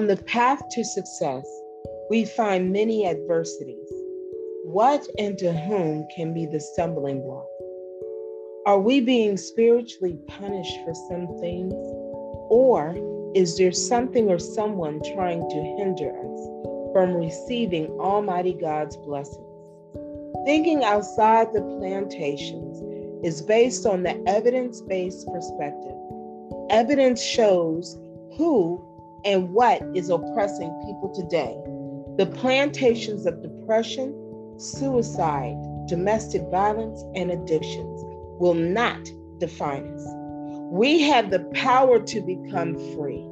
On 0.00 0.06
the 0.06 0.16
path 0.16 0.66
to 0.70 0.82
success, 0.82 1.46
we 2.08 2.24
find 2.24 2.72
many 2.72 3.06
adversities. 3.06 3.92
What 4.64 5.06
and 5.18 5.36
to 5.36 5.52
whom 5.52 6.06
can 6.16 6.32
be 6.32 6.46
the 6.46 6.58
stumbling 6.58 7.20
block? 7.20 7.44
Are 8.64 8.80
we 8.80 9.02
being 9.02 9.36
spiritually 9.36 10.18
punished 10.26 10.74
for 10.86 10.94
some 10.94 11.38
things? 11.38 11.74
Or 12.48 12.96
is 13.34 13.58
there 13.58 13.72
something 13.72 14.30
or 14.30 14.38
someone 14.38 15.02
trying 15.12 15.46
to 15.46 15.76
hinder 15.76 16.08
us 16.08 16.92
from 16.94 17.12
receiving 17.12 17.90
Almighty 18.00 18.54
God's 18.54 18.96
blessings? 18.96 19.44
Thinking 20.46 20.82
outside 20.82 21.52
the 21.52 21.60
plantations 21.78 22.80
is 23.22 23.42
based 23.42 23.84
on 23.84 24.04
the 24.04 24.18
evidence 24.26 24.80
based 24.80 25.26
perspective. 25.26 25.94
Evidence 26.70 27.22
shows 27.22 27.98
who 28.38 28.82
and 29.24 29.50
what 29.52 29.82
is 29.94 30.10
oppressing 30.10 30.70
people 30.86 31.12
today. 31.14 31.56
The 32.16 32.26
plantations 32.26 33.26
of 33.26 33.42
depression, 33.42 34.14
suicide, 34.58 35.56
domestic 35.88 36.42
violence, 36.50 37.02
and 37.14 37.30
addictions 37.30 38.02
will 38.40 38.54
not 38.54 39.00
define 39.38 39.86
us. 39.94 40.06
We 40.70 41.02
have 41.02 41.30
the 41.30 41.40
power 41.54 41.98
to 41.98 42.20
become 42.20 42.74
free. 42.94 43.26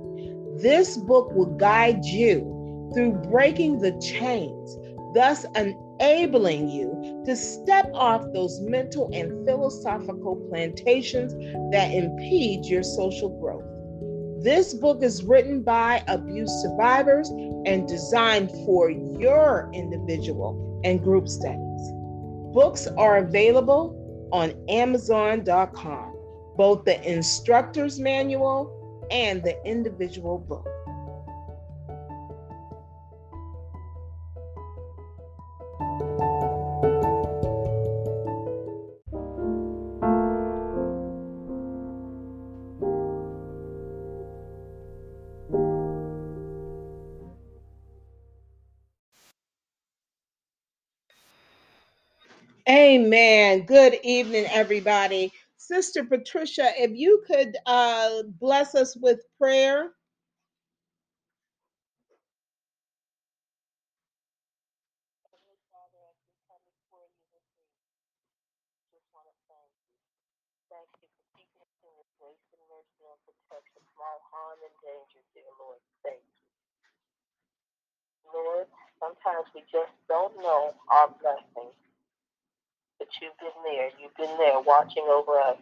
This 0.57 0.97
book 0.97 1.31
will 1.35 1.57
guide 1.57 2.05
you 2.05 2.91
through 2.95 3.13
breaking 3.31 3.79
the 3.79 3.93
chains, 4.01 4.77
thus 5.15 5.47
enabling 5.55 6.69
you 6.69 7.23
to 7.27 7.37
step 7.37 7.91
off 7.95 8.25
those 8.33 8.61
mental 8.63 9.11
and 9.13 9.47
philosophical 9.47 10.37
plantations 10.49 11.33
that 11.73 11.93
impede 11.93 12.65
your 12.65 12.83
social 12.83 13.29
growth. 13.41 13.68
This 14.41 14.73
book 14.73 15.03
is 15.03 15.25
written 15.25 15.63
by 15.63 16.05
abuse 16.07 16.51
survivors 16.63 17.29
and 17.67 17.89
designed 17.89 18.53
for 18.65 18.89
your 18.89 19.69
individual 19.75 20.81
and 20.85 21.03
group 21.03 21.27
studies. 21.27 21.93
Books 22.55 22.87
are 22.87 23.17
available 23.17 24.29
on 24.33 24.55
Amazon.com, 24.69 26.15
both 26.57 26.85
the 26.85 27.03
instructor's 27.11 27.99
manual 27.99 29.07
and 29.11 29.43
the 29.43 29.61
individual 29.67 30.39
book. 30.39 30.69
Amen. 52.89 53.67
Good 53.67 53.99
evening, 54.05 54.47
everybody. 54.51 55.33
Sister 55.59 56.05
Patricia, 56.05 56.73
if 56.79 56.93
you 56.97 57.23
could 57.29 57.57
uh, 57.67 58.25
bless 58.41 58.75
us 58.75 58.97
with 58.97 59.21
prayer. 59.39 59.91
Lord, 78.35 78.67
sometimes 79.01 79.47
we 79.55 79.63
just 79.73 79.93
don't 80.09 80.37
know 80.39 80.75
our 80.93 81.09
blessings, 81.23 81.75
but 83.09 83.17
you've 83.25 83.41
been 83.41 83.61
there. 83.65 83.89
You've 84.01 84.17
been 84.17 84.37
there 84.39 84.61
watching 84.61 85.05
over 85.09 85.41
us. 85.41 85.57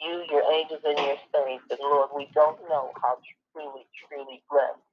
You, 0.00 0.24
your 0.30 0.44
angels, 0.52 0.82
and 0.84 0.98
your 0.98 1.18
saints. 1.34 1.64
And 1.70 1.80
Lord, 1.82 2.10
we 2.16 2.28
don't 2.34 2.60
know 2.68 2.92
how 3.02 3.18
truly, 3.52 3.86
truly 4.08 4.42
blessed 4.50 4.84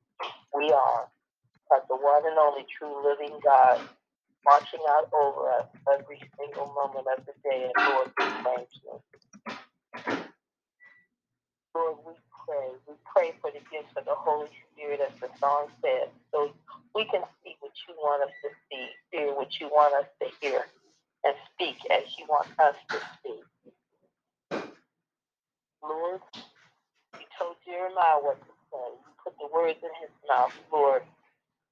we 0.55 0.71
are. 0.71 1.07
But 1.69 1.87
the 1.89 1.95
one 1.97 2.23
and 2.27 2.37
only 2.39 2.65
true 2.77 3.03
living 3.03 3.39
God 3.43 3.81
watching 4.45 4.81
out 4.89 5.09
over 5.13 5.51
us 5.51 5.67
every 5.93 6.21
single 6.39 6.73
moment 6.75 7.07
of 7.17 7.25
the 7.25 7.33
day. 7.43 7.71
And 7.75 7.87
Lord, 7.89 8.09
we 8.17 8.25
thank 8.43 8.69
you. 8.83 8.99
Lord, 11.75 11.97
we 12.07 12.13
pray. 12.45 12.69
We 12.87 12.95
pray 13.05 13.33
for 13.41 13.51
the 13.51 13.63
gifts 13.71 13.93
of 13.97 14.05
the 14.05 14.15
Holy 14.17 14.49
Spirit, 14.73 15.01
as 15.01 15.13
the 15.21 15.29
song 15.39 15.67
says, 15.83 16.09
so 16.33 16.51
we 16.95 17.05
can 17.05 17.21
see 17.43 17.55
what 17.61 17.73
you 17.87 17.95
want 17.97 18.23
us 18.23 18.35
to 18.43 18.49
see, 18.69 18.87
hear 19.11 19.35
what 19.35 19.49
you 19.61 19.67
want 19.69 19.93
us 19.95 20.09
to 20.21 20.27
hear, 20.41 20.65
and 21.25 21.35
speak 21.53 21.77
as 21.91 22.03
you 22.19 22.25
want 22.29 22.47
us 22.59 22.75
to 22.91 22.97
speak. 23.19 23.43
Lord, 25.83 26.21
you 27.19 27.25
told 27.39 27.57
Jeremiah 27.65 28.21
what 28.21 28.39
to 28.41 28.53
say. 28.71 28.87
You 28.93 29.13
put 29.23 29.33
the 29.39 29.49
words 29.53 29.79
in 29.83 29.91
his 30.01 30.11
mouth, 30.29 30.53
Lord. 30.71 31.03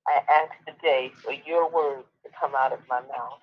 I 0.08 0.22
ask 0.30 0.54
today 0.68 1.12
for 1.24 1.34
your 1.34 1.70
words 1.72 2.08
to 2.26 2.30
come 2.40 2.56
out 2.56 2.74
of 2.74 2.80
my 2.90 3.02
mouth. 3.02 3.42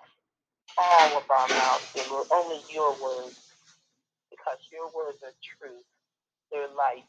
All 0.78 1.18
of 1.18 1.24
our 1.30 1.48
mouths, 1.48 1.92
dear 1.94 2.04
only 2.32 2.60
your 2.72 2.92
words, 3.02 3.38
because 4.30 4.58
your 4.72 4.86
words 4.94 5.18
are 5.24 5.34
truth. 5.58 5.84
They're 6.52 6.68
light. 6.76 7.06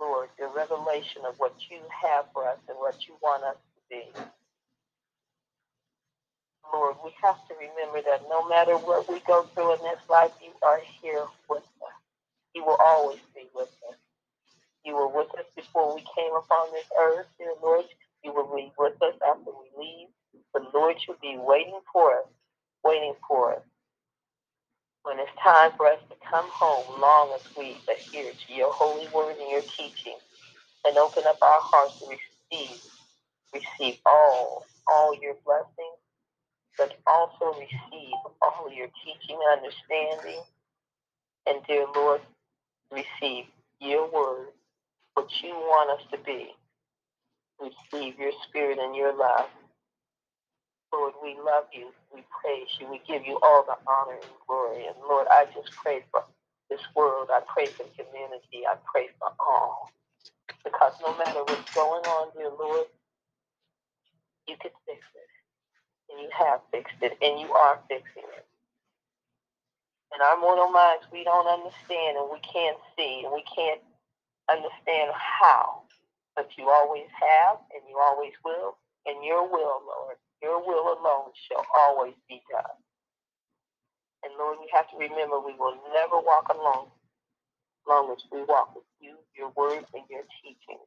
Lord, 0.00 0.30
the 0.38 0.48
revelation 0.48 1.22
of 1.28 1.36
what 1.38 1.54
you 1.70 1.80
have 2.04 2.26
for 2.32 2.48
us 2.48 2.58
and 2.68 2.78
what 2.78 3.06
you 3.08 3.16
want 3.22 3.44
us 3.44 3.56
to 3.56 3.80
be. 3.90 4.04
Lord, 6.72 6.96
we 7.04 7.12
have 7.22 7.36
to 7.48 7.54
remember 7.54 8.02
that 8.02 8.22
no 8.30 8.48
matter 8.48 8.76
what 8.78 9.08
we 9.08 9.20
go 9.26 9.44
through 9.54 9.74
in 9.74 9.80
this 9.84 10.00
life, 10.10 10.32
you 10.42 10.52
are 10.62 10.80
here 11.02 11.26
with 11.50 11.64
us. 11.82 11.98
You 12.54 12.64
will 12.64 12.78
always 12.80 13.20
be 13.34 13.48
with 13.54 13.68
us. 13.90 13.96
You 14.84 14.94
were 14.96 15.08
with 15.08 15.28
us 15.38 15.46
before 15.56 15.94
we 15.94 16.02
came 16.02 16.32
upon 16.36 16.72
this 16.72 16.86
earth, 17.00 17.26
dear 17.38 17.52
Lord. 17.62 17.86
You 18.24 18.32
will 18.34 18.54
be 18.54 18.72
with 18.78 19.00
us 19.02 19.14
after 19.28 19.50
we 19.50 19.68
leave. 19.78 20.08
But 20.52 20.74
Lord, 20.74 20.96
you'll 21.06 21.18
be 21.22 21.38
waiting 21.38 21.80
for 21.92 22.12
us, 22.12 22.28
waiting 22.84 23.14
for 23.28 23.54
us. 23.56 23.62
When 25.04 25.18
it's 25.20 25.30
time 25.42 25.72
for 25.76 25.86
us 25.88 26.00
to 26.10 26.16
come 26.30 26.46
home, 26.50 27.00
long 27.00 27.32
as 27.34 27.42
we 27.56 27.76
adhere 27.90 28.32
to 28.32 28.54
your 28.54 28.72
holy 28.72 29.08
word 29.14 29.36
and 29.40 29.50
your 29.50 29.62
teaching, 29.62 30.16
and 30.86 30.98
open 30.98 31.24
up 31.26 31.38
our 31.42 31.60
hearts 31.62 32.00
to 32.00 32.06
receive, 32.06 32.80
receive 33.54 33.98
all, 34.06 34.66
all 34.88 35.14
your 35.22 35.34
blessings, 35.46 35.97
but 36.78 36.96
also 37.06 37.58
receive 37.58 38.14
all 38.42 38.70
your 38.74 38.88
teaching 39.04 39.38
and 39.38 39.60
understanding. 39.62 40.42
And 41.46 41.58
dear 41.68 41.86
Lord, 41.94 42.22
receive 42.92 43.46
your 43.80 44.10
word, 44.12 44.48
what 45.14 45.28
you 45.42 45.50
want 45.50 46.00
us 46.00 46.06
to 46.12 46.18
be. 46.24 46.50
Receive 47.60 48.18
your 48.18 48.32
spirit 48.48 48.78
and 48.80 48.96
your 48.96 49.16
love. 49.16 49.46
Lord, 50.92 51.14
we 51.22 51.36
love 51.44 51.66
you. 51.72 51.88
We 52.14 52.24
praise 52.42 52.68
you. 52.80 52.88
We 52.90 53.00
give 53.08 53.26
you 53.26 53.38
all 53.42 53.64
the 53.66 53.76
honor 53.90 54.14
and 54.22 54.32
glory. 54.46 54.86
And 54.86 54.96
Lord, 55.08 55.26
I 55.30 55.46
just 55.54 55.72
pray 55.76 56.04
for 56.12 56.24
this 56.70 56.80
world. 56.96 57.28
I 57.32 57.40
pray 57.52 57.66
for 57.66 57.84
community. 57.96 58.66
I 58.68 58.76
pray 58.92 59.08
for 59.18 59.30
all. 59.40 59.90
Because 60.64 60.94
no 61.02 61.16
matter 61.18 61.40
what's 61.44 61.74
going 61.74 62.04
on, 62.04 62.28
dear 62.36 62.50
Lord, 62.50 62.86
you 64.48 64.56
can 64.60 64.72
fix 64.86 65.00
it. 65.14 65.37
And 66.10 66.20
you 66.20 66.30
have 66.36 66.60
fixed 66.72 67.00
it. 67.02 67.18
And 67.22 67.40
you 67.40 67.52
are 67.52 67.80
fixing 67.88 68.28
it. 68.36 68.46
In 70.14 70.22
our 70.22 70.40
mortal 70.40 70.70
minds, 70.70 71.04
we 71.12 71.24
don't 71.24 71.46
understand 71.46 72.16
and 72.16 72.30
we 72.32 72.40
can't 72.40 72.78
see 72.96 73.22
and 73.24 73.32
we 73.32 73.44
can't 73.44 73.80
understand 74.50 75.12
how. 75.14 75.82
But 76.36 76.48
you 76.56 76.70
always 76.70 77.08
have 77.12 77.58
and 77.74 77.82
you 77.88 77.98
always 77.98 78.32
will. 78.44 78.78
And 79.06 79.24
your 79.24 79.44
will, 79.48 79.82
Lord, 79.86 80.16
your 80.42 80.60
will 80.60 80.94
alone 80.98 81.32
shall 81.48 81.64
always 81.76 82.14
be 82.28 82.42
done. 82.50 82.78
And 84.24 84.34
Lord, 84.38 84.58
we 84.60 84.68
have 84.74 84.90
to 84.90 84.96
remember 84.98 85.40
we 85.40 85.54
will 85.54 85.76
never 85.94 86.18
walk 86.18 86.48
alone 86.50 86.88
as 86.88 87.84
long 87.88 88.12
as 88.12 88.22
we 88.32 88.42
walk 88.44 88.74
with 88.74 88.84
you, 89.00 89.16
your 89.36 89.50
word, 89.56 89.84
and 89.94 90.04
your 90.10 90.24
teaching. 90.42 90.82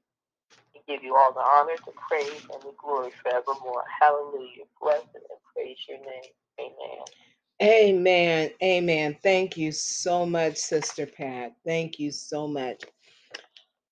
We 0.76 0.82
give 0.88 1.04
you 1.04 1.16
all 1.16 1.34
the 1.34 1.42
honor, 1.42 1.76
the 1.86 1.94
praise, 2.10 2.42
and 2.54 2.62
the 2.64 2.74
glory 2.78 3.12
forevermore. 3.24 3.84
Hallelujah. 4.02 4.66
Bless 4.82 5.04
and 5.16 5.24
praise 5.54 5.78
your 5.90 6.00
name. 6.00 6.32
Amen. 6.60 7.06
Amen. 7.62 8.52
Amen. 8.64 9.18
Thank 9.24 9.58
you 9.58 9.72
so 9.72 10.26
much, 10.26 10.58
Sister 10.58 11.06
Pat. 11.08 11.54
Thank 11.66 12.00
you 12.00 12.12
so 12.12 12.48
much. 12.48 12.84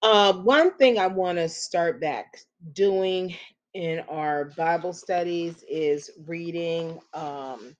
Uh, 0.02 0.34
one 0.34 0.74
thing 0.78 1.00
I 1.00 1.08
want 1.08 1.38
to 1.40 1.50
start 1.50 2.02
back 2.02 2.38
doing 2.74 3.36
in 3.74 4.00
our 4.10 4.46
Bible 4.58 4.94
studies 4.94 5.64
is 5.70 6.12
reading 6.26 7.00
um, 7.14 7.76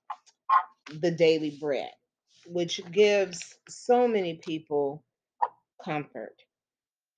the 1.02 1.12
daily 1.12 1.58
bread, 1.62 1.92
which 2.48 2.82
gives 2.92 3.56
so 3.70 4.08
many 4.08 4.36
people 4.36 5.04
comfort. 5.84 6.36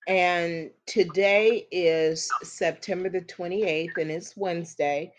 And 0.08 0.70
today 0.86 1.68
is 1.70 2.28
September 2.42 3.08
the 3.08 3.20
28th, 3.20 3.98
and 3.98 4.10
it's 4.10 4.36
Wednesday. 4.36 5.12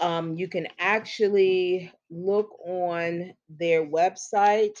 Um, 0.00 0.34
you 0.36 0.48
can 0.48 0.66
actually 0.78 1.92
look 2.10 2.56
on 2.66 3.34
their 3.48 3.86
website. 3.86 4.78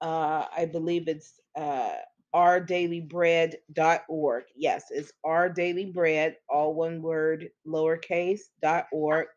Uh, 0.00 0.46
I 0.56 0.64
believe 0.66 1.08
it's 1.08 1.40
uh, 1.56 1.94
ourdailybread.org. 2.34 4.44
Yes, 4.56 4.84
it's 4.90 5.12
ourdailybread, 5.24 6.34
all 6.48 6.74
one 6.74 7.00
word, 7.00 7.50
lowercase, 7.66 8.40
dot 8.60 8.86
org. 8.92 9.28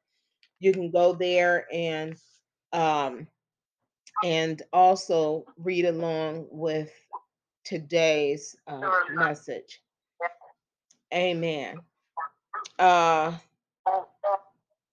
You 0.59 0.73
can 0.73 0.91
go 0.91 1.13
there 1.13 1.65
and 1.71 2.17
um, 2.73 3.27
and 4.23 4.61
also 4.71 5.45
read 5.57 5.85
along 5.85 6.47
with 6.51 6.91
today's 7.63 8.55
uh, 8.67 8.89
message. 9.13 9.81
Amen. 11.13 11.79
Uh, 12.79 13.33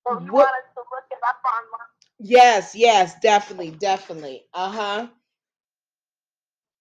what? 0.05 0.47
to 0.75 0.81
look 0.81 1.05
it 1.11 1.19
up 1.27 1.37
online? 1.47 1.89
Yes, 2.19 2.75
yes, 2.75 3.15
definitely, 3.21 3.71
definitely. 3.73 4.45
Uh 4.55 4.71
huh. 4.71 5.07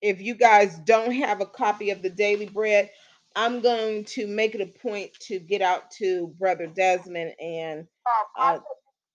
If 0.02 0.22
you 0.22 0.36
guys 0.36 0.78
don't 0.80 1.12
have 1.12 1.42
a 1.42 1.46
copy 1.46 1.92
of 1.92 2.02
the 2.02 2.10
Daily 2.10 2.48
Bread, 2.48 2.90
I'm 3.36 3.62
going 3.62 4.06
to 4.06 4.28
make 4.28 4.56
it 4.56 4.62
a 4.62 4.68
point 4.68 5.14
to 5.22 5.40
get 5.40 5.62
out 5.62 5.92
to 5.94 6.28
Brother 6.40 6.68
Desmond 6.68 7.34
and. 7.42 7.88
Oh, 8.08 8.24
Uh, 8.38 8.60
Prophet, 8.60 8.64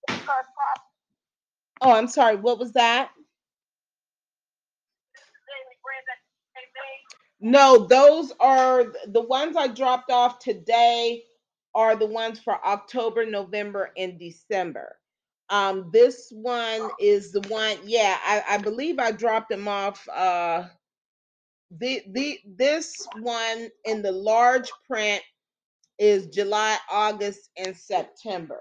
because 0.08 0.26
Prophet 0.54 0.82
oh, 1.82 1.92
I'm 1.92 2.08
sorry. 2.08 2.36
What 2.36 2.58
was 2.58 2.72
that? 2.72 3.10
Daily 5.48 5.76
Bread 5.82 6.04
that 6.08 6.20
they 6.54 6.66
made. 6.74 7.06
No, 7.42 7.86
those 7.86 8.32
are 8.40 8.86
the 9.08 9.22
ones 9.22 9.56
I 9.58 9.68
dropped 9.68 10.10
off 10.12 10.40
today 10.40 11.24
are 11.76 11.96
the 11.96 12.06
ones 12.06 12.40
for 12.40 12.64
October, 12.66 13.26
November, 13.26 13.92
and 13.98 14.18
December. 14.18 14.98
Um, 15.50 15.90
this 15.94 16.30
one 16.32 16.90
is 17.00 17.32
the 17.32 17.42
one, 17.48 17.78
yeah, 17.84 18.18
I, 18.24 18.44
I 18.50 18.58
believe 18.58 19.00
I 19.00 19.12
dropped 19.12 19.50
them 19.50 19.68
off. 19.68 20.08
Uh 20.10 20.64
the 21.80 22.02
the 22.12 22.40
this 22.46 23.06
one 23.20 23.68
in 23.84 24.02
the 24.02 24.12
large 24.12 24.70
print 24.88 25.22
is 25.98 26.28
July, 26.28 26.78
August, 26.90 27.50
and 27.58 27.76
September 27.76 28.60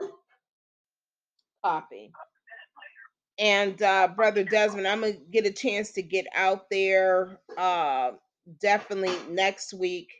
copy. 1.66 2.12
And 3.39 3.81
uh 3.81 4.10
brother 4.16 4.44
Desmond, 4.44 4.88
I'm 4.88 5.01
gonna 5.01 5.13
get 5.31 5.45
a 5.48 5.51
chance 5.54 5.94
to 5.94 6.04
get 6.04 6.28
out 6.36 6.69
there 6.72 7.39
uh 7.57 8.12
definitely 8.61 9.15
next 9.33 9.73
week 9.73 10.11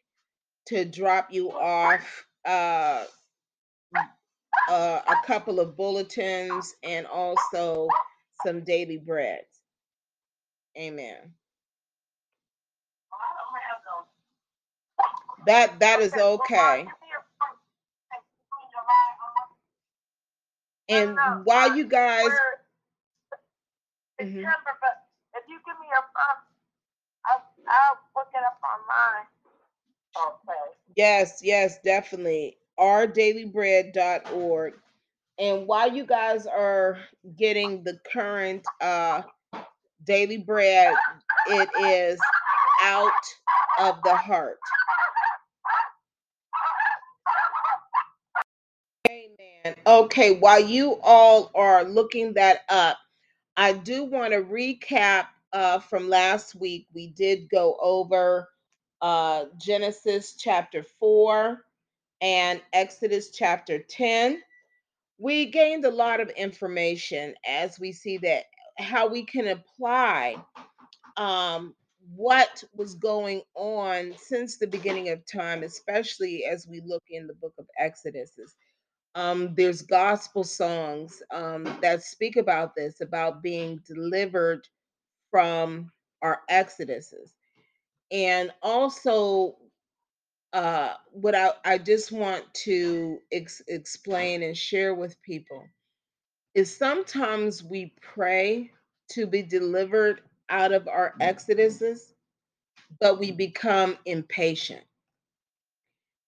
to 0.68 0.86
drop 0.86 1.32
you 1.32 1.52
off 1.52 2.26
uh, 2.46 3.06
uh, 4.70 5.02
a 5.08 5.16
couple 5.28 5.60
of 5.60 5.78
bulletins 5.78 6.76
and 6.84 7.08
also 7.08 7.88
some 8.46 8.64
daily 8.64 8.98
breads. 8.98 9.46
Amen. 10.78 11.18
I 13.14 13.18
don't 13.38 13.62
have 13.70 13.82
those. 13.86 14.08
That 15.48 15.80
that 15.80 16.00
is 16.02 16.14
okay. 16.16 16.56
Mom, 16.56 16.78
give 16.78 16.86
me 17.02 17.10
your 17.12 17.26
phone 17.40 17.58
and 20.90 21.18
while 21.46 21.76
you 21.78 21.86
guys, 21.86 22.26
we're 22.26 22.56
I'll, 27.72 27.78
I'll 27.92 27.98
look 28.16 28.28
it 28.34 28.44
up 28.46 28.60
online. 28.64 29.26
Okay. 30.18 30.60
yes, 30.96 31.40
yes, 31.42 31.80
definitely, 31.84 32.58
ourdailybread.org. 32.80 34.74
And 35.40 35.66
while 35.68 35.92
you 35.92 36.06
guys 36.06 36.46
are 36.46 37.00
getting 37.38 37.84
the 37.84 37.98
current 38.12 38.66
uh, 38.82 39.22
daily 40.06 40.38
bread, 40.38 40.94
it 41.48 41.70
is 41.82 42.20
out 42.82 43.12
of 43.80 43.96
the 44.04 44.16
heart. 44.16 44.60
Amen. 49.10 49.76
Okay, 49.88 50.38
while 50.38 50.60
you 50.60 51.00
all 51.02 51.52
are 51.56 51.84
looking 51.84 52.34
that 52.34 52.62
up, 52.70 52.98
I 53.58 53.74
do 53.74 54.04
want 54.06 54.34
to 54.34 54.42
recap 54.42 55.28
uh, 55.54 55.80
from 55.80 56.10
last 56.10 56.56
week. 56.56 56.88
We 56.94 57.08
did 57.08 57.50
go 57.50 57.78
over 57.82 58.50
uh, 59.02 59.46
Genesis 59.58 60.36
chapter 60.38 60.84
4 60.84 61.64
and 62.22 62.62
Exodus 62.74 63.32
chapter 63.32 63.80
10. 63.80 64.42
We 65.18 65.48
gained 65.48 65.86
a 65.86 65.92
lot 65.92 66.20
of 66.20 66.30
information 66.30 67.36
as 67.48 67.80
we 67.80 67.92
see 67.92 68.18
that 68.20 68.46
how 68.80 69.08
we 69.08 69.26
can 69.26 69.48
apply 69.50 70.38
um, 71.18 71.76
what 72.16 72.64
was 72.74 72.96
going 72.96 73.42
on 73.56 74.14
since 74.18 74.58
the 74.58 74.68
beginning 74.68 75.10
of 75.10 75.26
time, 75.26 75.64
especially 75.64 76.46
as 76.46 76.68
we 76.68 76.82
look 76.86 77.04
in 77.10 77.28
the 77.28 77.34
book 77.36 77.54
of 77.60 77.66
Exodus. 77.80 78.32
Um, 79.14 79.54
there's 79.56 79.82
gospel 79.82 80.44
songs 80.44 81.22
um, 81.32 81.66
that 81.82 82.02
speak 82.02 82.38
about 82.38 82.76
this, 82.76 83.02
about 83.02 83.44
being 83.44 83.80
delivered 83.86 84.68
from 85.32 85.92
our 86.22 86.42
exoduses. 86.52 87.32
And 88.12 88.52
also, 88.62 89.58
uh, 90.54 90.94
what 91.12 91.36
I, 91.36 91.52
I 91.66 91.78
just 91.80 92.12
want 92.12 92.46
to 92.66 93.20
ex- 93.32 93.64
explain 93.68 94.44
and 94.44 94.58
share 94.58 94.96
with 94.96 95.22
people 95.24 95.66
is 96.56 96.76
sometimes 96.76 97.64
we 97.64 97.94
pray 98.02 98.72
to 99.12 99.26
be 99.28 99.42
delivered 99.44 100.22
out 100.50 100.74
of 100.74 100.88
our 100.88 101.16
exoduses, 101.22 102.14
but 103.00 103.20
we 103.20 103.32
become 103.32 103.98
impatient. 104.06 104.84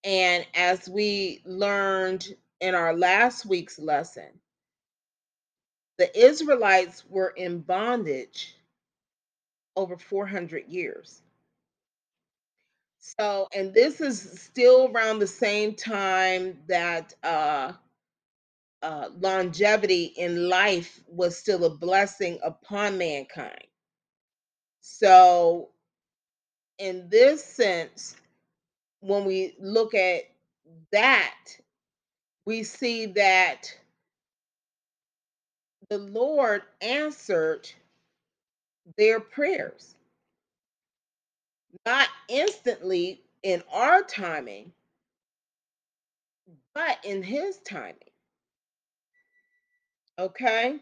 And 0.03 0.45
as 0.55 0.89
we 0.89 1.41
learned 1.45 2.27
in 2.61 2.75
our 2.75 2.95
last 2.95 3.45
week's 3.45 3.79
lesson, 3.79 4.29
the 5.97 6.17
Israelites 6.19 7.03
were 7.09 7.33
in 7.37 7.59
bondage 7.59 8.55
over 9.75 9.97
400 9.97 10.67
years. 10.67 11.21
So, 12.99 13.47
and 13.53 13.73
this 13.73 14.01
is 14.01 14.41
still 14.41 14.91
around 14.93 15.19
the 15.19 15.27
same 15.27 15.75
time 15.75 16.59
that 16.67 17.13
uh, 17.23 17.73
uh, 18.81 19.09
longevity 19.19 20.05
in 20.17 20.49
life 20.49 21.01
was 21.07 21.37
still 21.37 21.65
a 21.65 21.69
blessing 21.69 22.39
upon 22.43 22.97
mankind. 22.97 23.67
So, 24.81 25.69
in 26.79 27.09
this 27.09 27.43
sense, 27.43 28.15
when 29.01 29.25
we 29.25 29.55
look 29.59 29.95
at 29.95 30.23
that, 30.91 31.35
we 32.45 32.63
see 32.63 33.07
that 33.07 33.63
the 35.89 35.97
Lord 35.99 36.63
answered 36.81 37.69
their 38.97 39.19
prayers, 39.19 39.95
not 41.85 42.07
instantly 42.29 43.21
in 43.43 43.63
our 43.71 44.03
timing, 44.03 44.71
but 46.73 46.97
in 47.03 47.23
His 47.23 47.57
timing. 47.59 47.95
Okay. 50.19 50.79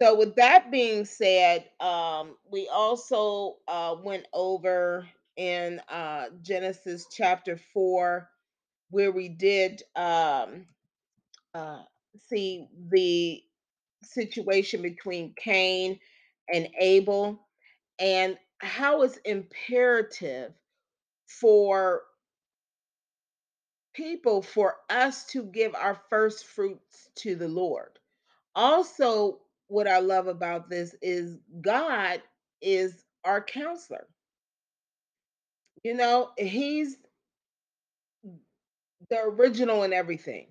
So, 0.00 0.14
with 0.16 0.36
that 0.36 0.70
being 0.70 1.04
said, 1.04 1.66
um, 1.78 2.36
we 2.50 2.68
also 2.72 3.56
uh, 3.68 3.96
went 4.02 4.26
over 4.32 5.06
in 5.36 5.80
uh, 5.88 6.26
Genesis 6.42 7.06
chapter 7.10 7.58
4, 7.74 8.28
where 8.90 9.12
we 9.12 9.28
did 9.28 9.82
um, 9.96 10.66
uh, 11.54 11.82
see 12.28 12.66
the 12.90 13.42
situation 14.02 14.82
between 14.82 15.34
Cain 15.36 15.98
and 16.52 16.68
Abel 16.78 17.40
and 17.98 18.38
how 18.58 19.02
it's 19.02 19.18
imperative 19.18 20.52
for 21.26 22.02
people 23.94 24.42
for 24.42 24.76
us 24.88 25.24
to 25.26 25.42
give 25.44 25.74
our 25.74 26.00
first 26.08 26.46
fruits 26.46 27.10
to 27.16 27.34
the 27.34 27.48
Lord. 27.48 27.98
Also, 28.54 29.40
what 29.68 29.86
I 29.86 30.00
love 30.00 30.26
about 30.26 30.68
this 30.68 30.94
is 31.02 31.38
God 31.60 32.22
is 32.60 33.04
our 33.24 33.42
counselor. 33.42 34.06
You 35.84 35.94
know, 35.94 36.30
He's 36.36 36.96
the 39.08 39.20
original 39.22 39.82
in 39.84 39.92
everything, 39.92 40.48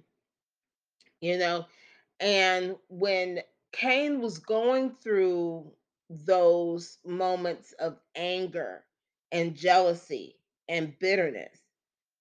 you 1.21 1.37
know. 1.37 1.65
And 2.19 2.75
when 2.89 3.41
Cain 3.71 4.21
was 4.21 4.39
going 4.39 4.91
through 5.03 5.71
those 6.09 6.97
moments 7.05 7.73
of 7.73 7.97
anger 8.15 8.83
and 9.31 9.55
jealousy 9.55 10.35
and 10.67 10.97
bitterness. 10.99 11.57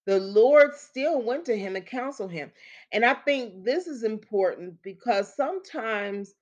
The 0.06 0.20
Lord 0.20 0.74
still 0.74 1.22
went 1.22 1.44
to 1.46 1.56
him 1.56 1.76
and 1.76 1.86
counseled 1.86 2.32
him. 2.32 2.50
And 2.92 3.04
I 3.04 3.14
think 3.14 3.64
this 3.64 3.86
is 3.86 4.04
important 4.04 4.82
because 4.82 5.34
sometimes 5.36 6.34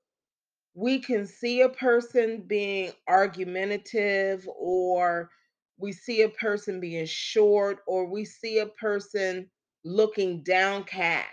we 0.74 1.00
can 1.00 1.26
see 1.26 1.62
a 1.62 1.68
person 1.68 2.44
being 2.46 2.92
argumentative 3.08 4.48
or 4.58 5.30
we 5.78 5.92
see 5.92 6.22
a 6.22 6.28
person 6.28 6.80
being 6.80 7.06
short 7.06 7.78
or 7.86 8.06
we 8.06 8.24
see 8.24 8.58
a 8.58 8.66
person 8.66 9.50
looking 9.84 10.42
downcast 10.42 11.26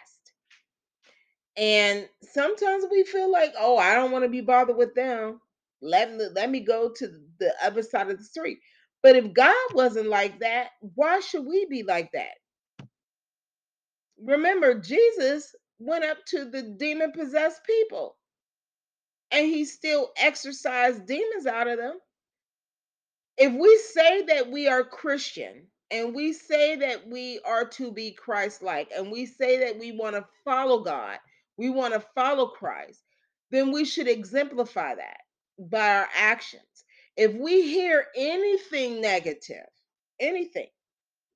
and 1.58 2.08
sometimes 2.24 2.86
we 2.92 3.04
feel 3.04 3.32
like 3.32 3.54
oh 3.60 3.78
i 3.78 3.94
don't 3.96 4.12
want 4.12 4.24
to 4.24 4.30
be 4.30 4.42
bothered 4.42 4.78
with 4.78 4.96
them 4.96 5.40
let 5.84 6.16
me 6.16 6.26
let 6.36 6.52
me 6.52 6.62
go 6.62 6.92
to 6.98 7.10
the 7.40 7.54
other 7.64 7.84
side 7.84 8.12
of 8.12 8.20
the 8.20 8.26
street. 8.26 8.60
But 9.04 9.18
if 9.18 9.34
god 9.34 9.56
wasn't 9.76 10.10
like 10.10 10.42
that 10.42 10.70
why 10.96 11.22
should 11.22 11.46
we 11.46 11.68
be 11.70 11.84
like 11.84 12.12
that? 12.14 12.36
Remember 14.24 14.80
jesus 14.80 15.56
went 15.80 16.06
up 16.06 16.20
to 16.28 16.46
the 16.46 16.64
demon 16.80 17.12
possessed 17.14 17.62
people 17.66 18.18
and 19.32 19.48
he 19.48 19.66
still 19.66 20.12
exorcised 20.18 21.08
demons 21.08 21.48
out 21.48 21.70
of 21.70 21.80
them. 21.80 21.98
If 23.38 23.54
we 23.54 23.78
say 23.78 24.24
that 24.28 24.52
we 24.52 24.68
are 24.70 24.84
Christian 24.86 25.68
and 25.92 26.16
we 26.16 26.34
say 26.34 26.78
that 26.78 27.08
we 27.08 27.40
are 27.46 27.66
to 27.70 27.92
be 27.92 28.14
Christ 28.14 28.64
like 28.64 28.92
and 28.96 29.12
we 29.12 29.28
say 29.28 29.60
that 29.66 29.80
we 29.80 29.94
want 29.94 30.16
to 30.16 30.26
follow 30.46 30.84
God, 30.84 31.20
we 31.58 31.70
want 31.72 31.94
to 31.96 32.06
follow 32.16 32.48
Christ, 32.48 33.02
then 33.52 33.72
we 33.74 33.86
should 33.86 34.10
exemplify 34.10 34.96
that 34.96 35.18
by 35.70 35.90
our 35.98 36.10
actions. 36.16 36.64
If 37.18 37.34
we 37.36 37.64
hear 37.64 38.08
anything 38.16 39.02
negative, 39.02 39.68
anything 40.20 40.70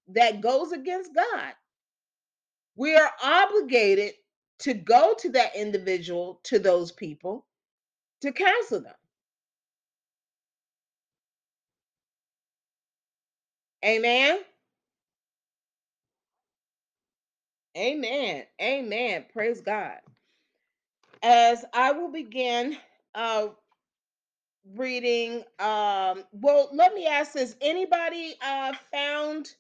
that 0.10 0.42
goes 0.42 0.72
against 0.74 1.16
God, 1.16 1.54
we 2.78 2.96
are 2.96 3.12
obligated 3.24 4.14
to 4.62 4.74
go 4.76 5.16
to 5.20 5.30
that 5.32 5.56
individual, 5.56 6.42
to 6.46 6.60
those 6.60 6.92
people, 6.92 7.46
to 8.22 8.32
counsel 8.32 8.82
them. 8.82 8.96
Amen. 13.86 14.40
Amen. 17.78 18.44
Amen. 18.62 19.26
Praise 19.34 19.62
God. 19.62 19.98
As 21.24 21.66
I 21.74 21.92
will 21.94 22.12
begin 22.12 22.78
uh 23.16 23.48
reading 24.76 25.44
um 25.60 26.24
well 26.32 26.70
let 26.74 26.94
me 26.94 27.08
ask 27.08 27.34
this 27.34 27.56
anybody 27.62 28.36
uh 28.46 28.74
found 28.92 29.56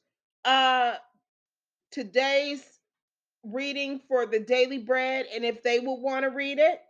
uh 0.46 0.96
today's 1.92 2.64
reading 3.44 4.02
for 4.08 4.26
the 4.26 4.40
daily 4.40 4.80
bread 4.80 5.26
and 5.34 5.46
if 5.46 5.64
they 5.64 5.80
would 5.80 5.96
want 6.02 6.24
to 6.24 6.30
read 6.30 6.60
it 6.60 6.82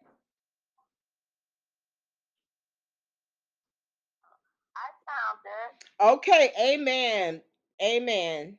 I 4.78 4.90
found 5.08 5.40
it. 5.46 6.18
Okay, 6.20 6.52
amen. 6.62 7.42
Amen. 7.84 8.58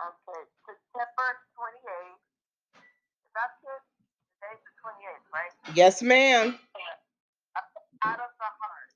Okay, 0.00 0.42
September 0.66 1.28
28th. 1.58 2.20
That's 3.34 3.60
it. 3.64 3.82
Today's 4.40 4.62
the 4.64 4.74
28th, 4.82 5.26
right? 5.34 5.76
Yes, 5.76 6.02
ma'am. 6.02 6.58
Out 8.04 8.20
of 8.20 8.32
the 8.36 8.50
heart. 8.60 8.90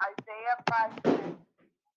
Isaiah 0.00 0.58
5 1.04 1.20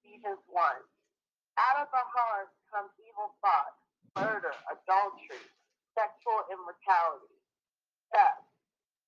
Ephesians 0.04 0.44
1. 0.52 0.52
Out 0.52 1.78
of 1.80 1.88
the 1.96 2.06
heart 2.12 2.52
comes 2.68 2.92
evil 3.08 3.32
thoughts, 3.40 3.80
murder, 4.20 4.52
adultery, 4.68 5.40
sexual 5.96 6.44
immorality, 6.52 7.40
theft, 8.12 8.44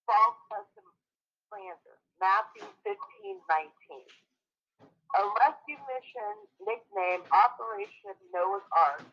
false 0.08 0.40
testimony, 0.48 1.04
slander. 1.52 1.98
Matthew 2.24 2.64
15, 2.88 2.96
19. 3.44 4.08
A 5.20 5.22
rescue 5.44 5.80
mission 5.92 6.34
nicknamed 6.64 7.28
Operation 7.28 8.16
Noah's 8.32 8.64
Ark 8.72 9.04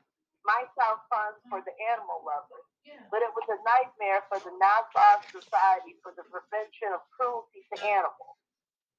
might 0.44 0.68
sound 0.76 1.00
fun 1.12 1.36
for 1.48 1.60
the 1.62 1.74
animal 1.92 2.24
lovers, 2.24 2.66
but 3.12 3.20
it 3.20 3.32
was 3.36 3.46
a 3.50 3.58
nightmare 3.62 4.24
for 4.28 4.40
the 4.40 4.52
Nassau 4.56 5.20
Society 5.28 5.98
for 6.00 6.16
the 6.16 6.24
Prevention 6.28 6.96
of 6.96 7.04
Cruelty 7.12 7.66
to 7.72 7.76
Animals. 7.84 8.36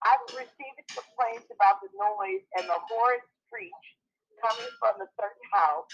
I've 0.01 0.25
received 0.33 0.81
complaints 0.89 1.49
about 1.53 1.81
the 1.81 1.91
noise 1.93 2.45
and 2.57 2.65
the 2.65 2.79
horrid 2.89 3.21
screech 3.45 3.85
coming 4.41 4.71
from 4.81 4.97
a 5.01 5.07
certain 5.17 5.47
house. 5.53 5.89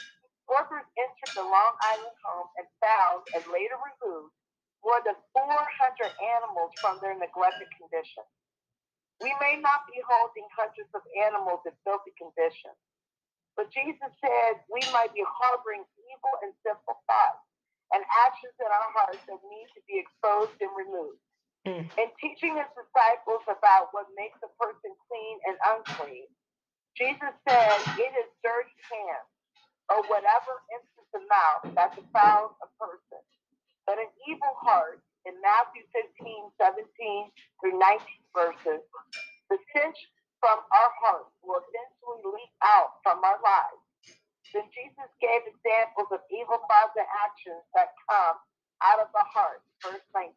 Workers 0.48 0.88
entered 0.96 1.34
the 1.36 1.44
Long 1.44 1.75
Island 1.84 2.16
home 2.24 2.50
and 2.56 2.68
found 2.80 3.27
and 3.36 3.44
later 3.51 3.75
removed 3.75 4.32
more 4.80 5.04
than 5.04 5.20
400 5.36 5.44
animals 6.39 6.72
from 6.80 7.04
their 7.04 7.20
neglected 7.20 7.68
condition. 7.75 8.24
We 9.20 9.36
may 9.44 9.60
not 9.60 9.84
be 9.92 10.00
holding 10.06 10.48
hundreds 10.56 10.94
of 10.96 11.04
animals 11.27 11.66
in 11.68 11.74
filthy 11.84 12.16
condition, 12.16 12.72
but 13.58 13.74
Jesus 13.74 14.14
said 14.22 14.62
we 14.70 14.80
might 14.94 15.12
be 15.18 15.26
harboring 15.26 15.82
evil 16.06 16.34
and 16.46 16.54
sinful 16.62 17.02
thoughts 17.10 17.44
and 17.92 18.06
actions 18.30 18.54
in 18.62 18.70
our 18.70 18.90
hearts 18.94 19.20
that 19.26 19.42
need 19.50 19.68
to 19.74 19.82
be 19.90 19.98
exposed 19.98 20.54
and 20.62 20.72
removed. 20.78 21.20
Mm. 21.66 21.84
In 21.98 22.08
teaching 22.22 22.56
his 22.56 22.70
disciples 22.78 23.44
about 23.50 23.92
what 23.92 24.08
makes 24.14 24.38
a 24.46 24.52
person 24.62 24.94
clean 25.10 25.36
and 25.50 25.58
unclean, 25.74 26.30
Jesus 26.96 27.34
said, 27.50 27.76
It 27.98 28.14
is 28.14 28.30
dirty 28.46 28.78
hands 28.88 29.30
or 29.90 30.06
whatever 30.08 30.64
enters 30.72 31.08
the 31.12 31.24
mouth 31.28 31.64
that 31.74 31.96
defiles 31.98 32.54
a 32.62 32.70
person. 32.78 33.22
But 33.90 34.00
an 34.00 34.12
evil 34.28 34.54
heart 34.62 35.00
in 35.26 35.36
Matthew 35.40 35.84
15, 35.92 36.56
17 36.60 37.32
through 37.60 37.76
19 37.80 38.06
verses, 38.36 38.84
the 39.50 39.58
stench 39.72 40.00
from 40.39 40.60
our 40.62 40.91
hearts 41.03 41.34
will 41.44 41.62
eventually 41.62 42.24
leak 42.38 42.53
out 42.63 43.01
from 43.03 43.22
our 43.24 43.39
lives. 43.41 43.84
Then 44.53 44.67
Jesus 44.74 45.10
gave 45.22 45.46
examples 45.48 46.10
of 46.13 46.24
evil 46.32 46.60
thoughts 46.70 46.96
and 46.98 47.08
actions 47.24 47.63
that 47.75 47.94
come 48.08 48.38
out 48.84 49.00
of 49.03 49.10
the 49.13 49.25
heart. 49.27 49.62
Verse 49.84 50.06
19. 50.15 50.32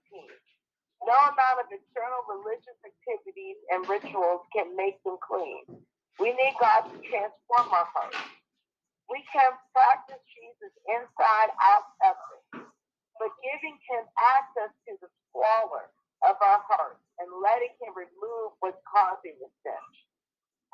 No 1.06 1.16
amount 1.16 1.58
of 1.64 1.68
external 1.72 2.22
religious 2.28 2.78
activities 2.84 3.58
and 3.72 3.86
rituals 3.88 4.44
can 4.52 4.74
make 4.76 5.00
them 5.04 5.18
clean. 5.22 5.64
We 6.20 6.32
need 6.36 6.54
God 6.60 6.88
to 6.90 6.96
transform 7.06 7.68
our 7.72 7.88
hearts. 7.90 8.20
We 9.10 9.22
can 9.32 9.52
practice 9.74 10.22
Jesus 10.32 10.72
inside 10.88 11.50
out 11.60 11.86
effort 12.04 12.40
but 13.20 13.30
giving 13.44 13.76
him 13.90 14.04
access 14.36 14.72
to 14.88 14.92
the 15.04 15.10
squalor 15.28 15.92
of 16.24 16.36
our 16.40 16.62
hearts 16.66 17.02
and 17.20 17.28
letting 17.44 17.74
him 17.80 17.92
remove 17.94 18.56
what's 18.60 18.80
causing 18.88 19.36
the 19.40 19.48
stench. 19.62 19.96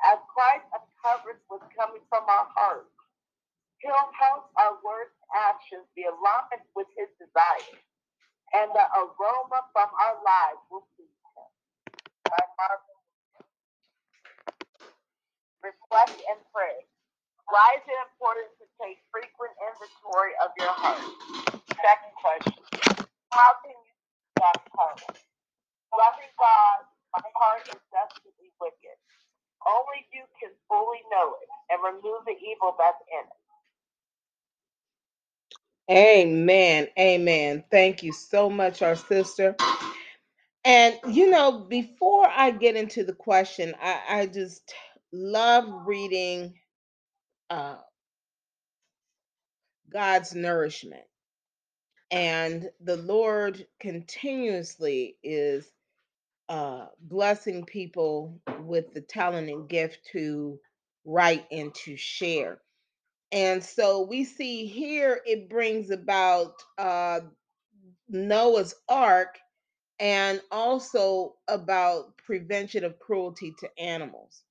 As 0.05 0.19
Christ 0.31 0.67
uncovers 0.75 1.41
what's 1.49 1.67
coming 1.75 2.03
from 2.09 2.25
our 2.29 2.47
hearts, 2.55 2.93
he'll 3.83 4.11
help 4.15 4.49
our 4.57 4.77
words 4.85 5.13
and 5.21 5.31
actions 5.53 5.87
be 5.95 6.05
aligned 6.07 6.63
with 6.75 6.87
his 6.97 7.09
desires, 7.19 7.81
and 8.55 8.71
the 8.73 8.85
aroma 8.95 9.65
from 9.73 9.89
our 9.91 10.17
lives 10.23 10.63
will 10.71 10.87
please 10.95 11.11
him. 11.35 11.51
Reflect 15.63 16.15
and 16.31 16.39
pray. 16.53 16.85
Why 17.49 17.77
is 17.79 17.83
it 17.87 17.99
important 18.13 18.49
to 18.61 18.65
take 18.81 18.99
frequent 19.11 19.53
inventory 19.59 20.33
of 20.43 20.51
your 20.59 20.73
heart? 20.73 21.03
Second 21.69 22.13
question. 22.19 22.63
How 23.31 23.51
can 23.63 23.75
you 23.75 23.93
stop 24.37 24.59
karma? 24.75 25.26
Loving 25.97 26.33
God, 26.39 26.77
my 27.17 27.25
heart 27.41 27.65
is 27.67 27.81
desperately 27.91 28.53
wicked. 28.61 28.97
Only 29.67 30.05
you 30.13 30.23
can 30.39 30.51
fully 30.69 31.01
know 31.11 31.35
it 31.43 31.49
and 31.73 31.79
remove 31.83 32.23
the 32.25 32.37
evil 32.39 32.75
that's 32.77 33.01
in 33.11 33.25
it. 33.25 33.41
Amen. 35.91 36.87
Amen. 36.99 37.63
Thank 37.71 38.03
you 38.03 38.13
so 38.13 38.49
much, 38.49 38.81
our 38.81 38.95
sister. 38.95 39.55
And 40.65 40.97
you 41.09 41.29
know, 41.29 41.59
before 41.69 42.27
I 42.29 42.51
get 42.51 42.75
into 42.77 43.03
the 43.03 43.13
question, 43.13 43.75
I, 43.81 44.01
I 44.09 44.25
just 44.27 44.73
love 45.13 45.65
reading 45.87 46.55
uh, 47.49 47.77
God's 49.91 50.35
nourishment 50.35 51.03
and 52.11 52.69
the 52.81 52.97
Lord 52.97 53.65
continuously 53.79 55.17
is 55.23 55.67
uh, 56.49 56.87
blessing 57.01 57.65
people 57.65 58.39
with 58.61 58.93
the 58.93 59.01
talent 59.01 59.49
and 59.49 59.69
gift 59.69 59.99
to 60.11 60.59
write 61.05 61.45
and 61.51 61.73
to 61.75 61.97
share. 61.97 62.59
And 63.31 63.63
so 63.63 64.01
we 64.01 64.23
see 64.23 64.65
here 64.67 65.21
it 65.25 65.49
brings 65.49 65.91
about 65.91 66.53
uh, 66.77 67.21
Noah's 68.09 68.75
Ark 68.87 69.37
and 69.99 70.41
also 70.51 71.35
about 71.47 72.17
prevention 72.17 72.83
of 72.83 72.99
cruelty 72.99 73.53
to 73.59 73.69
animals. 73.79 74.43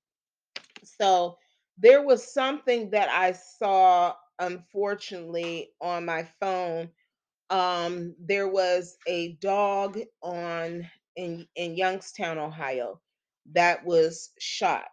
So 0.82 1.38
there 1.78 2.02
was 2.02 2.32
something 2.32 2.90
that 2.90 3.08
I 3.08 3.32
saw, 3.32 4.14
unfortunately, 4.38 5.70
on 5.80 6.04
my 6.04 6.26
phone. 6.40 6.90
Um, 7.50 8.14
there 8.18 8.48
was 8.48 8.96
a 9.06 9.34
dog 9.34 9.98
on 10.22 10.88
in 11.16 11.46
in 11.56 11.76
Youngstown, 11.76 12.38
Ohio, 12.38 13.00
that 13.54 13.84
was 13.84 14.30
shot, 14.38 14.90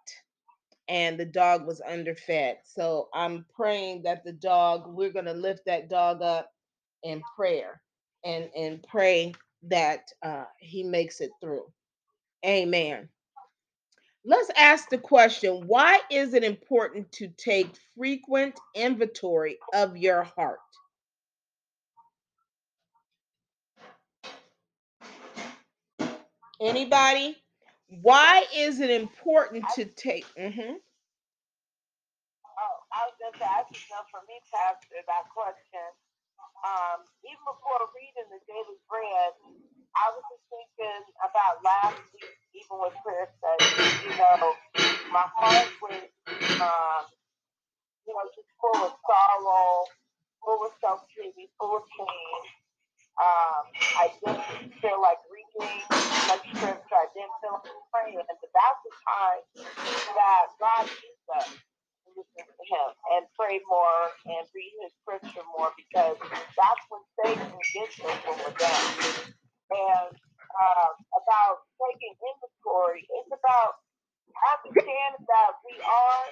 and 0.90 1.20
the 1.20 1.26
dog 1.26 1.68
was 1.68 1.82
underfed. 1.88 2.58
So 2.66 3.10
I'm 3.14 3.46
praying 3.56 4.04
that 4.04 4.24
the 4.26 4.34
dog, 4.34 4.86
we're 4.88 5.14
gonna 5.14 5.34
lift 5.36 5.66
that 5.68 5.90
dog 5.90 6.22
up 6.22 6.52
in 7.04 7.22
prayer, 7.36 7.82
and 8.26 8.50
and 8.58 8.84
pray 8.90 9.34
that 9.64 10.10
uh, 10.24 10.46
he 10.60 10.84
makes 10.84 11.22
it 11.22 11.32
through. 11.42 11.66
Amen. 12.46 13.10
Let's 14.26 14.52
ask 14.58 14.90
the 14.90 15.00
question 15.00 15.68
why 15.68 16.00
is 16.12 16.36
it 16.36 16.44
important 16.46 17.12
to 17.14 17.30
take 17.38 17.70
frequent 17.98 18.60
inventory 18.76 19.58
of 19.74 19.98
your 19.98 20.24
heart? 20.24 20.60
Anybody? 26.64 27.36
Why 28.02 28.46
is 28.56 28.80
it 28.80 28.90
important 28.90 29.66
to 29.76 29.86
take? 29.86 30.26
Mm-hmm. 30.40 30.80
Oh, 32.46 32.76
I 32.96 33.00
was 33.04 33.16
just 33.20 33.38
for 34.10 34.24
me, 34.32 34.40
Pastor, 34.48 35.04
that 35.06 35.28
question. 35.36 35.88
Um, 36.64 37.04
even 37.28 37.44
before 37.44 37.84
reading 37.92 38.28
the 38.32 38.40
Daily 38.48 38.80
Bread, 38.88 39.34
I 40.00 40.06
was 40.16 40.24
just 40.32 40.46
thinking 40.48 41.04
about 41.20 41.60
last 41.68 42.00
week, 42.16 42.32
even 42.56 42.80
with 42.80 42.96
prayer 43.04 43.28
study. 43.36 43.68
You 44.08 44.16
know, 44.16 44.56
my 45.12 45.28
heart 45.36 45.68
was, 45.84 46.08
um, 46.64 47.04
you 48.08 48.14
know, 48.16 48.26
just 48.32 48.48
full 48.64 48.80
of 48.88 48.96
sorrow, 49.04 49.86
full 50.40 50.62
of 50.64 50.72
self 50.80 51.04
pity, 51.12 51.52
full 51.60 51.78
of 51.78 51.86
pain. 51.92 52.42
Um, 53.20 53.64
I 54.00 54.06
didn't 54.24 54.74
feel 54.82 55.02
like 55.02 55.22
reading 55.60 55.88
much 55.90 56.46
scripture. 56.56 57.00
I 57.00 57.08
didn't 57.14 57.36
feel 57.42 57.58
like 57.60 57.88
praying. 57.94 58.20
That's 58.22 58.82
the 58.86 58.94
time 59.06 59.44
that 60.16 60.46
God 60.60 60.86
used 60.90 61.30
us 61.38 61.50
to 61.52 62.08
listen 62.16 62.46
to 62.48 62.64
Him 62.70 62.88
and 63.18 63.24
pray 63.38 63.62
more 63.70 64.02
and 64.28 64.44
read 64.54 64.74
His 64.84 64.94
scripture 65.04 65.46
more 65.58 65.72
because 65.78 66.18
that's 66.22 66.84
when 66.90 67.04
Satan 67.22 67.52
gets 67.76 67.96
us 68.04 68.18
when 68.28 68.38
we're 68.42 68.58
down. 68.58 68.90
And 69.74 70.12
uh, 70.14 70.90
about 71.18 71.66
taking 71.82 72.14
inventory, 72.18 73.06
it's 73.22 73.32
about 73.34 73.82
understanding 74.58 75.26
that 75.30 75.52
we 75.66 75.76
are 75.82 76.24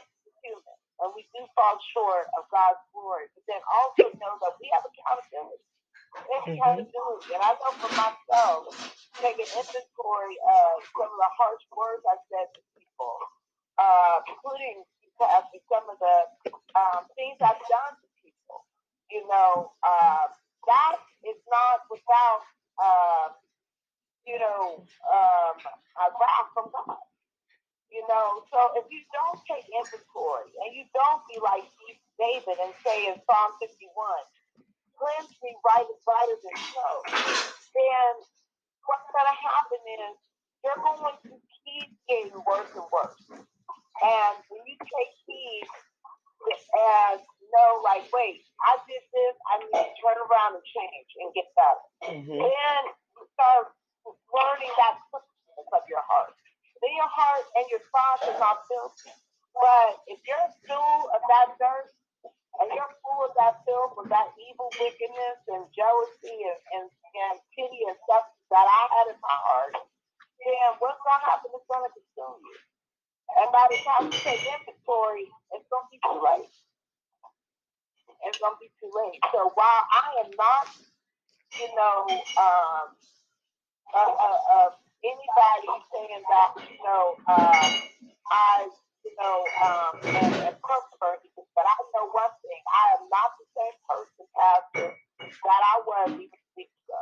human 0.44 0.78
and 1.01 1.10
we 1.18 1.25
do 1.34 1.42
fall 1.58 1.78
short 1.96 2.28
of 2.38 2.46
God's 2.54 2.82
glory, 2.94 3.28
but 3.34 3.44
then 3.50 3.62
also 3.68 4.12
know 4.20 4.34
that 4.44 4.54
we 4.62 4.70
have 4.75 4.86
accountability. 4.86 5.71
We 6.15 6.22
have 6.34 6.46
accountability. 6.80 7.32
And 7.36 7.44
I 7.44 7.51
know 7.60 7.72
for 7.80 7.91
myself, 7.96 8.62
taking 9.20 9.48
inventory 9.48 10.36
of 10.44 10.84
some 10.96 11.10
of 11.12 11.20
the 11.20 11.32
harsh 11.39 11.65
words 11.75 12.03
I 12.08 12.18
said 12.32 12.48
to 12.56 12.62
people, 12.75 13.15
uh, 13.80 14.20
including 14.27 14.84
after 15.22 15.60
some 15.70 15.86
of 15.86 15.98
the 16.01 16.18
um, 16.74 17.06
things 17.13 17.38
I've 17.41 17.62
done 17.70 17.94
to 18.01 18.08
people. 18.18 18.66
You 19.12 19.27
know, 19.27 19.74
uh, 19.86 20.25
that 20.68 20.98
is 21.27 21.38
not 21.46 21.86
without, 21.92 22.44
uh, 22.81 23.27
you 24.25 24.40
know, 24.40 24.81
um, 25.12 25.55
a 26.00 26.05
wrath 26.16 26.50
from 26.55 26.72
God. 26.74 27.05
You 27.92 28.01
know, 28.07 28.48
so 28.48 28.79
if 28.79 28.88
you 28.88 29.03
don't 29.12 29.40
take 29.46 29.68
inventory 29.68 30.48
and 30.64 30.72
you 30.72 30.88
don't 30.96 31.22
be 31.27 31.36
like 31.44 31.68
David 32.16 32.55
and 32.64 32.72
say 32.88 33.12
in 33.12 33.20
Psalm 33.27 33.51
51, 33.59 33.83
cleanse 35.01 35.33
me 35.42 35.57
right 35.66 35.87
as 35.90 36.00
bright 36.05 36.29
as 36.29 36.42
snow, 36.46 36.94
then 37.74 38.14
what's 38.85 39.09
going 39.09 39.25
to 39.25 39.37
happen 39.42 39.81
is 40.05 40.14
you're 40.61 40.77
going 40.77 41.18
to 41.25 41.33
keep 41.66 41.90
getting 42.05 42.37
worse 42.46 42.70
and 42.77 42.85
worse. 42.94 43.18
And 44.05 44.35
when 44.53 44.61
you 44.70 44.77
take 44.77 45.14
heed 45.25 45.66
and 46.46 47.22
know, 47.51 47.83
like, 47.83 48.07
wait, 48.16 48.42
I 48.64 48.79
did 48.87 49.03
this, 49.11 49.35
I 49.51 49.53
need 49.61 49.75
to 49.75 49.94
turn 50.00 50.18
around 50.18 50.57
and 50.57 50.66
change 50.66 51.09
and 51.20 51.29
get 51.35 51.48
better. 51.53 51.85
Mm-hmm. 52.16 52.40
Then 52.40 52.81
you 53.18 53.24
start 53.35 53.75
learning 54.05 54.74
that 54.79 54.96
quickness 55.11 55.70
of 55.75 55.83
your 55.92 56.01
heart. 56.07 56.33
Then 56.79 56.94
your 56.96 57.11
heart 57.11 57.46
and 57.59 57.66
your 57.70 57.83
thoughts 57.92 58.25
are 58.25 58.40
not 58.40 58.66
filthy. 58.66 59.14
But 59.51 60.00
if 60.07 60.24
you're 60.24 60.50
full 60.66 61.11
of 61.11 61.22
that 61.27 61.59
dirt 61.59 61.92
and 62.70 62.94
full 63.02 63.22
of 63.26 63.34
that 63.40 63.66
filth, 63.66 63.98
of 63.98 64.08
that 64.14 64.30
evil 64.38 64.70
wickedness 64.78 65.40
and 65.50 65.66
jealousy 65.74 66.38
and, 66.46 66.60
and, 66.78 66.88
and 66.90 67.36
pity 67.58 67.82
and 67.90 67.98
stuff 68.06 68.30
that 68.54 68.68
I 68.68 68.82
had 68.94 69.06
in 69.16 69.20
my 69.24 69.38
heart, 69.48 69.74
then 70.42 70.70
what's 70.78 71.02
going 71.02 71.22
to 71.22 71.26
happen 71.26 71.50
is 71.56 71.66
going 71.66 71.86
to 71.88 71.92
consume 71.96 72.38
you. 72.46 72.58
And 73.38 73.48
by 73.52 73.66
the 73.72 73.80
time 73.80 74.12
you 74.12 74.18
take 74.20 74.44
inventory, 74.44 75.28
it's 75.56 75.68
going 75.72 75.86
to 75.88 75.92
be 75.92 76.00
too 76.04 76.20
late. 76.20 76.52
It's 78.28 78.40
going 78.40 78.56
to 78.56 78.62
be 78.62 78.72
too 78.78 78.92
late. 78.92 79.22
So 79.32 79.52
while 79.56 79.84
I 79.88 80.26
am 80.26 80.32
not, 80.36 80.68
you 81.56 81.70
know, 81.74 81.98
um, 82.12 82.86
uh, 83.96 84.14
uh, 84.14 84.40
uh, 84.52 84.70
anybody 85.04 85.68
saying 85.96 86.24
that, 86.28 86.52
you 86.60 86.80
know, 86.84 87.16
uh, 87.28 87.66
I, 88.32 88.68
you 89.04 89.14
know, 89.16 89.38
um, 89.64 89.94
am, 90.04 90.34
am 90.52 90.56
but 91.56 91.66
I 91.66 91.76
know 91.96 92.12
one 92.12 92.36
thing. 92.44 92.64
I 92.68 92.86
am 93.00 93.04
not 93.10 93.30
the 93.40 93.48
same 93.56 93.78
person, 93.88 94.26
Pastor, 94.36 94.90
that 94.92 95.62
I 95.62 95.76
was 95.88 96.10
even 96.20 96.44
weeks 96.58 96.78
ago. 96.88 97.02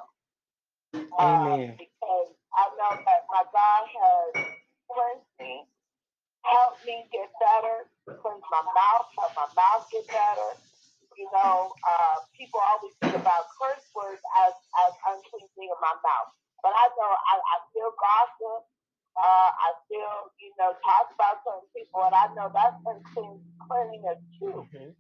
Amen. 1.19 1.76
because 1.78 2.32
I 2.56 2.65
know 2.78 2.91
that 2.98 3.22
my 3.30 3.43
God 3.54 3.84
has 3.86 4.30
cleansed 4.89 5.34
me 5.39 5.65
help 6.45 6.80
me 6.86 7.06
get 7.12 7.30
better, 7.39 7.89
cleanse 8.08 8.45
my 8.48 8.63
mouth, 8.63 9.08
help 9.17 9.34
my 9.36 9.50
mouth 9.56 9.86
get 9.91 10.06
better. 10.08 10.52
You 11.17 11.28
know, 11.36 11.76
uh, 11.84 12.17
people 12.32 12.63
always 12.63 12.95
think 13.04 13.15
about 13.19 13.52
curse 13.60 13.84
words 13.91 14.24
as, 14.48 14.56
as 14.88 14.91
unclean 15.12 15.48
thing 15.60 15.67
in 15.67 15.80
my 15.84 15.95
mouth. 16.00 16.30
But 16.63 16.72
I 16.72 16.86
know 16.95 17.12
I, 17.12 17.36
I 17.39 17.56
still 17.72 17.91
gossip. 18.00 18.63
Uh, 19.19 19.52
I 19.52 19.67
still, 19.84 20.32
you 20.39 20.56
know, 20.56 20.72
talk 20.80 21.12
about 21.12 21.43
certain 21.43 21.67
people, 21.76 22.08
and 22.08 22.15
I 22.15 22.32
know 22.39 22.48
that's 22.56 22.80
unclean 22.88 23.43
cleanliness 23.67 24.22
too, 24.39 24.63
mm-hmm. 24.63 24.95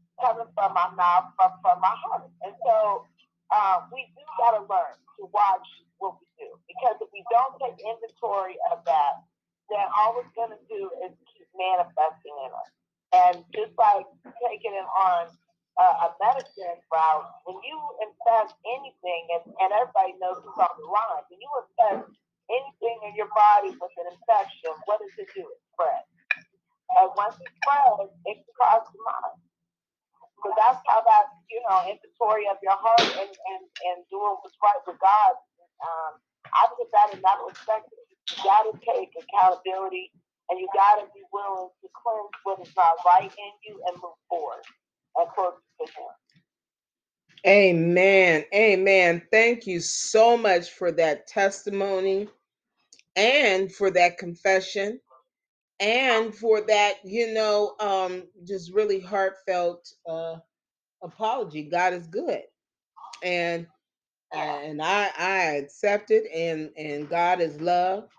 Coming 0.99 1.31
from 1.35 1.39
my 1.39 1.55
mouth, 1.59 1.59
from, 1.63 1.63
from 1.63 1.77
my 1.81 1.95
heart. 1.95 2.29
And 2.43 2.55
so 2.65 3.05
uh, 3.51 3.87
we 3.93 4.11
do 4.15 4.23
got 4.39 4.57
to 4.59 4.63
learn 4.67 4.95
to 5.19 5.23
watch 5.33 5.67
what 5.99 6.17
we 6.19 6.27
do. 6.39 6.49
Because 6.67 6.97
if 7.01 7.09
we 7.13 7.23
don't 7.31 7.55
take 7.59 7.79
inventory 7.83 8.55
of 8.71 8.83
that, 8.85 9.23
then 9.71 9.85
all 9.97 10.19
it's 10.19 10.33
going 10.35 10.51
to 10.51 10.63
do 10.69 10.91
is 11.05 11.13
manifesting 11.55 12.35
in 12.45 12.51
us. 12.53 12.71
And 13.09 13.35
just 13.55 13.73
like 13.79 14.05
taking 14.45 14.75
it 14.75 14.87
on 14.87 15.31
uh, 15.79 16.07
a 16.07 16.15
medicine 16.21 16.77
route, 16.93 17.27
when 17.45 17.57
you 17.65 17.77
infect 18.05 18.53
anything, 18.79 19.23
and, 19.33 19.43
and 19.63 19.69
everybody 19.73 20.13
knows 20.21 20.41
who's 20.43 20.59
on 20.59 20.73
the 20.77 20.87
line, 20.89 21.23
when 21.31 21.41
you 21.41 21.51
infect 21.63 22.11
anything 22.51 22.97
in 23.09 23.13
your 23.17 23.29
body 23.33 23.73
with 23.77 23.93
an 24.03 24.13
infection, 24.13 24.73
what 24.85 25.01
does 25.01 25.13
it 25.17 25.29
do? 25.33 25.47
It 25.47 25.61
spreads. 25.73 26.09
And 26.97 27.09
once 27.17 27.37
it 27.41 27.51
spreads, 27.61 28.13
it 28.29 28.35
can 28.45 28.53
cause 28.57 28.85
demise. 28.93 29.41
So 30.43 30.53
that's 30.57 30.81
how 30.87 31.03
that, 31.03 31.25
you 31.51 31.61
know, 31.67 31.83
inventory 31.85 32.47
of 32.49 32.57
your 32.63 32.77
heart 32.79 33.05
and, 33.19 33.29
and, 33.31 33.63
and 33.91 33.97
doing 34.09 34.37
what's 34.41 34.57
right 34.63 34.81
with 34.87 34.97
God. 35.01 35.33
Um, 35.83 36.13
I 36.49 36.69
put 36.77 36.89
that 36.95 37.13
in 37.13 37.21
that 37.21 37.39
perspective. 37.45 38.01
You 38.33 38.37
got 38.43 38.65
to 38.69 38.73
take 38.81 39.11
accountability 39.19 40.09
and 40.49 40.57
you 40.57 40.67
got 40.73 41.03
to 41.03 41.11
be 41.13 41.21
willing 41.33 41.69
to 41.69 41.87
cleanse 41.93 42.35
what 42.43 42.57
is 42.63 42.73
not 42.73 42.88
right 43.05 43.23
in 43.23 43.51
you 43.65 43.81
and 43.87 43.95
move 44.01 44.13
forward 44.29 44.63
and 45.17 45.27
close 45.35 45.53
to 45.79 45.85
Him. 45.85 46.07
Amen. 47.47 48.43
Amen. 48.53 49.21
Thank 49.31 49.65
you 49.65 49.79
so 49.79 50.35
much 50.37 50.71
for 50.71 50.91
that 50.93 51.27
testimony 51.27 52.27
and 53.15 53.71
for 53.73 53.91
that 53.91 54.17
confession 54.17 54.99
and 55.79 56.35
for 56.35 56.61
that, 56.61 56.95
you 57.05 57.33
know, 57.33 57.75
um, 57.79 58.23
just 58.45 58.73
really 58.73 58.99
heartfelt 58.99 59.87
uh, 60.09 60.35
apology. 61.01 61.63
God 61.63 61.93
is 61.93 62.07
good. 62.07 62.41
And 63.23 63.67
and 64.33 64.81
I 64.81 65.09
I 65.17 65.37
accept 65.55 66.11
it 66.11 66.25
and 66.33 66.69
and 66.77 67.09
God 67.09 67.41
is 67.41 67.59
love. 67.61 68.09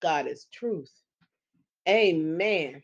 God 0.00 0.26
is 0.26 0.46
truth. 0.52 0.90
Amen. 1.88 2.82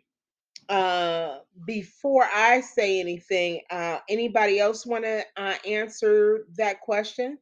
Uh, 0.69 1.39
before 1.67 2.25
I 2.25 2.61
say 2.63 3.01
anything, 3.01 3.63
uh, 3.71 4.01
anybody 4.09 4.61
else 4.61 4.87
want 4.87 5.05
to 5.05 5.25
uh, 5.37 5.55
answer 5.67 6.47
that 6.59 6.81
question? 6.83 7.39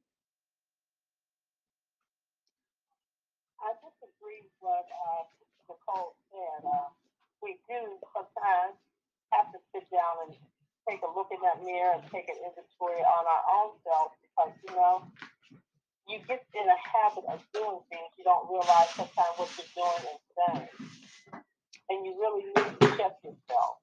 I 3.63 3.73
disagree 3.81 4.45
with 4.45 4.57
what 4.61 4.87
uh, 4.91 5.25
Nicole 5.69 6.15
said. 6.33 6.63
Uh, 6.69 6.91
we 7.43 7.57
do, 7.69 7.99
sometimes 8.15 8.77
have 9.33 9.51
to 9.53 9.59
sit 9.75 9.87
down 9.91 10.29
and 10.29 10.37
take 10.89 11.03
a 11.03 11.11
look 11.17 11.29
in 11.33 11.41
that 11.43 11.65
mirror 11.65 11.99
and 11.99 12.05
take 12.13 12.29
an 12.29 12.39
inventory 12.45 13.03
on 13.03 13.25
our 13.27 13.45
own 13.59 13.71
self 13.83 14.13
because, 14.23 14.55
you 14.69 14.75
know, 14.77 15.03
you 16.09 16.19
get 16.29 16.45
in 16.55 16.67
a 16.67 16.81
habit 16.83 17.25
of 17.31 17.41
doing 17.55 17.81
things 17.91 18.11
you 18.19 18.25
don't 18.25 18.49
realize 18.51 18.91
sometimes 18.95 19.35
what 19.37 19.51
you're 19.59 19.75
doing 19.75 20.05
and 20.11 20.21
saying. 20.37 20.69
And 21.89 22.05
you 22.05 22.19
really 22.19 22.45
need 22.51 22.81
to 22.81 22.87
check 22.99 23.15
yourself. 23.23 23.79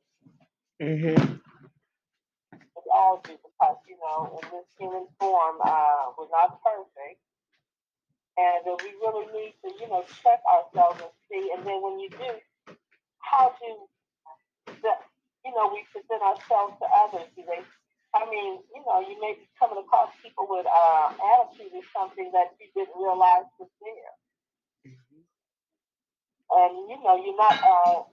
Mm-hmm. 0.82 1.39
We 2.52 2.84
all 2.92 3.24
do 3.24 3.32
because, 3.39 3.80
you 3.88 3.96
know, 3.96 4.39
in 4.44 4.44
this 4.52 4.68
human 4.78 5.08
form, 5.20 5.56
uh, 5.63 6.12
we're 6.18 6.28
not 6.28 6.60
perfect. 6.60 7.24
And 8.36 8.68
uh, 8.68 8.76
we 8.84 8.92
really 9.00 9.28
need 9.32 9.54
to, 9.63 9.72
you 9.80 9.88
know, 9.88 10.04
check 10.20 10.44
ourselves 10.44 11.00
and 11.00 11.16
see. 11.32 11.52
And 11.56 11.63
then 11.63 11.80
when 11.80 12.00
you 12.00 12.10
do, 12.12 12.76
how 13.24 13.56
do 13.56 13.88
the, 14.68 14.94
you 15.46 15.52
know, 15.56 15.72
we 15.72 15.88
present 15.96 16.20
ourselves 16.20 16.76
to 16.84 16.88
others? 16.92 17.32
Do 17.39 17.44
they, 17.48 17.63
I 18.12 18.28
mean, 18.28 18.60
you 18.76 18.84
know, 18.84 19.00
you 19.00 19.16
may 19.24 19.39
be 19.39 19.48
coming 19.56 19.80
across 19.80 20.12
people 20.20 20.46
with 20.50 20.68
uh, 20.68 21.08
attitude 21.39 21.72
or 21.72 21.88
something 21.96 22.30
that 22.36 22.52
you 22.60 22.68
didn't 22.76 23.00
realize 23.00 23.48
was. 23.58 23.72
And, 26.63 26.89
you 26.89 26.97
know, 27.04 27.19
you're 27.19 27.36
not 27.36 27.60
uh, 27.60 28.04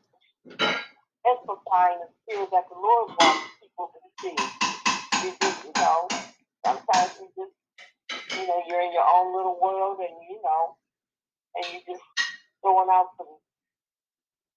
amplifying 1.26 1.98
the 2.02 2.08
spirit 2.26 2.50
that 2.50 2.66
the 2.66 2.74
Lord 2.74 3.14
wants 3.14 3.46
people 3.62 3.90
to 3.94 4.00
see. 4.18 4.36
You 5.22 5.30
just, 5.40 5.64
you 5.64 5.72
know, 5.76 6.08
sometimes 6.66 7.12
you 7.22 7.28
just, 7.38 7.54
you 8.40 8.46
know, 8.48 8.60
you're 8.66 8.82
in 8.82 8.92
your 8.92 9.06
own 9.06 9.36
little 9.36 9.58
world 9.62 9.98
and, 10.00 10.16
you 10.28 10.40
know, 10.42 10.76
and 11.56 11.66
you 11.72 11.80
just 11.86 12.02
throwing 12.62 12.88
out 12.90 13.08
some 13.18 13.28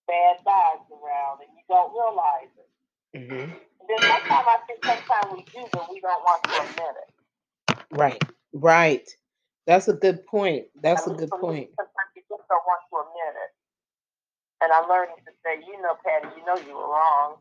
bad 0.07 0.37
vibes 0.45 0.89
around 0.91 1.41
and 1.45 1.51
you 1.53 1.63
don't 1.69 1.93
realize 1.93 2.51
it. 2.57 2.69
Mm-hmm. 3.17 3.51
And 3.53 3.87
then 3.89 3.99
sometimes 4.01 4.47
I 4.49 4.57
think 4.67 4.85
sometimes 4.85 5.27
we 5.33 5.43
do, 5.53 5.67
but 5.71 5.89
we 5.91 6.01
don't 6.01 6.23
want 6.23 6.43
to 6.43 6.49
admit 6.61 6.95
it. 6.97 7.11
Right. 7.91 8.23
Right. 8.53 9.09
That's 9.67 9.87
a 9.87 9.93
good 9.93 10.25
point. 10.25 10.65
That's 10.81 11.03
I 11.03 11.05
a 11.07 11.09
mean, 11.11 11.19
good 11.19 11.31
point. 11.31 11.69
sometimes 11.77 12.11
you 12.15 12.23
just 12.29 12.43
don't 12.49 12.63
want 12.67 12.81
to 12.89 12.97
admit 13.05 13.35
it. 13.43 13.51
And 14.63 14.71
I'm 14.71 14.87
learning 14.87 15.19
to 15.27 15.31
say, 15.43 15.59
you 15.59 15.75
know, 15.83 15.99
Patty, 15.99 16.31
you 16.39 16.43
know 16.47 16.55
you 16.55 16.71
were 16.71 16.87
wrong. 16.87 17.35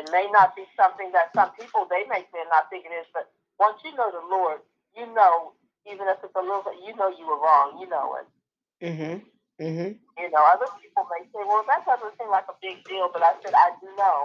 It 0.00 0.08
may 0.08 0.24
not 0.32 0.56
be 0.56 0.64
something 0.72 1.12
that 1.12 1.28
some 1.36 1.52
people 1.60 1.84
they 1.92 2.08
may 2.08 2.24
say 2.32 2.40
and 2.40 2.48
not 2.48 2.72
think 2.72 2.88
it 2.88 2.96
is, 2.96 3.04
but 3.12 3.28
once 3.60 3.76
you 3.84 3.92
know 3.92 4.08
the 4.08 4.24
Lord, 4.24 4.64
you 4.96 5.04
know, 5.12 5.52
even 5.84 6.08
if 6.08 6.24
it's 6.24 6.32
a 6.32 6.40
little 6.40 6.64
bit, 6.64 6.80
you 6.80 6.96
know 6.96 7.12
you 7.12 7.28
were 7.28 7.36
wrong. 7.36 7.76
You 7.76 7.88
know 7.92 8.16
it. 8.16 8.28
Mm-hmm. 8.80 9.20
Mm-hmm. 9.60 9.92
You 9.92 10.28
know, 10.32 10.44
other 10.48 10.72
people 10.80 11.04
may 11.12 11.28
say, 11.28 11.44
well, 11.44 11.60
that 11.68 11.84
doesn't 11.84 12.16
seem 12.16 12.32
like 12.32 12.48
a 12.48 12.56
big 12.64 12.80
deal, 12.88 13.12
but 13.12 13.20
I 13.20 13.36
said, 13.44 13.52
I 13.52 13.76
do 13.76 13.92
know 14.00 14.18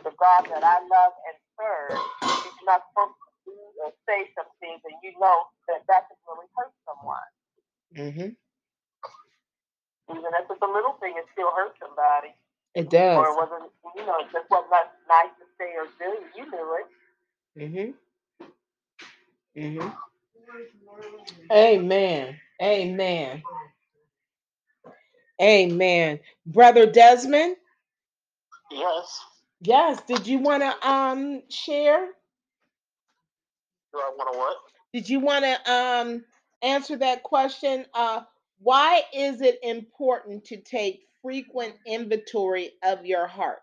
the 0.00 0.12
God 0.16 0.48
that 0.48 0.64
I 0.64 0.80
love 0.88 1.12
and 1.28 1.36
serve. 1.60 2.00
is 2.48 2.64
not 2.64 2.82
supposed 2.88 3.20
to 3.20 3.52
do 3.52 3.56
or 3.84 3.92
say 4.08 4.32
some 4.32 4.48
things, 4.58 4.80
and 4.88 4.96
you 5.04 5.12
know 5.20 5.52
that 5.68 5.84
that 5.92 6.08
can 6.08 6.16
really 6.24 6.48
hurt 6.56 6.72
someone. 6.88 7.30
Mm-hmm. 7.92 8.43
Even 10.10 10.24
if 10.24 10.50
it's 10.50 10.62
a 10.62 10.66
little 10.66 10.94
thing, 11.00 11.14
it 11.16 11.24
still 11.32 11.50
hurts 11.56 11.78
somebody. 11.80 12.34
It 12.74 12.90
does. 12.90 13.18
Or 13.18 13.28
it 13.28 13.36
wasn't, 13.36 13.72
you 13.96 14.06
know, 14.06 14.16
it 14.20 14.26
just 14.32 14.50
wasn't 14.50 14.70
that 14.70 14.92
nice 15.08 15.32
to 15.38 15.46
say 15.58 15.72
or 15.76 15.86
do. 15.98 16.18
You 16.36 16.50
knew 16.50 16.78
it. 16.80 16.86
Mm-hmm. 19.56 19.60
Mm-hmm. 19.62 19.88
Amen. 21.52 22.36
Amen. 22.62 23.42
Amen. 25.40 26.20
Brother 26.46 26.86
Desmond, 26.86 27.56
Yes. 28.70 29.20
yes, 29.60 30.02
did 30.06 30.26
you 30.26 30.38
want 30.38 30.62
to 30.62 30.88
um 30.88 31.42
share? 31.48 32.06
Do 33.92 33.98
I 33.98 34.12
want 34.16 34.32
to 34.32 34.38
what? 34.38 34.56
Did 34.92 35.08
you 35.08 35.20
want 35.20 35.44
to 35.44 35.72
um 35.72 36.24
answer 36.62 36.96
that 36.98 37.22
question? 37.22 37.86
Uh 37.94 38.22
why 38.64 39.02
is 39.12 39.42
it 39.42 39.58
important 39.62 40.46
to 40.46 40.56
take 40.56 41.02
frequent 41.22 41.74
inventory 41.86 42.70
of 42.82 43.04
your 43.04 43.26
heart? 43.26 43.60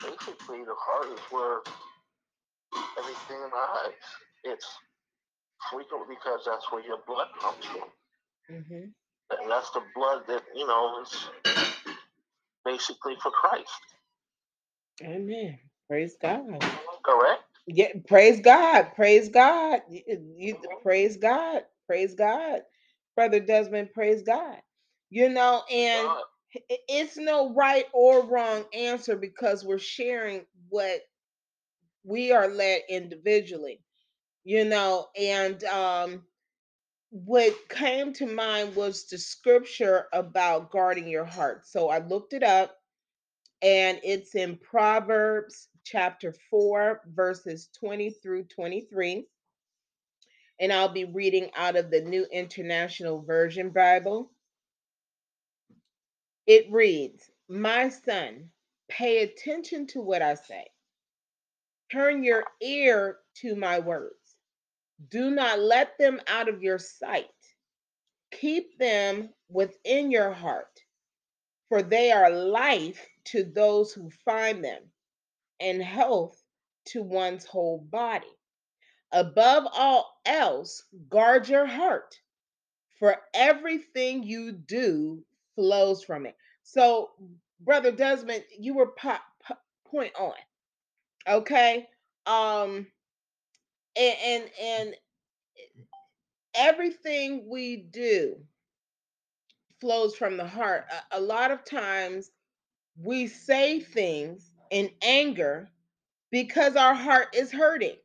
Basically, 0.00 0.64
the 0.64 0.74
heart 0.78 1.12
is 1.12 1.20
where 1.30 1.58
everything 2.98 3.40
lies. 3.52 3.92
It's 4.44 4.66
frequent 5.70 6.08
because 6.08 6.40
that's 6.46 6.72
where 6.72 6.82
your 6.86 7.00
blood 7.06 7.28
comes 7.38 7.64
from. 7.66 7.88
Mm-hmm. 8.50 8.84
And 9.38 9.50
that's 9.50 9.70
the 9.72 9.82
blood 9.94 10.22
that, 10.26 10.42
you 10.56 10.66
know, 10.66 11.02
is 11.02 11.28
basically 12.64 13.16
for 13.22 13.30
Christ. 13.30 13.68
Amen. 15.02 15.58
Praise 15.86 16.16
God. 16.20 16.64
Correct? 17.04 17.42
Yeah, 17.70 17.88
praise 18.08 18.40
God. 18.42 18.92
Praise 18.96 19.30
God. 19.30 19.82
You, 19.90 20.02
you- 20.36 20.58
praise 20.82 21.18
God. 21.18 21.64
Praise 21.88 22.14
God. 22.14 22.62
Brother 23.16 23.40
Desmond, 23.40 23.94
praise 23.94 24.22
God. 24.24 24.58
You 25.10 25.30
know, 25.30 25.64
and 25.70 26.08
God. 26.08 26.24
i- 26.70 26.78
it's 26.88 27.16
no 27.18 27.54
right 27.54 27.86
or 27.94 28.26
wrong 28.26 28.66
answer 28.74 29.16
because 29.16 29.64
we're 29.64 29.78
sharing 29.78 30.46
what 30.70 31.02
we 32.04 32.32
are 32.32 32.48
led 32.48 32.82
individually. 32.90 33.82
You 34.44 34.64
know, 34.66 35.08
and 35.18 35.62
um 35.64 36.24
what 37.10 37.54
came 37.70 38.12
to 38.14 38.26
mind 38.26 38.76
was 38.76 39.06
the 39.08 39.18
scripture 39.18 40.06
about 40.12 40.70
guarding 40.70 41.08
your 41.08 41.24
heart. 41.26 41.66
So 41.66 41.88
I 41.90 41.98
looked 42.06 42.34
it 42.34 42.42
up 42.42 42.76
and 43.62 44.00
it's 44.04 44.34
in 44.34 44.58
Proverbs 44.58 45.68
chapter 45.84 46.34
4, 46.50 47.02
verses 47.06 47.68
20 47.78 48.10
through 48.10 48.44
23. 48.44 49.26
And 50.60 50.72
I'll 50.72 50.92
be 50.92 51.04
reading 51.04 51.50
out 51.56 51.76
of 51.76 51.90
the 51.90 52.02
New 52.02 52.26
International 52.30 53.22
Version 53.22 53.70
Bible. 53.70 54.30
It 56.46 56.70
reads, 56.70 57.30
My 57.48 57.88
son, 57.88 58.50
pay 58.88 59.22
attention 59.22 59.86
to 59.88 60.00
what 60.00 60.22
I 60.22 60.34
say. 60.34 60.66
Turn 61.90 62.22
your 62.22 62.44
ear 62.60 63.18
to 63.36 63.56
my 63.56 63.78
words. 63.78 64.14
Do 65.08 65.30
not 65.30 65.58
let 65.58 65.98
them 65.98 66.20
out 66.26 66.48
of 66.48 66.62
your 66.62 66.78
sight. 66.78 67.26
Keep 68.32 68.78
them 68.78 69.30
within 69.48 70.10
your 70.10 70.32
heart, 70.32 70.80
for 71.68 71.82
they 71.82 72.12
are 72.12 72.30
life 72.30 73.08
to 73.24 73.44
those 73.44 73.92
who 73.92 74.10
find 74.24 74.62
them 74.62 74.82
and 75.60 75.82
health 75.82 76.42
to 76.86 77.02
one's 77.02 77.44
whole 77.44 77.78
body. 77.90 78.26
Above 79.12 79.64
all 79.74 80.20
else, 80.26 80.84
guard 81.08 81.48
your 81.48 81.66
heart, 81.66 82.16
for 82.98 83.16
everything 83.34 84.22
you 84.22 84.52
do 84.52 85.24
flows 85.56 86.04
from 86.04 86.26
it. 86.26 86.36
So, 86.62 87.10
Brother 87.60 87.92
Desmond, 87.92 88.44
you 88.58 88.74
were 88.74 88.92
po- 88.98 89.16
po- 89.44 89.56
point 89.86 90.12
on, 90.18 90.34
okay? 91.28 91.88
Um, 92.26 92.86
and 93.96 94.16
and, 94.24 94.44
and 94.62 94.94
everything 96.54 97.48
we 97.48 97.76
do 97.76 98.36
flows 99.80 100.16
from 100.16 100.36
the 100.36 100.46
heart. 100.46 100.86
A, 101.12 101.18
a 101.18 101.20
lot 101.20 101.50
of 101.50 101.64
times 101.64 102.30
we 102.96 103.26
say 103.26 103.80
things 103.80 104.49
in 104.70 104.90
anger 105.02 105.68
because 106.30 106.76
our 106.76 106.94
heart 106.94 107.34
is 107.34 107.52
hurting. 107.52 107.96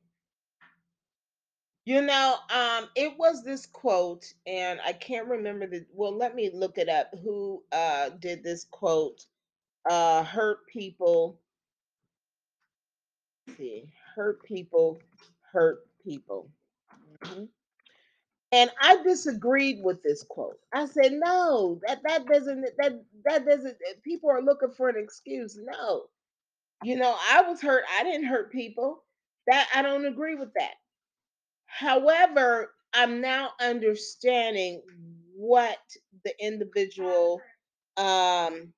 You 1.86 2.02
know, 2.02 2.36
um, 2.50 2.90
it 2.96 3.18
was 3.18 3.44
this 3.44 3.66
quote, 3.68 4.34
and 4.48 4.80
I 4.86 4.94
can't 4.94 5.28
remember 5.28 5.68
the 5.68 5.86
well, 5.94 6.16
let 6.16 6.36
me 6.36 6.50
look 6.54 6.78
it 6.78 6.90
up. 6.90 7.12
Who 7.24 7.64
uh 7.72 8.10
did 8.10 8.44
this 8.44 8.66
quote? 8.66 9.26
Uh 9.90 10.24
hurt 10.24 10.68
people. 10.68 11.40
see, 13.58 13.92
hurt 14.16 14.44
people, 14.44 15.00
hurt 15.52 15.88
people. 16.04 16.50
Mhm. 17.24 17.50
And 18.52 18.72
I 18.82 19.04
disagreed 19.04 19.84
with 19.84 20.02
this 20.04 20.24
quote. 20.24 20.60
I 20.74 20.86
said, 20.88 21.14
no, 21.14 21.80
that 21.88 22.02
that 22.04 22.26
doesn't 22.28 22.66
that 22.78 23.04
that 23.26 23.46
doesn't 23.46 23.78
people 24.04 24.30
are 24.32 24.42
looking 24.42 24.72
for 24.72 24.90
an 24.90 24.98
excuse. 24.98 25.58
No. 25.58 26.06
You 26.84 26.98
know, 26.98 27.16
I 27.32 27.42
was 27.44 27.62
hurt. 27.62 27.84
I 27.98 28.04
didn't 28.04 28.28
hurt 28.28 28.52
people. 28.52 29.04
That 29.48 29.68
I 29.76 29.82
don't 29.82 30.06
agree 30.06 30.36
with 30.36 30.54
that. 30.56 30.74
However, 31.68 32.72
I'm 32.94 33.22
now 33.22 33.52
understanding 33.62 34.82
what 35.36 35.80
the 36.24 36.34
individual 36.44 37.42
um, 37.98 38.74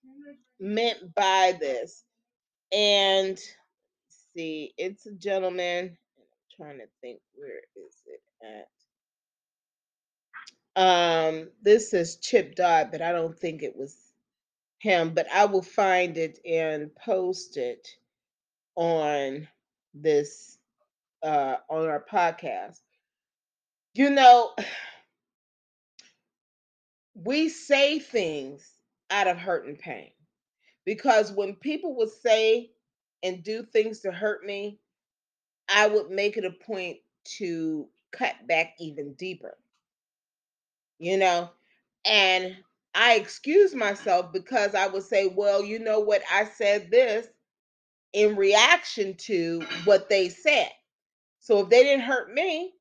meant 0.60 1.16
by 1.16 1.56
this. 1.60 2.04
And 2.72 3.40
see, 4.36 4.74
it's 4.78 5.06
a 5.06 5.14
gentleman. 5.14 5.98
I'm 6.18 6.58
trying 6.58 6.80
to 6.80 6.88
think 7.02 7.20
where 7.36 7.62
is 7.76 8.02
it 8.08 8.22
at? 8.46 8.68
Um, 10.76 11.50
this 11.62 11.94
is 11.94 12.18
Chip 12.18 12.56
Dodd, 12.56 12.90
but 12.92 13.02
I 13.02 13.12
don't 13.12 13.38
think 13.38 13.64
it 13.64 13.76
was 13.76 13.96
him, 14.88 15.14
but 15.14 15.28
I 15.34 15.46
will 15.46 15.62
find 15.64 16.18
it 16.18 16.40
and 16.46 16.96
post 16.96 17.58
it 17.58 17.88
on 18.76 19.48
this 19.94 20.58
uh 21.24 21.58
on 21.70 21.88
our 21.88 22.06
podcast. 22.12 22.80
You 23.96 24.10
know, 24.12 24.54
we 27.16 27.50
say 27.50 28.00
things 28.00 28.70
out 29.10 29.28
of 29.28 29.38
hurt 29.38 29.68
and 29.68 29.80
pain 29.80 30.12
because 30.86 31.32
when 31.32 31.56
people 31.56 31.96
would 31.98 32.12
say 32.12 32.72
and 33.24 33.44
do 33.44 33.64
things 33.64 34.02
to 34.02 34.12
hurt 34.12 34.46
me, 34.46 34.80
I 35.70 35.88
would 35.88 36.12
make 36.12 36.38
it 36.38 36.46
a 36.46 36.52
point 36.52 36.98
to 37.40 37.88
cut 38.12 38.36
back 38.48 38.76
even 38.80 39.14
deeper. 39.16 39.58
You 41.00 41.18
know, 41.18 41.50
and 42.06 42.58
I 42.98 43.16
excuse 43.16 43.76
myself 43.76 44.34
because 44.34 44.76
I 44.76 44.88
would 44.88 45.04
say, 45.04 45.28
well, 45.28 45.64
you 45.64 45.80
know 45.80 46.02
what? 46.02 46.24
I 46.34 46.46
said 46.46 46.92
this 46.92 47.28
in 48.14 48.36
reaction 48.38 49.16
to 49.20 49.64
what 49.86 50.10
they 50.10 50.30
said. 50.30 50.72
So 51.40 51.62
if 51.62 51.70
they 51.70 51.84
didn't 51.84 52.06
hurt 52.06 52.34
me, 52.34 52.74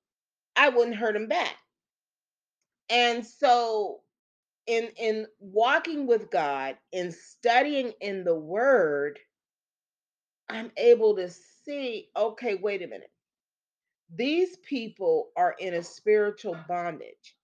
I 0.56 0.70
wouldn't 0.70 0.96
hurt 0.96 1.14
them 1.14 1.28
back. 1.28 1.56
And 2.90 3.26
so 3.26 4.00
in 4.66 4.90
in 4.98 5.26
walking 5.40 6.06
with 6.08 6.30
God 6.30 6.76
in 6.92 7.12
studying 7.12 7.92
in 8.00 8.24
the 8.24 8.36
word, 8.36 9.18
I'm 10.50 10.72
able 10.78 11.16
to 11.16 11.30
see, 11.30 12.10
okay, 12.16 12.56
wait 12.56 12.82
a 12.82 12.88
minute. 12.88 13.10
These 14.14 14.58
people 14.58 15.30
are 15.36 15.56
in 15.60 15.74
a 15.74 15.84
spiritual 15.84 16.58
bondage. 16.68 17.35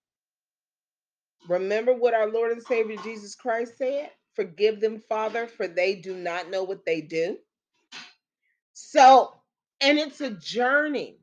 Remember 1.49 1.95
what 1.95 2.15
our 2.15 2.31
Lord 2.31 2.53
and 2.53 2.63
Savior 2.63 2.97
Jesus 3.05 3.35
Christ 3.35 3.79
said? 3.79 4.11
Forgive 4.37 4.81
them, 4.81 5.01
Father, 5.09 5.47
for 5.47 5.69
they 5.69 5.97
do 5.97 6.15
not 6.17 6.51
know 6.51 6.65
what 6.65 6.87
they 6.87 7.01
do. 7.03 7.39
So, 8.75 9.35
and 9.81 9.99
it's 9.99 10.21
a 10.23 10.31
journey. 10.33 11.19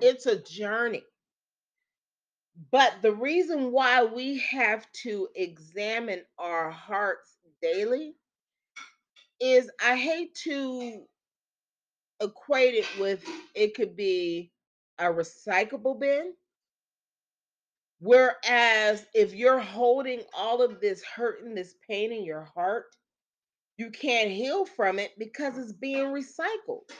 It's 0.00 0.26
a 0.26 0.40
journey. 0.40 1.04
But 2.72 2.94
the 3.02 3.12
reason 3.12 3.72
why 3.72 4.04
we 4.04 4.38
have 4.40 4.86
to 5.04 5.28
examine 5.36 6.22
our 6.38 6.70
hearts 6.70 7.36
daily 7.62 8.14
is 9.40 9.70
I 9.84 9.96
hate 9.96 10.34
to 10.44 11.04
equate 12.20 12.74
it 12.74 12.86
with 13.00 13.24
it 13.54 13.74
could 13.74 13.96
be 13.96 14.52
a 14.98 15.04
recyclable 15.06 16.00
bin. 16.00 16.34
Whereas 18.00 19.06
if 19.14 19.34
you're 19.34 19.60
holding 19.60 20.22
all 20.34 20.62
of 20.62 20.80
this 20.80 21.02
hurt 21.04 21.42
and 21.44 21.56
this 21.56 21.74
pain 21.86 22.12
in 22.12 22.24
your 22.24 22.44
heart, 22.54 22.86
you 23.76 23.90
can't 23.90 24.30
heal 24.30 24.64
from 24.64 24.98
it 24.98 25.12
because 25.18 25.58
it's 25.58 25.72
being 25.72 26.06
recycled. 26.06 26.90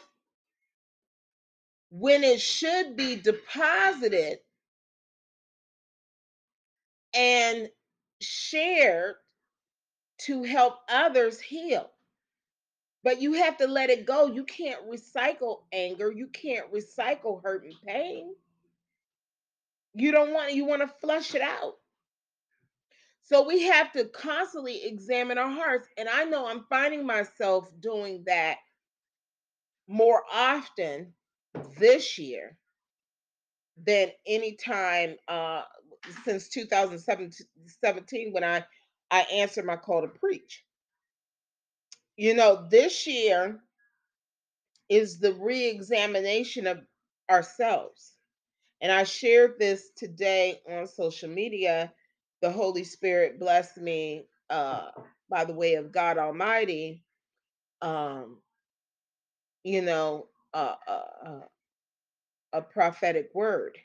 When 1.91 2.23
it 2.23 2.41
should 2.41 2.97
be 2.97 3.17
deposited 3.17 4.39
and 7.15 7.69
shared 8.21 9.17
to 10.19 10.43
help 10.43 10.77
others 10.89 11.41
heal. 11.41 11.91
But 13.03 13.23
you 13.23 13.33
have 13.35 13.57
to 13.59 13.67
let 13.67 13.89
it 13.89 14.05
go. 14.05 14.27
You 14.27 14.45
can't 14.45 14.89
recycle 14.91 15.63
anger. 15.73 16.13
You 16.13 16.27
can't 16.27 16.71
recycle 16.73 17.43
hurt 17.43 17.65
and 17.65 17.75
pain. 17.87 18.35
You 19.95 20.13
don't 20.13 20.33
want 20.33 20.55
you 20.55 20.65
want 20.65 20.83
to 20.83 20.95
flush 21.01 21.35
it 21.35 21.43
out. 21.43 21.75
So 23.23 23.47
we 23.47 23.63
have 23.63 23.93
to 23.93 24.07
constantly 24.07 24.85
examine 24.85 25.39
our 25.39 25.51
hearts. 25.51 25.89
And 25.97 26.09
I 26.09 26.25
know 26.25 26.47
I'm 26.49 26.65
finding 26.69 27.07
myself 27.07 27.69
doing 27.81 28.25
that 28.27 28.57
more 29.87 30.23
often 30.33 31.13
this 31.79 32.19
year 32.19 32.57
than 33.87 34.11
any 34.27 34.57
time 34.57 35.17
uh, 35.29 35.63
since 36.25 36.49
2017 36.49 38.33
when 38.33 38.45
I 38.45 38.65
I 39.11 39.21
answered 39.33 39.65
my 39.65 39.77
call 39.77 40.03
to 40.03 40.09
preach. 40.09 40.65
You 42.17 42.35
know, 42.35 42.69
this 42.71 43.07
year 43.07 43.61
is 44.89 45.19
the 45.19 45.35
re-examination 45.35 46.67
of 46.67 46.81
ourselves. 47.31 48.13
And 48.83 48.93
I 48.93 49.05
shared 49.05 49.59
this 49.59 49.91
today 49.97 50.61
on 50.69 50.87
social 50.87 51.29
media. 51.29 51.93
The 52.43 52.51
Holy 52.51 52.85
Spirit 52.85 53.41
blessed 53.41 53.79
me 53.79 54.27
uh, 54.51 54.91
by 55.31 55.45
the 55.45 55.55
way 55.55 55.75
of 55.75 55.93
God 55.93 56.19
Almighty. 56.19 57.05
Um, 57.83 58.39
you 59.65 59.83
know, 59.83 60.29
uh, 60.55 60.75
uh, 60.89 61.03
uh, 61.27 61.41
a 62.53 62.63
prophetic 62.63 63.31
word. 63.35 63.79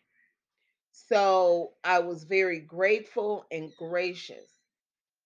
So 0.92 1.74
I 1.84 2.00
was 2.00 2.24
very 2.24 2.60
grateful 2.60 3.46
and 3.52 3.72
gracious. 3.78 4.50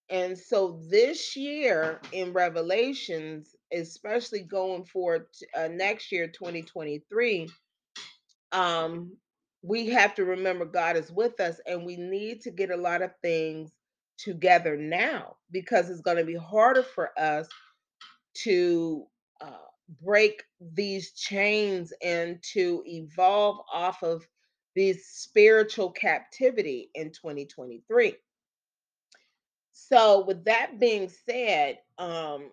And 0.10 0.38
so 0.38 0.82
this 0.90 1.36
year 1.36 2.02
in 2.12 2.34
Revelations, 2.34 3.56
especially 3.74 4.42
going 4.42 4.86
forward 4.86 5.28
uh, 5.56 5.68
next 5.70 6.12
year, 6.12 6.28
2023, 6.28 7.50
um, 8.52 9.14
we 9.62 9.88
have 9.90 10.16
to 10.16 10.26
remember 10.26 10.66
God 10.66 10.96
is 10.96 11.12
with 11.12 11.40
us 11.40 11.60
and 11.66 11.86
we 11.86 11.98
need 11.98 12.42
to 12.42 12.52
get 12.52 12.72
a 12.72 12.78
lot 12.78 13.02
of 13.02 13.12
things 13.22 13.72
together 14.18 14.78
now 14.78 15.36
because 15.52 15.90
it's 15.90 16.02
going 16.02 16.18
to 16.18 16.26
be 16.26 16.36
harder 16.36 16.84
for 16.84 17.12
us 17.20 17.48
to 18.36 19.06
uh, 19.42 19.52
break 20.04 20.44
these 20.74 21.12
chains 21.12 21.94
and 22.04 22.42
to 22.54 22.84
evolve 22.86 23.60
off 23.72 24.04
of 24.04 24.26
this 24.76 25.08
spiritual 25.08 25.92
captivity 25.92 26.90
in 26.96 27.12
2023. 27.12 28.16
So, 29.72 30.26
with 30.26 30.46
that 30.46 30.80
being 30.80 31.10
said, 31.10 31.80
um, 31.98 32.52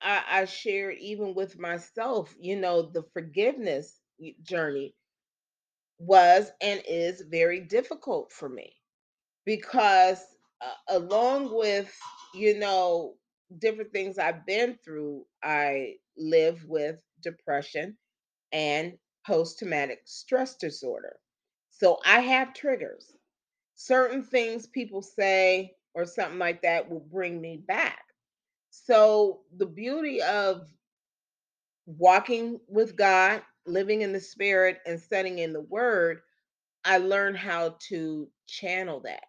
I, 0.00 0.22
I 0.30 0.44
shared 0.44 0.98
even 0.98 1.34
with 1.34 1.58
myself, 1.58 2.34
you 2.38 2.56
know, 2.56 2.82
the 2.82 3.02
forgiveness 3.12 4.00
journey 4.42 4.94
was 6.02 6.50
and 6.60 6.82
is 6.88 7.22
very 7.30 7.60
difficult 7.60 8.32
for 8.32 8.48
me 8.48 8.74
because, 9.44 10.20
uh, 10.60 10.98
along 10.98 11.54
with, 11.54 11.94
you 12.34 12.58
know, 12.58 13.14
different 13.58 13.92
things 13.92 14.18
I've 14.18 14.46
been 14.46 14.78
through, 14.84 15.24
I 15.42 15.96
live 16.16 16.64
with 16.66 16.96
depression 17.22 17.96
and 18.52 18.94
post 19.26 19.58
traumatic 19.58 20.02
stress 20.06 20.56
disorder. 20.56 21.16
So 21.70 21.98
I 22.04 22.20
have 22.20 22.54
triggers. 22.54 23.12
Certain 23.76 24.22
things 24.22 24.66
people 24.66 25.02
say 25.02 25.74
or 25.94 26.06
something 26.06 26.38
like 26.38 26.62
that 26.62 26.90
will 26.90 27.00
bring 27.12 27.40
me 27.40 27.58
back. 27.66 28.02
So 28.70 29.42
the 29.56 29.66
beauty 29.66 30.22
of 30.22 30.68
walking 31.86 32.60
with 32.68 32.96
God, 32.96 33.42
living 33.66 34.02
in 34.02 34.12
the 34.12 34.20
spirit 34.20 34.78
and 34.86 35.00
studying 35.00 35.38
in 35.38 35.52
the 35.52 35.60
word, 35.62 36.20
I 36.84 36.98
learned 36.98 37.38
how 37.38 37.76
to 37.88 38.28
channel 38.46 39.00
that. 39.00 39.24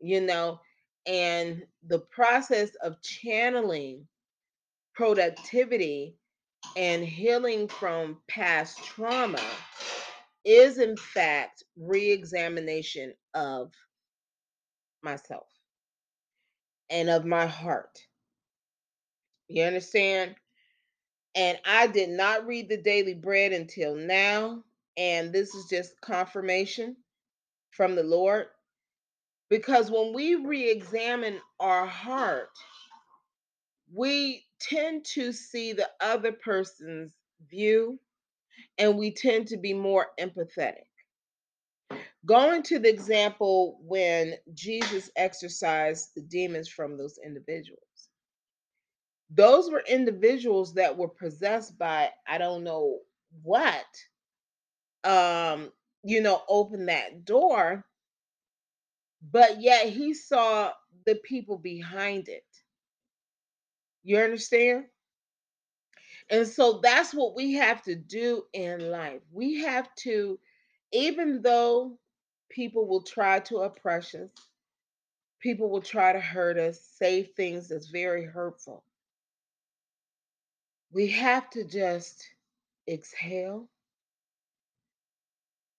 You 0.00 0.20
know, 0.20 0.60
and 1.06 1.64
the 1.86 2.00
process 2.00 2.70
of 2.82 3.02
channeling 3.02 4.06
productivity 4.94 6.16
and 6.76 7.04
healing 7.04 7.68
from 7.68 8.18
past 8.28 8.84
trauma 8.84 9.42
is 10.44 10.78
in 10.78 10.96
fact 10.96 11.64
re-examination 11.76 13.14
of 13.34 13.72
myself 15.02 15.48
and 16.90 17.10
of 17.10 17.24
my 17.24 17.46
heart 17.46 17.98
you 19.48 19.62
understand 19.62 20.34
and 21.36 21.58
i 21.66 21.86
did 21.86 22.10
not 22.10 22.46
read 22.46 22.68
the 22.68 22.78
daily 22.78 23.14
bread 23.14 23.52
until 23.52 23.94
now 23.96 24.62
and 24.98 25.32
this 25.32 25.54
is 25.54 25.66
just 25.70 26.00
confirmation 26.02 26.96
from 27.72 27.94
the 27.96 28.04
lord 28.04 28.46
because 29.50 29.90
when 29.90 30.14
we 30.14 30.34
re-examine 30.36 31.38
our 31.60 31.86
heart 31.86 32.50
we 33.94 34.44
tend 34.60 35.04
to 35.04 35.32
see 35.32 35.72
the 35.72 35.88
other 36.00 36.32
person's 36.32 37.14
view 37.50 37.98
and 38.78 38.98
we 38.98 39.12
tend 39.12 39.48
to 39.48 39.56
be 39.56 39.74
more 39.74 40.08
empathetic. 40.20 40.86
Going 42.26 42.62
to 42.64 42.78
the 42.78 42.88
example 42.88 43.78
when 43.82 44.34
Jesus 44.54 45.10
exorcised 45.16 46.10
the 46.16 46.22
demons 46.22 46.68
from 46.68 46.98
those 46.98 47.18
individuals, 47.24 47.85
those 49.30 49.70
were 49.70 49.82
individuals 49.88 50.74
that 50.74 50.96
were 50.96 51.08
possessed 51.08 51.78
by, 51.78 52.10
I 52.26 52.38
don't 52.38 52.64
know 52.64 53.00
what, 53.42 53.86
um, 55.04 55.72
you 56.02 56.20
know, 56.20 56.42
open 56.48 56.86
that 56.86 57.24
door. 57.24 57.84
but 59.22 59.60
yet 59.60 59.88
he 59.90 60.14
saw 60.14 60.72
the 61.04 61.16
people 61.16 61.58
behind 61.58 62.28
it. 62.28 62.46
You 64.04 64.18
understand? 64.20 64.86
And 66.30 66.46
so 66.46 66.80
that's 66.82 67.12
what 67.14 67.34
we 67.34 67.54
have 67.54 67.82
to 67.82 67.96
do 67.96 68.44
in 68.52 68.90
life. 68.90 69.22
We 69.32 69.62
have 69.62 69.92
to, 69.96 70.38
even 70.92 71.42
though 71.42 71.98
people 72.48 72.86
will 72.86 73.02
try 73.02 73.40
to 73.40 73.58
oppress 73.58 74.14
us, 74.14 74.30
people 75.40 75.70
will 75.70 75.82
try 75.82 76.12
to 76.12 76.20
hurt 76.20 76.58
us, 76.58 76.80
say 76.82 77.22
things 77.24 77.68
that's 77.68 77.88
very 77.88 78.24
hurtful. 78.24 78.84
We 80.92 81.08
have 81.08 81.50
to 81.50 81.64
just 81.64 82.24
exhale 82.88 83.68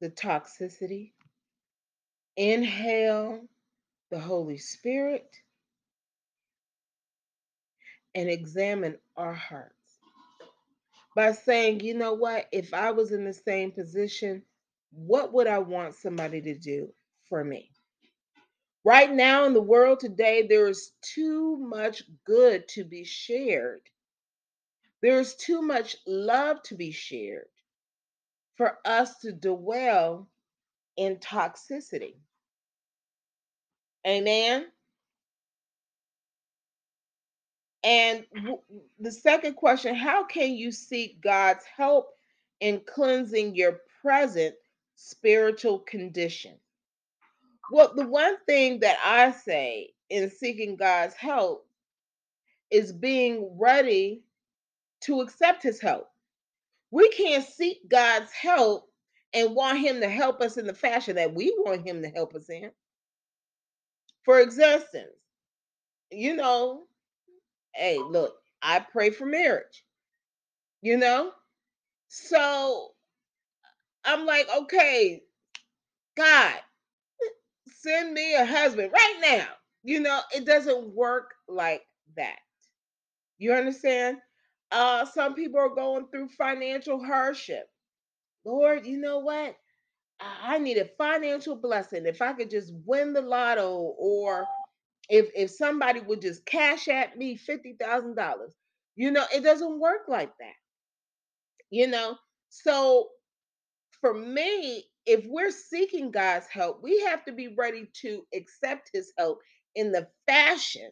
the 0.01 0.09
toxicity, 0.09 1.11
inhale 2.37 3.41
the 4.11 4.19
Holy 4.19 4.57
Spirit, 4.57 5.29
and 8.15 8.29
examine 8.29 8.97
our 9.17 9.33
hearts 9.33 9.73
by 11.15 11.33
saying, 11.33 11.81
you 11.81 11.93
know 11.95 12.13
what, 12.13 12.47
if 12.51 12.73
I 12.73 12.91
was 12.91 13.11
in 13.11 13.25
the 13.25 13.33
same 13.33 13.71
position, 13.71 14.43
what 14.91 15.33
would 15.33 15.47
I 15.47 15.59
want 15.59 15.95
somebody 15.95 16.41
to 16.41 16.55
do 16.57 16.89
for 17.29 17.43
me? 17.43 17.71
Right 18.85 19.11
now 19.13 19.45
in 19.45 19.53
the 19.53 19.61
world 19.61 19.99
today, 19.99 20.47
there 20.47 20.67
is 20.67 20.93
too 21.03 21.57
much 21.57 22.03
good 22.25 22.67
to 22.69 22.85
be 22.85 23.05
shared. 23.05 23.81
There's 25.01 25.35
too 25.35 25.61
much 25.61 25.95
love 26.05 26.63
to 26.63 26.75
be 26.75 26.91
shared 26.91 27.47
for 28.55 28.79
us 28.85 29.19
to 29.19 29.31
dwell 29.31 30.27
in 30.97 31.17
toxicity. 31.17 32.15
Amen. 34.05 34.65
And 37.83 38.25
the 38.99 39.11
second 39.11 39.55
question 39.55 39.95
how 39.95 40.25
can 40.25 40.53
you 40.53 40.71
seek 40.71 41.21
God's 41.21 41.63
help 41.65 42.09
in 42.59 42.81
cleansing 42.85 43.55
your 43.55 43.81
present 44.01 44.55
spiritual 44.95 45.79
condition? 45.79 46.55
Well, 47.71 47.93
the 47.95 48.07
one 48.07 48.37
thing 48.45 48.79
that 48.79 48.97
I 49.05 49.31
say 49.31 49.93
in 50.09 50.29
seeking 50.29 50.75
God's 50.75 51.13
help 51.15 51.67
is 52.71 52.91
being 52.91 53.57
ready 53.57 54.23
to 55.01 55.21
accept 55.21 55.63
his 55.63 55.79
help. 55.79 56.09
We 56.91 57.09
can't 57.09 57.45
seek 57.45 57.87
God's 57.89 58.31
help 58.31 58.89
and 59.33 59.55
want 59.55 59.79
him 59.79 59.99
to 60.01 60.09
help 60.09 60.41
us 60.41 60.57
in 60.57 60.65
the 60.65 60.73
fashion 60.73 61.15
that 61.17 61.33
we 61.33 61.53
want 61.59 61.85
him 61.85 62.01
to 62.01 62.09
help 62.09 62.33
us 62.35 62.49
in. 62.49 62.71
For 64.23 64.39
existence, 64.39 65.15
you 66.11 66.35
know, 66.35 66.83
hey, 67.75 67.97
look, 67.97 68.35
I 68.61 68.79
pray 68.79 69.09
for 69.09 69.25
marriage, 69.25 69.83
you 70.81 70.97
know? 70.97 71.31
So 72.09 72.89
I'm 74.05 74.25
like, 74.25 74.47
okay, 74.57 75.21
God, 76.15 76.55
send 77.67 78.13
me 78.13 78.35
a 78.35 78.45
husband 78.45 78.91
right 78.93 79.17
now. 79.21 79.47
You 79.83 79.99
know, 80.01 80.19
it 80.35 80.45
doesn't 80.45 80.93
work 80.95 81.35
like 81.47 81.83
that. 82.15 82.39
You 83.37 83.53
understand? 83.53 84.17
Uh, 84.71 85.05
some 85.05 85.35
people 85.35 85.59
are 85.59 85.75
going 85.75 86.07
through 86.09 86.29
financial 86.29 87.03
hardship. 87.03 87.69
Lord, 88.45 88.85
you 88.85 88.99
know 88.99 89.19
what? 89.19 89.55
I 90.21 90.59
need 90.59 90.77
a 90.77 90.85
financial 90.97 91.55
blessing. 91.55 92.05
If 92.07 92.21
I 92.21 92.33
could 92.33 92.49
just 92.49 92.73
win 92.85 93.13
the 93.13 93.21
lotto 93.21 93.95
or 93.99 94.47
if 95.09 95.29
if 95.35 95.51
somebody 95.51 96.01
would 96.01 96.21
just 96.21 96.45
cash 96.45 96.87
at 96.87 97.17
me 97.17 97.37
$50,000. 97.37 98.35
You 98.95 99.11
know, 99.11 99.25
it 99.33 99.43
doesn't 99.43 99.79
work 99.79 100.03
like 100.07 100.31
that. 100.39 100.55
You 101.71 101.87
know, 101.87 102.17
so 102.49 103.09
for 104.01 104.13
me, 104.13 104.85
if 105.05 105.25
we're 105.27 105.51
seeking 105.51 106.11
God's 106.11 106.47
help, 106.47 106.81
we 106.83 106.99
have 107.01 107.25
to 107.25 107.33
be 107.33 107.55
ready 107.57 107.89
to 108.01 108.23
accept 108.35 108.91
his 108.93 109.13
help 109.17 109.39
in 109.75 109.91
the 109.91 110.07
fashion 110.27 110.91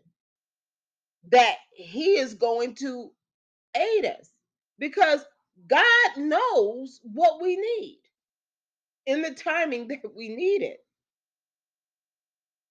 that 1.31 1.57
he 1.73 2.17
is 2.17 2.35
going 2.35 2.75
to 2.75 3.11
aid 3.75 4.05
us 4.05 4.31
because 4.79 5.25
God 5.67 6.17
knows 6.17 7.01
what 7.03 7.41
we 7.41 7.57
need 7.57 8.01
in 9.07 9.21
the 9.21 9.33
timing 9.33 9.87
that 9.89 10.01
we 10.15 10.29
need 10.29 10.63
it. 10.63 10.79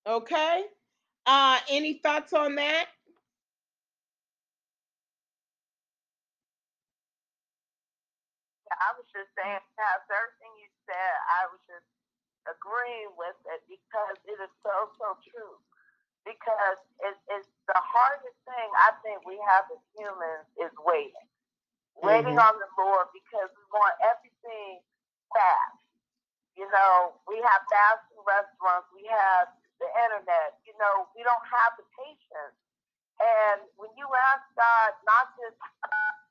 Okay? 0.07 0.65
Uh, 1.27 1.59
any 1.71 2.01
thoughts 2.03 2.33
on 2.33 2.57
that? 2.57 2.87
Yeah, 8.71 8.79
I 8.81 8.91
was 8.99 9.07
just 9.13 9.31
saying, 9.39 9.63
Pastor, 9.77 10.15
everything 10.17 10.53
you 10.61 10.71
said, 10.89 11.15
I 11.41 11.43
was 11.53 11.63
just 11.69 11.89
agreeing 12.49 13.13
with 13.19 13.37
it 13.55 13.63
because 13.69 14.19
it 14.27 14.39
is 14.41 14.53
so, 14.65 14.75
so 14.99 15.17
true. 15.33 15.57
Because 16.25 16.81
it, 17.05 17.17
it's 17.29 17.49
the 17.69 17.77
hardest 17.77 18.39
thing 18.49 18.69
I 18.81 18.97
think 19.05 19.21
we 19.29 19.37
have 19.45 19.69
as 19.69 19.81
humans 19.93 20.49
is 20.57 20.73
waiting. 20.81 21.29
Waiting 22.01 22.41
mm-hmm. 22.41 22.49
on 22.49 22.55
the 22.59 22.71
Lord 22.81 23.13
because 23.13 23.53
we 23.53 23.65
want 23.71 23.95
everything 24.03 24.81
fast. 25.31 25.85
You 26.57 26.67
know, 26.73 27.21
we 27.29 27.39
have 27.45 27.61
fast 27.69 28.09
food 28.09 28.25
restaurants, 28.25 28.89
we 28.95 29.05
have 29.11 29.53
the 29.83 29.91
internet. 30.07 30.59
You 30.65 30.75
know, 30.81 31.11
we 31.13 31.27
don't 31.27 31.45
have 31.45 31.77
the 31.77 31.87
patience. 31.99 32.57
And 33.21 33.63
when 33.79 33.91
you 33.95 34.07
ask 34.33 34.43
God, 34.59 34.91
not 35.07 35.35
just 35.39 35.59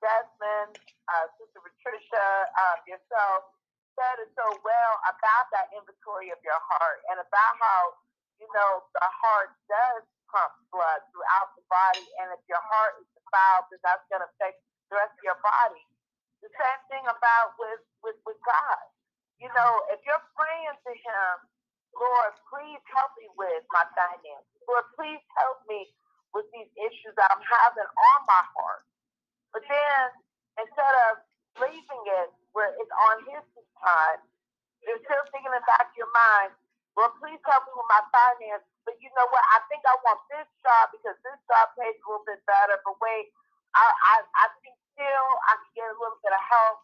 Desmond, 0.03 0.75
uh, 1.07 1.25
Sister 1.39 1.63
Patricia, 1.63 2.27
uh, 2.51 2.75
yourself, 2.83 3.55
said 3.95 4.25
it 4.25 4.31
so 4.35 4.43
well 4.65 4.93
about 5.05 5.45
that 5.53 5.69
inventory 5.71 6.33
of 6.33 6.39
your 6.41 6.59
heart 6.59 6.99
and 7.13 7.21
about 7.21 7.53
how, 7.61 7.81
you 8.43 8.49
know, 8.51 8.83
the 8.91 9.07
heart 9.23 9.55
does 9.71 10.03
pump 10.27 10.53
blood 10.75 10.99
throughout 11.15 11.55
the 11.55 11.63
body. 11.71 12.03
And 12.19 12.35
if 12.35 12.43
your 12.51 12.59
heart 12.59 12.99
is 12.99 13.07
defiled, 13.15 13.71
then 13.71 13.79
that's 13.87 14.03
going 14.11 14.19
to 14.19 14.29
affect 14.35 14.59
the 14.91 14.99
rest 14.99 15.15
of 15.15 15.23
your 15.23 15.39
body. 15.39 15.83
The 16.43 16.51
same 16.59 16.81
thing 16.91 17.05
about 17.07 17.55
with, 17.55 17.79
with, 18.03 18.19
with 18.27 18.39
God. 18.43 18.83
You 19.39 19.47
know, 19.55 19.71
if 19.95 20.03
you're 20.03 20.23
praying 20.35 20.75
to 20.75 20.91
Him 20.91 21.33
Lord, 21.97 22.33
please 22.49 22.81
help 22.93 23.13
me 23.21 23.29
with 23.37 23.63
my 23.69 23.85
finances. 23.93 24.59
Lord, 24.65 24.85
please 24.97 25.21
help 25.37 25.61
me 25.69 25.93
with 26.33 26.49
these 26.53 26.69
issues 26.77 27.13
that 27.17 27.29
I'm 27.29 27.45
having 27.45 27.85
on 27.87 28.19
my 28.25 28.43
heart. 28.57 28.83
But 29.53 29.63
then 29.69 30.03
instead 30.57 30.95
of 31.09 31.21
leaving 31.61 32.03
it 32.21 32.29
where 32.57 32.73
it's 32.77 32.95
on 33.09 33.15
his 33.29 33.45
time, 33.81 34.21
you're 34.85 35.01
still 35.05 35.23
thinking 35.29 35.53
in 35.53 35.57
the 35.61 35.65
back 35.69 35.93
of 35.93 35.95
your 35.97 36.09
mind, 36.13 36.51
Lord, 36.97 37.13
please 37.21 37.41
help 37.45 37.63
me 37.65 37.73
with 37.73 37.89
my 37.89 38.03
finances. 38.13 38.69
But 38.85 38.99
you 39.01 39.09
know 39.17 39.27
what? 39.31 39.43
I 39.55 39.63
think 39.71 39.81
I 39.87 39.95
want 40.03 40.21
this 40.29 40.49
job 40.61 40.91
because 40.93 41.17
this 41.25 41.39
job 41.49 41.71
pays 41.79 41.95
a 41.97 42.05
little 42.05 42.25
bit 42.27 42.41
better. 42.45 42.77
But 42.85 42.97
wait, 43.01 43.31
I 43.73 43.85
I, 43.85 44.15
I 44.25 44.45
think 44.61 44.75
still 44.93 45.27
I 45.49 45.57
can 45.57 45.71
get 45.73 45.87
a 45.89 45.97
little 45.97 46.19
bit 46.21 46.33
of 46.35 46.43
help 46.43 46.77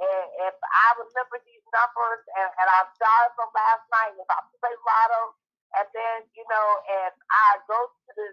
and 0.00 0.26
if 0.48 0.56
I 0.64 0.86
remember 0.96 1.36
these 1.44 1.60
numbers 1.76 2.24
and, 2.32 2.48
and 2.56 2.68
I 2.72 2.80
started 2.96 3.32
from 3.36 3.52
last 3.52 3.84
night, 3.92 4.16
if 4.16 4.28
I 4.32 4.40
play 4.56 4.72
lotto, 4.80 5.36
and 5.76 5.86
then, 5.92 6.16
you 6.32 6.44
know, 6.48 6.68
and 6.88 7.12
I 7.28 7.60
go 7.68 7.78
to 7.92 8.10
the 8.16 8.28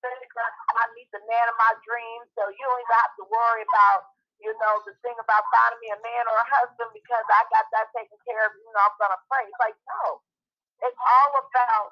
I 0.00 0.84
meet 0.96 1.10
the 1.12 1.20
man 1.28 1.46
of 1.50 1.56
my 1.60 1.74
dreams, 1.84 2.30
so 2.32 2.48
you 2.48 2.62
don't 2.64 2.80
even 2.80 2.98
have 3.04 3.14
to 3.20 3.24
worry 3.28 3.62
about, 3.68 4.08
you 4.40 4.48
know, 4.56 4.80
the 4.88 4.96
thing 5.04 5.12
about 5.20 5.44
finding 5.52 5.80
me 5.84 5.92
a 5.92 6.00
man 6.00 6.24
or 6.30 6.40
a 6.40 6.48
husband 6.48 6.88
because 6.96 7.26
I 7.28 7.44
got 7.52 7.68
that 7.76 7.92
taken 7.92 8.16
care 8.24 8.48
of, 8.48 8.56
you 8.56 8.70
know, 8.72 8.80
I'm 8.80 8.96
going 8.96 9.12
to 9.12 9.20
pray. 9.28 9.44
It's 9.44 9.60
like, 9.60 9.76
no. 9.84 10.24
It's 10.84 11.00
all 11.00 11.32
about 11.40 11.88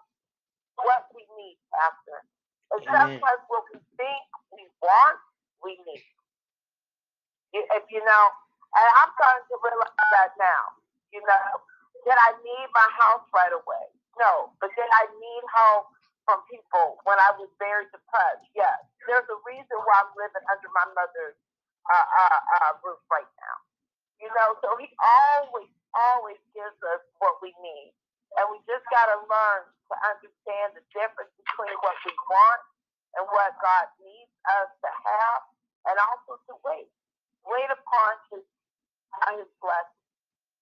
what 0.81 1.03
we 1.15 1.25
need, 1.37 1.59
Pastor. 1.75 2.25
It's 2.77 2.85
just 2.85 3.15
what 3.21 3.65
we 3.73 3.81
think 3.97 4.25
we 4.53 4.65
want, 4.81 5.19
we 5.65 5.77
need. 5.89 6.05
If 7.53 7.85
you 7.89 8.05
know, 8.05 8.25
and 8.77 8.89
I'm 9.01 9.11
starting 9.17 9.47
to 9.49 9.57
realize 9.65 10.09
that 10.13 10.37
now. 10.37 10.77
You 11.09 11.25
know, 11.25 11.49
did 12.05 12.19
I 12.21 12.37
need 12.45 12.69
my 12.77 12.89
house 13.01 13.25
right 13.33 13.53
away? 13.53 13.87
No. 14.21 14.53
But 14.61 14.75
did 14.77 14.85
I 14.93 15.09
need 15.09 15.43
help 15.57 15.89
from 16.29 16.45
people 16.53 17.01
when 17.09 17.17
I 17.17 17.33
was 17.41 17.49
very 17.57 17.89
depressed? 17.89 18.45
Yes. 18.53 18.77
There's 19.09 19.25
a 19.25 19.39
reason 19.49 19.77
why 19.89 20.05
I'm 20.05 20.13
living 20.21 20.45
under 20.53 20.69
my 20.77 20.85
mother's 20.93 21.39
uh, 21.89 22.09
uh, 22.29 22.41
uh, 22.61 22.73
roof 22.85 23.01
right 23.09 23.31
now. 23.41 23.57
You 24.21 24.29
know, 24.37 24.59
so 24.61 24.77
he 24.77 24.93
always, 25.01 25.73
always 25.97 26.41
gives 26.53 26.77
us 26.93 27.03
what 27.25 27.41
we 27.41 27.57
need. 27.65 27.97
And 28.37 28.45
we 28.53 28.61
just 28.69 28.85
got 28.93 29.09
to 29.09 29.19
learn 29.25 29.63
to 29.91 29.95
understand 30.13 30.77
the 30.77 30.85
difference 30.93 31.33
between 31.41 31.73
what 31.81 31.97
we 32.05 32.13
want 32.29 32.63
and 33.17 33.25
what 33.33 33.57
God 33.65 33.87
needs 34.05 34.33
us 34.61 34.69
to 34.85 34.91
have, 34.93 35.41
and 35.89 35.97
also 35.97 36.37
to 36.51 36.55
wait. 36.67 36.91
Wait 37.49 37.71
upon 37.73 38.11
his 38.31 38.45
his 39.37 39.49
blessing. 39.61 40.05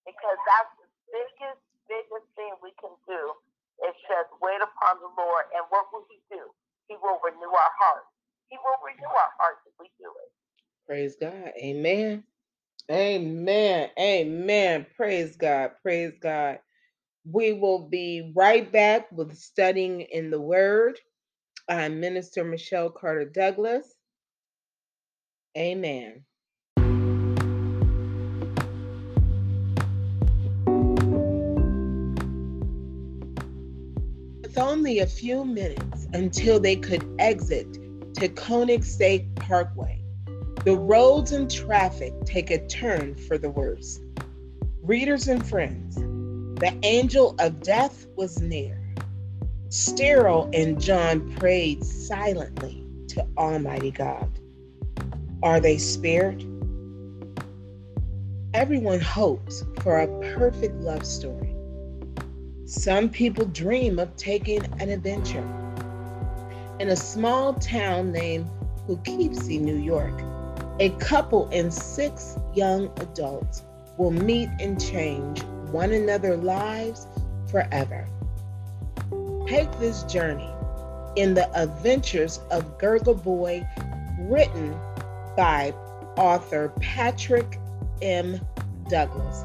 Because 0.05 0.39
that's 0.47 0.71
the 0.81 0.89
biggest, 1.11 1.61
biggest 1.89 2.27
thing 2.37 2.53
we 2.63 2.73
can 2.81 2.93
do 3.05 3.21
is 3.85 3.95
says, 4.09 4.27
wait 4.41 4.61
upon 4.61 4.99
the 5.03 5.11
Lord. 5.17 5.45
And 5.53 5.65
what 5.69 5.91
will 5.93 6.05
he 6.09 6.19
do? 6.31 6.43
He 6.89 6.95
will 7.01 7.19
renew 7.23 7.51
our 7.51 7.73
hearts. 7.79 8.09
He 8.49 8.57
will 8.57 8.79
renew 8.85 9.11
our 9.11 9.33
hearts 9.37 9.61
if 9.67 9.75
we 9.79 9.91
do 9.99 10.09
it. 10.09 10.31
Praise 10.87 11.15
God. 11.19 11.53
Amen. 11.59 12.23
Amen. 12.91 13.89
Amen. 13.99 14.85
Praise 14.97 15.35
God. 15.37 15.71
Praise 15.83 16.13
God. 16.21 16.59
We 17.29 17.51
will 17.51 17.89
be 17.89 18.31
right 18.33 18.71
back 18.71 19.11
with 19.11 19.35
studying 19.35 19.99
in 19.99 20.29
the 20.29 20.39
Word. 20.39 20.97
I'm 21.67 21.99
Minister 21.99 22.45
Michelle 22.45 22.89
Carter 22.89 23.25
Douglas. 23.25 23.85
Amen. 25.57 26.23
With 34.41 34.57
only 34.57 34.99
a 34.99 35.05
few 35.05 35.43
minutes 35.43 36.07
until 36.13 36.61
they 36.61 36.77
could 36.77 37.05
exit 37.19 37.73
to 38.13 38.29
Koenigsegg 38.29 39.35
Parkway, 39.35 40.01
the 40.63 40.77
roads 40.77 41.33
and 41.33 41.51
traffic 41.51 42.13
take 42.23 42.51
a 42.51 42.65
turn 42.67 43.15
for 43.15 43.37
the 43.37 43.49
worse. 43.49 43.99
Readers 44.81 45.27
and 45.27 45.45
friends, 45.45 45.97
the 46.59 46.75
angel 46.81 47.35
of 47.37 47.61
death 47.61 48.07
was 48.15 48.41
near. 48.41 48.81
Sterile 49.69 50.49
and 50.53 50.81
John 50.81 51.31
prayed 51.35 51.83
silently 51.83 52.83
to 53.09 53.27
Almighty 53.37 53.91
God. 53.91 54.27
Are 55.43 55.59
they 55.59 55.77
spared? 55.77 56.43
Everyone 58.55 58.99
hopes 58.99 59.63
for 59.81 59.99
a 59.99 60.33
perfect 60.35 60.73
love 60.81 61.05
story. 61.05 61.53
Some 62.65 63.09
people 63.09 63.45
dream 63.45 63.99
of 63.99 64.15
taking 64.15 64.65
an 64.79 64.89
adventure. 64.89 65.47
In 66.79 66.89
a 66.89 66.95
small 66.95 67.53
town 67.53 68.11
named 68.11 68.49
Poughkeepsie, 68.87 69.59
New 69.59 69.77
York, 69.77 70.23
a 70.79 70.89
couple 70.97 71.49
and 71.51 71.71
six 71.71 72.35
young 72.55 72.85
adults 72.99 73.63
will 73.99 74.11
meet 74.11 74.49
and 74.59 74.81
change 74.83 75.43
one 75.71 75.91
another 75.91 76.37
lives 76.37 77.07
forever. 77.49 78.07
Take 79.47 79.71
this 79.79 80.03
journey 80.03 80.51
in 81.15 81.33
the 81.33 81.49
adventures 81.59 82.39
of 82.51 82.77
Gurgle 82.77 83.15
Boy, 83.15 83.67
written 84.19 84.77
by 85.35 85.73
author 86.17 86.69
Patrick 86.81 87.59
M. 88.01 88.39
Douglas. 88.89 89.43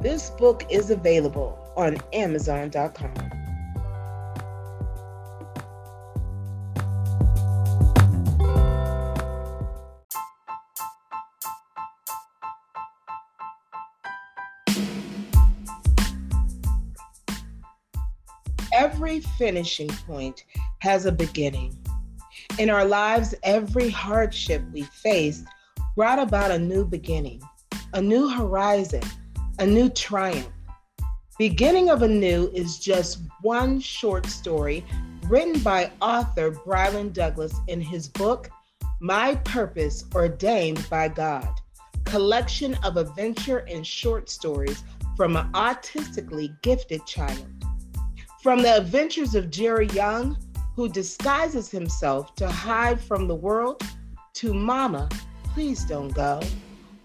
This 0.00 0.30
book 0.30 0.64
is 0.70 0.90
available 0.90 1.58
on 1.76 1.96
Amazon.com. 2.12 3.35
finishing 19.38 19.88
point 19.88 20.44
has 20.78 21.06
a 21.06 21.12
beginning. 21.12 21.76
In 22.58 22.70
our 22.70 22.84
lives, 22.84 23.34
every 23.42 23.90
hardship 23.90 24.62
we 24.72 24.82
faced 24.82 25.44
brought 25.94 26.18
about 26.18 26.50
a 26.50 26.58
new 26.58 26.84
beginning, 26.84 27.40
a 27.92 28.00
new 28.00 28.28
horizon, 28.28 29.02
a 29.58 29.66
new 29.66 29.88
triumph. 29.88 30.48
Beginning 31.38 31.90
of 31.90 32.02
a 32.02 32.08
New 32.08 32.50
is 32.54 32.78
just 32.78 33.18
one 33.42 33.78
short 33.78 34.26
story 34.26 34.84
written 35.28 35.60
by 35.60 35.90
author 36.00 36.50
Brylan 36.50 37.12
Douglas 37.12 37.54
in 37.68 37.80
his 37.80 38.08
book, 38.08 38.48
My 39.00 39.34
Purpose 39.36 40.04
Ordained 40.14 40.88
by 40.88 41.08
God, 41.08 41.48
collection 42.04 42.74
of 42.84 42.96
adventure 42.96 43.66
and 43.68 43.86
short 43.86 44.30
stories 44.30 44.82
from 45.16 45.36
an 45.36 45.50
autistically 45.52 46.56
gifted 46.62 47.04
child. 47.06 47.55
From 48.46 48.62
the 48.62 48.76
adventures 48.76 49.34
of 49.34 49.50
Jerry 49.50 49.88
Young, 49.88 50.38
who 50.76 50.88
disguises 50.88 51.68
himself 51.68 52.36
to 52.36 52.46
hide 52.48 53.00
from 53.00 53.26
the 53.26 53.34
world, 53.34 53.82
to 54.34 54.54
Mama, 54.54 55.08
Please 55.52 55.84
Don't 55.84 56.14
Go, 56.14 56.40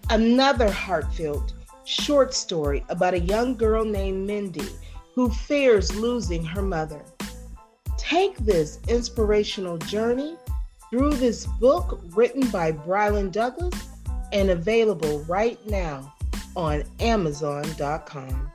another 0.08 0.70
heartfelt 0.70 1.54
short 1.84 2.32
story 2.32 2.84
about 2.90 3.14
a 3.14 3.18
young 3.18 3.56
girl 3.56 3.84
named 3.84 4.24
Mindy 4.24 4.68
who 5.16 5.30
fears 5.30 5.92
losing 5.96 6.44
her 6.44 6.62
mother. 6.62 7.02
Take 7.98 8.36
this 8.36 8.78
inspirational 8.86 9.78
journey 9.78 10.36
through 10.90 11.14
this 11.14 11.46
book 11.58 12.00
written 12.14 12.46
by 12.50 12.70
Brylan 12.70 13.32
Douglas 13.32 13.74
and 14.30 14.50
available 14.50 15.24
right 15.24 15.58
now 15.66 16.14
on 16.54 16.84
Amazon.com. 17.00 18.51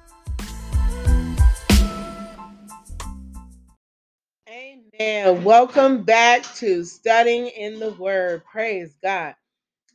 Amen. 5.01 5.43
Welcome 5.43 6.03
back 6.03 6.43
to 6.55 6.85
Studying 6.85 7.47
in 7.47 7.79
the 7.79 7.91
Word. 7.93 8.43
Praise 8.45 8.95
God. 9.03 9.35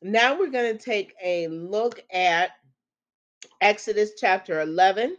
Now 0.03 0.38
we're 0.38 0.50
going 0.50 0.76
to 0.76 0.82
take 0.84 1.14
a 1.24 1.48
look 1.48 2.03
at 2.12 2.53
Exodus 3.61 4.12
chapter 4.18 4.61
11. 4.61 5.16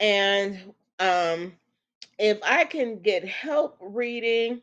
And 0.00 0.74
um, 1.00 1.54
if 2.18 2.38
I 2.44 2.64
can 2.66 3.00
get 3.00 3.26
help 3.28 3.78
reading 3.80 4.62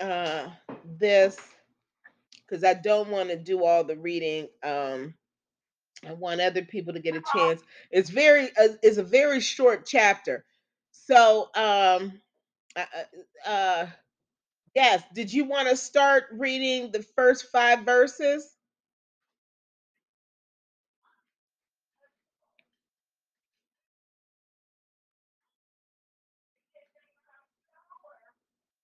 uh, 0.00 0.48
this, 0.98 1.38
because 2.46 2.64
I 2.64 2.74
don't 2.74 3.10
want 3.10 3.30
to 3.30 3.36
do 3.36 3.64
all 3.64 3.84
the 3.84 3.96
reading. 3.96 4.48
Um, 4.62 5.14
I 6.08 6.14
want 6.14 6.40
other 6.40 6.62
people 6.62 6.94
to 6.94 7.00
get 7.00 7.16
a 7.16 7.20
chance. 7.20 7.62
It's 7.90 8.10
very, 8.10 8.46
uh, 8.60 8.68
it's 8.82 8.98
a 8.98 9.04
very 9.04 9.40
short 9.40 9.86
chapter. 9.86 10.44
So, 10.92 11.50
um, 11.54 12.20
uh, 12.76 12.84
uh, 13.46 13.48
uh 13.50 13.86
yes, 14.74 15.02
did 15.14 15.32
you 15.32 15.44
want 15.44 15.68
to 15.68 15.76
start 15.76 16.24
reading 16.32 16.92
the 16.92 17.02
first 17.16 17.46
five 17.52 17.80
verses? 17.84 18.56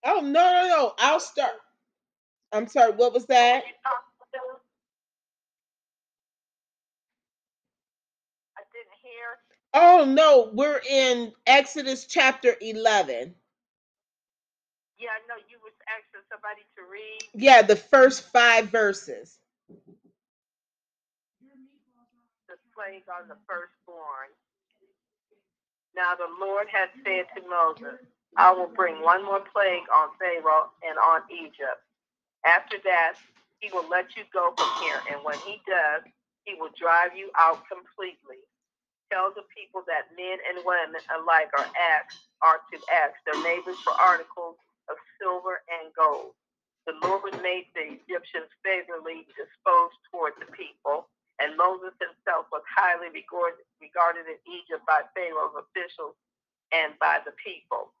Oh 0.05 0.21
no, 0.21 0.31
no, 0.31 0.67
no! 0.67 0.93
I'll 0.99 1.19
start. 1.19 1.53
I'm 2.53 2.67
sorry. 2.67 2.93
What 2.93 3.13
was 3.13 3.25
that? 3.27 3.63
I 8.57 8.61
didn't 8.73 8.97
hear. 9.01 9.37
Oh 9.73 10.05
no, 10.05 10.51
we're 10.53 10.81
in 10.89 11.33
Exodus 11.47 12.05
chapter 12.05 12.55
11. 12.61 13.35
Yeah, 15.03 15.11
I 15.19 15.21
know 15.27 15.39
you 15.51 15.59
was 15.59 15.75
asking 15.91 16.23
somebody 16.31 16.63
to 16.79 16.83
read. 16.87 17.23
Yeah, 17.35 17.61
the 17.63 17.75
first 17.77 18.23
five 18.31 18.69
verses. 18.69 19.37
the 22.49 22.57
plague 22.75 23.07
on 23.11 23.27
the 23.29 23.39
firstborn. 23.47 24.31
Now 25.95 26.15
the 26.15 26.29
Lord 26.41 26.67
has 26.71 26.89
said 27.05 27.27
to 27.37 27.41
Moses, 27.49 27.99
I 28.37 28.51
will 28.53 28.71
bring 28.71 29.01
one 29.03 29.25
more 29.25 29.41
plague 29.53 29.85
on 29.93 30.09
Pharaoh 30.19 30.71
and 30.85 30.97
on 30.99 31.21
Egypt. 31.31 31.81
After 32.45 32.77
that, 32.85 33.15
he 33.59 33.69
will 33.73 33.87
let 33.89 34.15
you 34.15 34.23
go 34.33 34.53
from 34.57 34.71
here, 34.83 35.01
and 35.11 35.23
when 35.25 35.39
he 35.43 35.59
does, 35.67 36.03
he 36.45 36.55
will 36.59 36.71
drive 36.79 37.15
you 37.17 37.31
out 37.39 37.63
completely. 37.67 38.39
Tell 39.11 39.31
the 39.35 39.45
people 39.53 39.83
that 39.87 40.11
men 40.17 40.39
and 40.51 40.65
women 40.65 41.01
alike 41.13 41.51
are 41.59 41.69
asked 41.97 42.19
are 42.43 42.61
to 42.73 42.77
ask 42.91 43.15
their 43.25 43.39
neighbors 43.43 43.77
for 43.85 43.93
articles 43.95 44.57
of 44.89 44.97
silver 45.21 45.61
and 45.81 45.93
gold. 45.95 46.35
The 46.87 46.97
Lord 47.03 47.35
made 47.43 47.71
the 47.75 47.95
Egyptians 47.99 48.51
favorably 48.65 49.27
disposed 49.35 49.99
toward 50.11 50.35
the 50.39 50.49
people, 50.51 51.07
and 51.39 51.55
Moses 51.57 51.95
himself 51.99 52.47
was 52.51 52.63
highly 52.67 53.09
regarded, 53.13 53.63
regarded 53.79 54.27
in 54.27 54.39
Egypt 54.47 54.83
by 54.87 55.03
Pharaoh's 55.15 55.55
officials 55.55 56.15
and 56.73 56.97
by 56.99 57.23
the 57.23 57.33
people. 57.39 57.93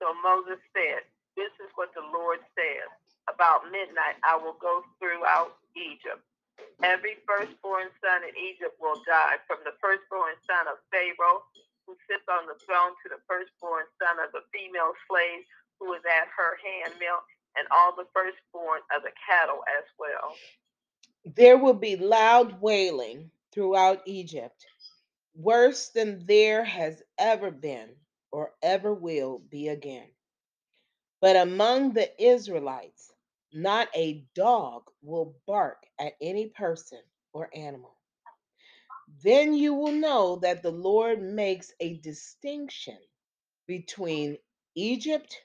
So 0.00 0.12
Moses 0.24 0.60
said, 0.72 1.04
This 1.36 1.52
is 1.60 1.70
what 1.76 1.92
the 1.94 2.04
Lord 2.04 2.40
says. 2.56 2.88
About 3.28 3.70
midnight 3.70 4.18
I 4.24 4.36
will 4.36 4.58
go 4.58 4.82
throughout 4.98 5.58
Egypt. 5.76 6.22
Every 6.82 7.20
firstborn 7.24 7.88
son 8.00 8.20
in 8.24 8.34
Egypt 8.36 8.76
will 8.80 9.00
die, 9.08 9.40
from 9.48 9.60
the 9.64 9.76
firstborn 9.80 10.36
son 10.48 10.68
of 10.68 10.80
Pharaoh, 10.92 11.44
who 11.86 11.96
sits 12.08 12.26
on 12.28 12.48
the 12.48 12.58
throne, 12.64 12.96
to 13.04 13.08
the 13.12 13.22
firstborn 13.28 13.88
son 14.00 14.20
of 14.20 14.32
the 14.32 14.44
female 14.52 14.92
slave 15.08 15.44
who 15.80 15.94
is 15.94 16.02
at 16.06 16.28
her 16.36 16.58
handmill, 16.64 17.20
and 17.56 17.66
all 17.72 17.96
the 17.96 18.06
firstborn 18.14 18.80
of 18.96 19.02
the 19.02 19.12
cattle 19.28 19.60
as 19.78 19.86
well. 19.98 20.36
There 21.24 21.58
will 21.58 21.74
be 21.74 21.96
loud 21.96 22.60
wailing 22.62 23.30
throughout 23.52 24.02
Egypt, 24.06 24.66
worse 25.34 25.90
than 25.90 26.26
there 26.26 26.64
has 26.64 27.02
ever 27.18 27.50
been 27.50 27.90
or 28.32 28.52
ever 28.62 28.94
will 28.94 29.40
be 29.50 29.68
again. 29.68 30.08
But 31.20 31.36
among 31.36 31.94
the 31.94 32.10
Israelites, 32.22 33.12
not 33.52 33.88
a 33.96 34.24
dog 34.34 34.84
will 35.02 35.36
bark 35.46 35.84
at 36.00 36.14
any 36.20 36.48
person 36.48 37.00
or 37.32 37.50
animal. 37.54 37.96
Then 39.24 39.54
you 39.54 39.74
will 39.74 39.92
know 39.92 40.36
that 40.42 40.62
the 40.62 40.72
Lord 40.72 41.22
makes 41.22 41.72
a 41.80 41.94
distinction 41.98 42.98
between 43.68 44.38
Egypt 44.76 45.36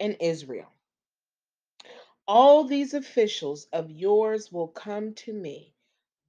and 0.00 0.16
Israel. 0.20 0.68
All 2.28 2.64
these 2.64 2.94
officials 2.94 3.66
of 3.72 3.90
yours 3.90 4.52
will 4.52 4.68
come 4.68 5.14
to 5.14 5.32
me, 5.32 5.74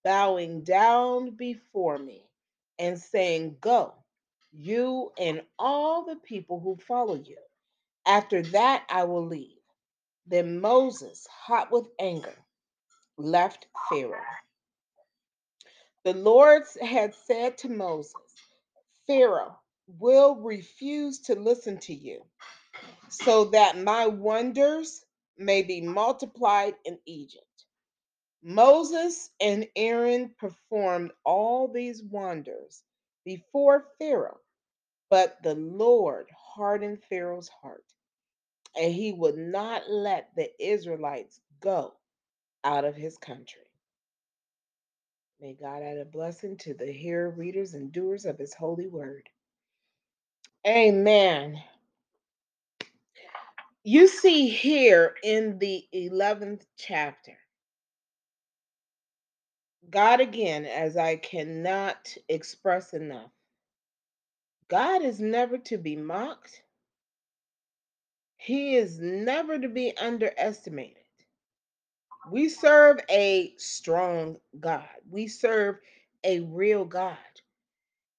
bowing 0.03 0.63
down 0.63 1.31
before 1.31 1.97
me 1.99 2.23
and 2.79 2.99
saying, 2.99 3.57
Go, 3.61 3.93
you 4.53 5.11
and 5.19 5.43
all 5.59 6.05
the 6.05 6.17
people 6.17 6.59
who 6.59 6.77
follow 6.87 7.15
you. 7.15 7.37
After 8.07 8.43
that, 8.43 8.85
I 8.89 9.05
will 9.05 9.25
leave. 9.27 9.57
Then 10.27 10.61
Moses, 10.61 11.27
hot 11.31 11.71
with 11.71 11.87
anger, 11.99 12.35
left 13.17 13.67
Pharaoh. 13.89 14.21
The 16.05 16.13
Lord 16.13 16.63
had 16.81 17.15
said 17.15 17.57
to 17.59 17.69
Moses, 17.69 18.15
Pharaoh 19.07 19.57
will 19.99 20.35
refuse 20.37 21.19
to 21.21 21.35
listen 21.35 21.79
to 21.79 21.93
you, 21.93 22.23
so 23.09 23.45
that 23.45 23.77
my 23.77 24.07
wonders 24.07 25.05
may 25.37 25.63
be 25.63 25.81
multiplied 25.81 26.75
in 26.85 26.99
Egypt. 27.05 27.45
Moses 28.43 29.31
and 29.41 29.67
Aaron 29.75 30.33
performed 30.39 31.11
all 31.25 31.67
these 31.67 32.03
wonders 32.03 32.83
before 33.25 33.87
Pharaoh, 33.99 34.39
but 35.09 35.41
the 35.43 35.55
Lord 35.55 36.27
hardened 36.37 37.03
Pharaoh's 37.09 37.49
heart, 37.49 37.85
and 38.79 38.93
he 38.93 39.11
would 39.13 39.37
not 39.37 39.89
let 39.89 40.29
the 40.35 40.49
Israelites 40.63 41.41
go 41.61 41.93
out 42.63 42.85
of 42.85 42.95
his 42.95 43.17
country. 43.17 43.61
May 45.41 45.53
God 45.53 45.83
add 45.83 45.97
a 45.97 46.05
blessing 46.05 46.57
to 46.59 46.73
the 46.73 46.91
hearer, 46.91 47.29
readers, 47.29 47.73
and 47.73 47.91
doers 47.91 48.25
of 48.25 48.37
his 48.37 48.53
holy 48.53 48.87
word. 48.87 49.29
Amen. 50.67 51.61
You 53.91 54.07
see 54.07 54.49
here 54.49 55.15
in 55.23 55.57
the 55.57 55.83
11th 55.95 56.61
chapter, 56.77 57.35
God 59.89 60.21
again, 60.21 60.65
as 60.65 60.95
I 60.95 61.15
cannot 61.15 62.15
express 62.27 62.93
enough, 62.93 63.31
God 64.67 65.01
is 65.01 65.19
never 65.19 65.57
to 65.57 65.79
be 65.79 65.95
mocked. 65.95 66.61
He 68.37 68.75
is 68.75 68.99
never 68.99 69.57
to 69.57 69.67
be 69.67 69.97
underestimated. 69.97 70.97
We 72.31 72.47
serve 72.47 72.99
a 73.09 73.55
strong 73.57 74.37
God. 74.59 74.87
We 75.09 75.27
serve 75.27 75.77
a 76.23 76.41
real 76.41 76.85
God. 76.85 77.17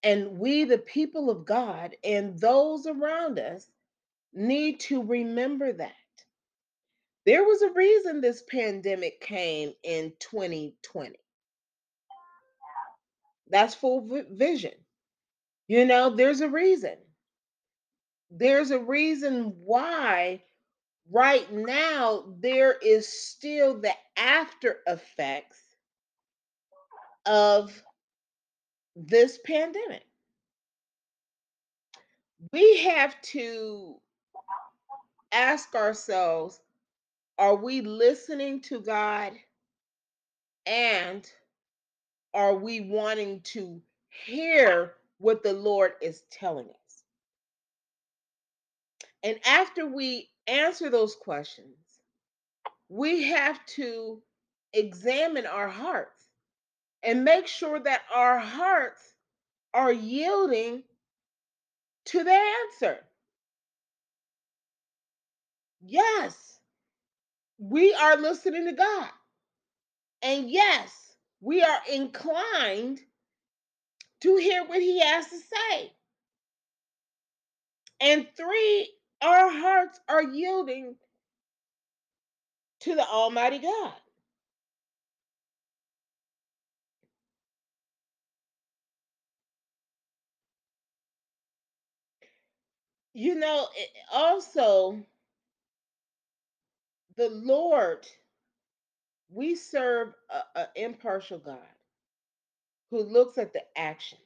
And 0.02 0.36
we, 0.36 0.64
the 0.64 0.78
people 0.78 1.30
of 1.30 1.44
God, 1.44 1.94
and 2.02 2.36
those 2.40 2.88
around 2.88 3.38
us, 3.38 3.70
need 4.32 4.80
to 4.80 5.02
remember 5.02 5.72
that. 5.72 5.92
There 7.26 7.44
was 7.44 7.62
a 7.62 7.70
reason 7.70 8.20
this 8.20 8.42
pandemic 8.42 9.20
came 9.20 9.72
in 9.82 10.12
2020. 10.20 11.16
That's 13.50 13.74
full 13.74 14.24
vision. 14.30 14.72
You 15.68 15.84
know, 15.84 16.10
there's 16.10 16.40
a 16.40 16.48
reason. 16.48 16.96
There's 18.30 18.70
a 18.70 18.78
reason 18.78 19.54
why 19.64 20.42
right 21.10 21.52
now 21.52 22.24
there 22.38 22.72
is 22.72 23.08
still 23.08 23.80
the 23.80 23.92
after 24.16 24.78
effects 24.86 25.58
of 27.26 27.82
this 28.96 29.38
pandemic. 29.44 30.04
We 32.52 32.78
have 32.84 33.20
to 33.22 34.00
ask 35.32 35.74
ourselves 35.74 36.60
are 37.38 37.56
we 37.56 37.80
listening 37.80 38.60
to 38.62 38.80
God 38.80 39.32
and 40.66 41.26
are 42.34 42.54
we 42.54 42.82
wanting 42.82 43.40
to 43.40 43.80
hear 44.26 44.94
what 45.18 45.42
the 45.42 45.54
Lord 45.54 45.92
is 46.02 46.22
telling 46.30 46.66
us? 46.66 47.02
And 49.22 49.38
after 49.46 49.86
we 49.86 50.28
answer 50.46 50.90
those 50.90 51.16
questions, 51.16 51.76
we 52.88 53.22
have 53.24 53.64
to 53.76 54.22
examine 54.72 55.46
our 55.46 55.68
hearts 55.68 56.26
and 57.02 57.24
make 57.24 57.46
sure 57.46 57.80
that 57.80 58.02
our 58.14 58.38
hearts 58.38 59.14
are 59.72 59.92
yielding 59.92 60.82
to 62.06 62.24
the 62.24 62.32
answer. 62.32 62.98
Yes, 65.82 66.58
we 67.58 67.94
are 67.94 68.16
listening 68.16 68.66
to 68.66 68.72
God. 68.72 69.10
And 70.22 70.50
yes, 70.50 70.92
we 71.40 71.62
are 71.62 71.80
inclined 71.92 73.00
to 74.22 74.36
hear 74.36 74.64
what 74.64 74.80
He 74.80 75.00
has 75.00 75.26
to 75.28 75.38
say. 75.38 75.92
And 78.00 78.28
three, 78.36 78.90
our 79.22 79.50
hearts 79.50 80.00
are 80.08 80.22
yielding 80.22 80.96
to 82.80 82.94
the 82.96 83.06
Almighty 83.06 83.58
God. 83.58 83.94
You 93.14 93.36
know, 93.36 93.68
also, 94.12 95.00
the 97.20 97.28
Lord, 97.30 98.08
we 99.30 99.54
serve 99.54 100.14
an 100.56 100.66
impartial 100.74 101.38
God 101.38 101.58
who 102.90 103.02
looks 103.02 103.38
at 103.38 103.52
the 103.52 103.62
actions. 103.76 104.20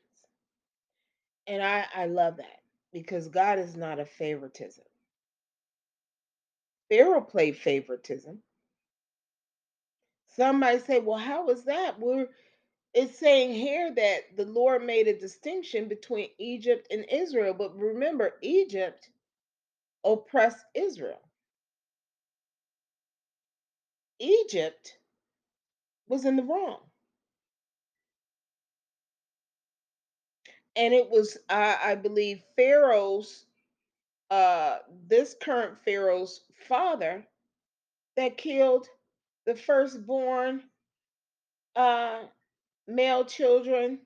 And 1.49 1.63
I, 1.63 1.87
I 1.95 2.07
love 2.07 2.39
that 2.39 2.61
because 2.93 3.29
God 3.29 3.59
is 3.59 3.77
not 3.77 3.99
a 4.01 4.07
favoritism. 4.07 4.85
Pharaoh 6.89 7.21
played 7.23 7.57
favoritism. 7.57 8.39
Some 10.37 10.61
might 10.61 10.87
say, 10.87 11.01
well, 11.01 11.19
how 11.19 11.49
is 11.51 11.65
that? 11.65 11.99
We're 12.01 12.29
it's 12.95 13.19
saying 13.19 13.55
here 13.55 13.93
that 13.95 14.37
the 14.37 14.47
Lord 14.47 14.85
made 14.85 15.09
a 15.09 15.19
distinction 15.19 15.89
between 15.89 16.31
Egypt 16.39 16.89
and 16.93 17.07
Israel. 17.11 17.55
But 17.55 17.77
remember, 17.77 18.35
Egypt 18.43 19.11
oppressed 20.05 20.65
Israel. 20.75 21.21
Egypt 24.25 24.99
was 26.09 26.25
in 26.25 26.37
the 26.37 26.43
wrong. 26.43 26.81
And 30.77 30.93
it 30.93 31.09
was, 31.09 31.37
uh, 31.49 31.77
I 31.83 31.95
believe, 31.95 32.43
Pharaoh's, 32.57 33.45
uh, 34.31 34.79
this 35.07 35.37
current 35.41 35.79
Pharaoh's 35.85 36.41
father 36.69 37.25
that 38.17 38.37
killed 38.37 38.89
the 39.47 39.55
firstborn 39.55 40.63
uh, 41.77 42.23
male 42.89 43.25
children 43.25 44.01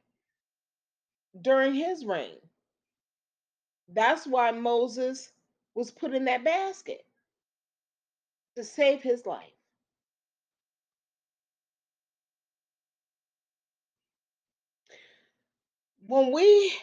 during 1.41 1.75
his 1.75 2.05
reign. 2.05 2.39
That's 3.89 4.27
why 4.27 4.51
Moses 4.51 5.31
was 5.75 5.91
put 5.91 6.12
in 6.12 6.25
that 6.27 6.45
basket 6.45 7.05
to 8.57 8.64
save 8.64 9.03
his 9.03 9.25
life. 9.25 9.58
When 16.09 16.33
we 16.33 16.75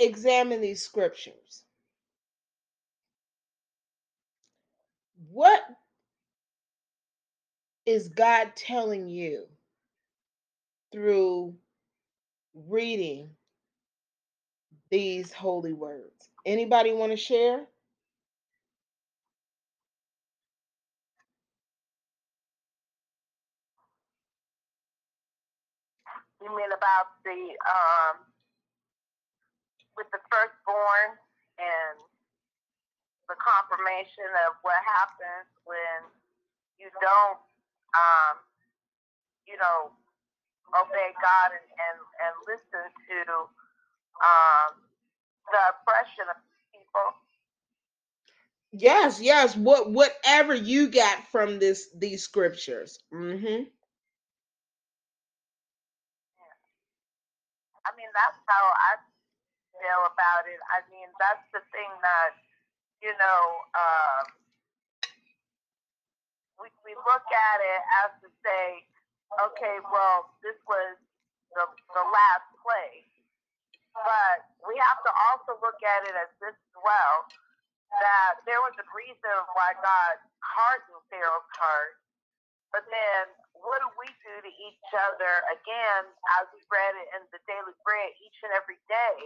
examine 0.00 0.60
these 0.60 0.82
scriptures, 0.82 1.64
what 5.30 5.62
is 7.86 8.08
God 8.08 8.52
telling 8.56 9.08
you 9.08 9.46
through 10.92 11.54
reading 12.54 13.30
these 14.90 15.32
holy 15.32 15.72
words? 15.72 16.28
Anybody 16.46 16.92
want 16.92 17.12
to 17.12 17.16
share? 17.16 17.66
You 26.44 26.52
mean 26.52 26.68
about 26.68 27.08
the 27.24 27.56
um 27.64 28.20
with 29.96 30.10
the 30.12 30.20
firstborn 30.28 31.16
and 31.56 31.96
the 33.28 33.36
confirmation 33.40 34.28
of 34.44 34.58
what 34.60 34.76
happens 34.84 35.48
when 35.64 36.04
you 36.76 36.90
don't, 37.00 37.40
um, 37.96 38.34
you 39.48 39.56
know, 39.56 39.94
obey 40.74 41.14
God 41.22 41.48
and, 41.54 41.64
and, 41.64 41.98
and 42.20 42.34
listen 42.44 42.84
to 42.90 43.18
um, 44.20 44.70
the 45.48 45.62
oppression 45.72 46.26
of 46.28 46.38
people. 46.74 47.08
Yes, 48.74 49.22
yes. 49.22 49.56
What 49.56 49.92
whatever 49.92 50.52
you 50.54 50.88
got 50.88 51.22
from 51.30 51.60
this 51.60 51.88
these 51.94 52.24
scriptures. 52.24 52.98
Mm-hmm. 53.14 53.70
I 57.86 57.90
mean, 57.96 58.03
that's 58.14 58.40
how 58.46 58.64
I 58.70 58.92
feel 59.76 60.02
about 60.06 60.46
it. 60.46 60.60
I 60.70 60.86
mean, 60.88 61.10
that's 61.18 61.44
the 61.50 61.62
thing 61.74 61.90
that, 62.00 62.32
you 63.02 63.12
know, 63.18 63.42
um, 63.74 64.24
we, 66.62 66.70
we 66.86 66.94
look 66.94 67.26
at 67.26 67.58
it 67.60 67.82
as 68.06 68.10
to 68.22 68.28
say, 68.46 68.86
okay, 69.50 69.76
well, 69.90 70.30
this 70.46 70.56
was 70.70 70.94
the, 71.58 71.66
the 71.66 72.04
last 72.06 72.48
play. 72.62 73.04
But 73.94 74.46
we 74.66 74.74
have 74.78 75.00
to 75.06 75.12
also 75.30 75.58
look 75.62 75.78
at 75.82 76.06
it 76.06 76.14
as 76.18 76.30
this 76.42 76.54
as 76.54 76.76
well, 76.82 77.16
that 78.02 78.42
there 78.46 78.58
was 78.62 78.74
a 78.78 78.86
reason 78.90 79.36
why 79.54 79.74
God 79.78 80.14
hardened 80.42 81.02
Pharaoh's 81.10 81.50
heart. 81.54 81.94
But 82.74 82.82
then 82.90 83.30
what 83.54 83.78
do 83.80 83.88
we 83.96 84.10
do 84.22 84.34
to 84.42 84.52
each 84.52 84.88
other 84.92 85.34
again, 85.54 86.02
as 86.40 86.44
we 86.50 86.60
read 86.68 86.94
it 86.98 87.08
in 87.18 87.22
the 87.30 87.40
daily 87.46 87.74
bread 87.86 88.10
each 88.20 88.38
and 88.42 88.52
every 88.54 88.78
day, 88.90 89.16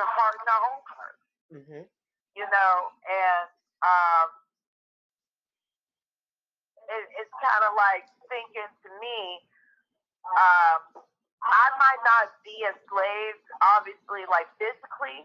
to 0.00 0.04
harden 0.04 0.46
our 0.48 0.62
own 0.72 0.82
hearts? 0.88 1.26
Mm-hmm. 1.52 1.84
You 2.36 2.46
know, 2.48 2.74
and 3.04 3.46
um, 3.84 4.28
it, 6.88 7.04
it's 7.20 7.34
kind 7.38 7.62
of 7.68 7.76
like 7.76 8.08
thinking 8.28 8.68
to 8.84 8.88
me, 9.00 9.20
um, 10.32 11.04
I 11.44 11.66
might 11.78 12.02
not 12.02 12.34
be 12.42 12.66
enslaved, 12.66 13.46
obviously, 13.62 14.26
like 14.26 14.50
physically, 14.58 15.24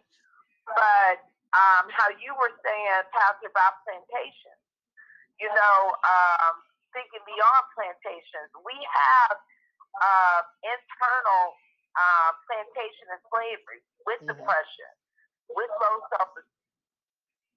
but 0.69 1.25
um, 1.53 1.89
how 1.89 2.09
you 2.21 2.33
were 2.37 2.53
saying, 2.61 3.01
Pastor, 3.13 3.49
about 3.49 3.81
plantation. 3.85 4.55
You 5.41 5.49
know, 5.49 5.77
um, 6.05 6.55
thinking 6.93 7.21
beyond 7.25 7.63
plantations. 7.73 8.49
We 8.63 8.77
have 8.77 9.35
uh, 9.99 10.41
internal 10.63 11.43
uh, 11.93 12.31
plantation 12.49 13.05
and 13.13 13.21
slavery 13.29 13.81
with 14.05 14.21
mm-hmm. 14.23 14.33
depression, 14.33 14.91
with 15.53 15.69
low 15.77 16.01
self 16.13 16.33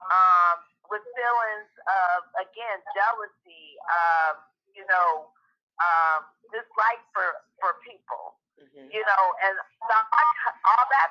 um, 0.05 0.57
with 0.93 1.03
feelings 1.17 1.71
of, 1.89 2.19
again, 2.39 2.79
jealousy, 2.95 3.65
um, 3.91 4.35
you 4.77 4.85
know, 4.87 5.33
um, 5.81 6.21
dislike 6.53 7.03
for, 7.11 7.43
for 7.59 7.81
people, 7.83 8.39
mm-hmm. 8.61 8.87
you 8.93 9.03
know, 9.03 9.25
and 9.45 9.55
all 9.91 10.87
that 10.93 11.11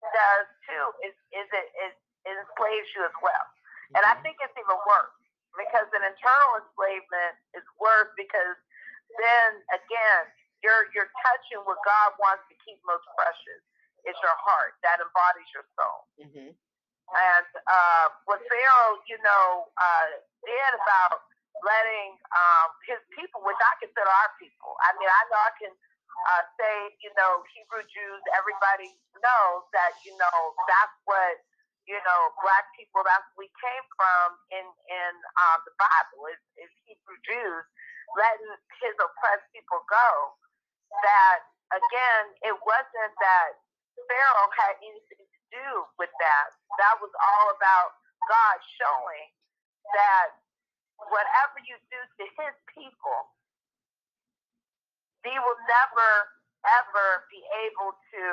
does 0.00 0.48
too 0.64 0.84
is, 1.04 1.14
is 1.32 1.48
it, 1.52 1.68
it 1.76 1.94
enslaves 2.24 2.88
you 2.96 3.04
as 3.04 3.14
well. 3.20 3.44
Mm-hmm. 3.46 4.00
And 4.00 4.02
I 4.04 4.16
mm-hmm. 4.16 4.32
think 4.32 4.42
it's 4.42 4.56
even 4.56 4.80
worse 4.88 5.19
because 5.58 5.88
an 5.94 6.04
internal 6.06 6.50
enslavement 6.62 7.34
is 7.56 7.64
worse 7.78 8.10
because 8.14 8.56
then 9.18 9.50
again 9.74 10.22
you're 10.62 10.88
you're 10.92 11.10
touching 11.24 11.60
what 11.64 11.80
God 11.82 12.16
wants 12.20 12.44
to 12.52 12.54
keep 12.64 12.78
most 12.84 13.04
precious. 13.16 13.62
It's 14.04 14.18
your 14.24 14.36
heart 14.40 14.80
that 14.80 15.00
embodies 15.00 15.50
your 15.52 15.66
soul. 15.76 15.98
Mm-hmm. 16.16 16.50
And 17.10 17.48
uh, 17.66 18.06
what 18.24 18.40
Pharaoh, 18.46 19.02
you 19.10 19.18
know, 19.20 19.68
uh, 19.76 20.08
did 20.46 20.72
about 20.78 21.26
letting 21.60 22.16
um, 22.32 22.68
his 22.86 23.02
people, 23.12 23.42
which 23.42 23.58
I 23.58 23.72
consider 23.82 24.06
our 24.06 24.32
people. 24.38 24.78
I 24.86 24.94
mean, 24.96 25.10
I 25.10 25.22
know 25.28 25.40
I 25.42 25.52
can 25.58 25.72
uh, 25.74 26.44
say, 26.54 26.74
you 27.02 27.10
know, 27.18 27.42
Hebrew 27.52 27.84
Jews. 27.90 28.22
Everybody 28.38 28.94
knows 29.18 29.62
that, 29.74 29.98
you 30.06 30.14
know, 30.16 30.38
that's 30.70 30.96
what 31.04 31.42
you 31.90 31.98
know, 32.06 32.22
black 32.38 32.70
people 32.78 33.02
that 33.02 33.26
we 33.34 33.50
came 33.58 33.86
from 33.98 34.38
in 34.54 34.62
in 34.62 35.12
um, 35.42 35.58
the 35.66 35.74
Bible 35.74 36.30
is, 36.30 36.38
is 36.62 36.70
Hebrew 36.86 37.18
Jews 37.26 37.66
letting 38.14 38.54
his 38.78 38.94
oppressed 39.02 39.50
people 39.50 39.82
go. 39.90 40.08
That 41.02 41.42
again, 41.74 42.24
it 42.46 42.54
wasn't 42.62 43.14
that 43.18 43.50
Pharaoh 44.06 44.52
had 44.54 44.78
anything 44.86 45.26
to 45.26 45.40
do 45.50 45.68
with 45.98 46.14
that. 46.22 46.54
That 46.78 47.02
was 47.02 47.10
all 47.18 47.46
about 47.58 47.98
God 48.30 48.58
showing 48.78 49.26
that 49.90 50.30
whatever 51.10 51.58
you 51.66 51.74
do 51.90 52.00
to 52.22 52.24
his 52.38 52.54
people, 52.70 53.20
he 55.26 55.34
will 55.34 55.60
never 55.66 56.10
ever 56.62 57.24
be 57.32 57.40
able 57.66 57.96
to 58.14 58.24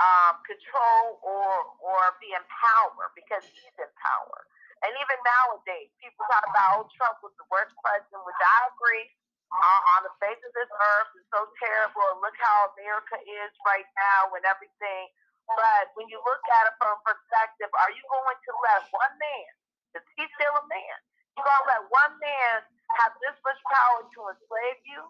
um, 0.00 0.40
control 0.46 1.20
or 1.20 1.50
or 1.82 2.00
be 2.22 2.32
in 2.32 2.44
power 2.48 3.12
because 3.12 3.44
he's 3.44 3.76
in 3.76 3.92
power. 4.00 4.38
And 4.82 4.90
even 4.98 5.18
nowadays, 5.22 5.94
people 6.02 6.26
talk 6.26 6.42
about, 6.50 6.82
oh, 6.82 6.90
Trump 6.98 7.22
was 7.22 7.30
the 7.38 7.46
worst 7.52 7.70
president, 7.78 8.22
which 8.26 8.42
I 8.42 8.58
agree. 8.72 9.06
Uh, 9.52 9.80
on 9.94 10.08
the 10.08 10.14
face 10.16 10.40
of 10.42 10.52
this 10.56 10.72
earth 10.72 11.12
is 11.12 11.28
so 11.28 11.44
terrible. 11.60 12.24
Look 12.24 12.34
how 12.40 12.72
America 12.72 13.20
is 13.20 13.52
right 13.68 13.86
now 13.94 14.32
and 14.32 14.42
everything. 14.48 15.12
But 15.44 15.92
when 15.92 16.08
you 16.08 16.16
look 16.24 16.40
at 16.56 16.72
it 16.72 16.74
from 16.80 16.96
a 16.96 17.00
perspective, 17.04 17.68
are 17.68 17.92
you 17.92 18.00
going 18.08 18.38
to 18.38 18.52
let 18.64 18.80
one 18.90 19.14
man, 19.20 19.50
because 19.92 20.08
he's 20.16 20.32
still 20.40 20.56
a 20.56 20.64
man, 20.72 20.96
you 21.36 21.44
going 21.44 21.62
to 21.62 21.70
let 21.78 21.84
one 21.92 22.14
man 22.16 22.64
have 22.96 23.12
this 23.20 23.36
much 23.44 23.60
power 23.68 24.02
to 24.02 24.20
enslave 24.32 24.80
you 24.88 25.04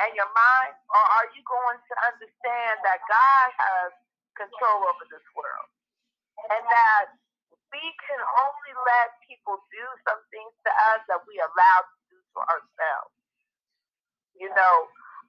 and 0.00 0.10
your 0.16 0.30
mind? 0.32 0.74
Or 0.88 1.04
are 1.20 1.28
you 1.36 1.44
going 1.44 1.76
to 1.76 1.94
understand 2.08 2.80
that 2.80 3.04
God 3.04 3.48
has 3.60 3.90
control 4.36 4.86
over 4.88 5.04
this 5.08 5.24
world. 5.34 5.68
And 6.52 6.62
that 6.68 7.16
we 7.72 7.82
can 8.06 8.20
only 8.20 8.72
let 8.86 9.16
people 9.26 9.58
do 9.72 9.84
some 10.06 10.20
things 10.30 10.52
to 10.64 10.70
us 10.94 11.00
that 11.10 11.24
we 11.26 11.36
allow 11.40 11.78
to 11.82 11.96
do 12.12 12.16
to 12.20 12.38
ourselves. 12.46 13.12
You 14.36 14.52
know, 14.52 14.76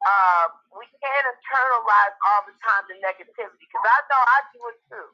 um, 0.06 0.48
we 0.78 0.86
can't 1.00 1.26
internalize 1.32 2.16
all 2.28 2.44
the 2.46 2.56
time 2.62 2.84
the 2.92 3.00
negativity 3.02 3.58
because 3.58 3.86
I 3.88 4.00
know 4.12 4.22
I 4.22 4.40
do 4.54 4.62
it 4.70 4.80
too. 4.92 5.08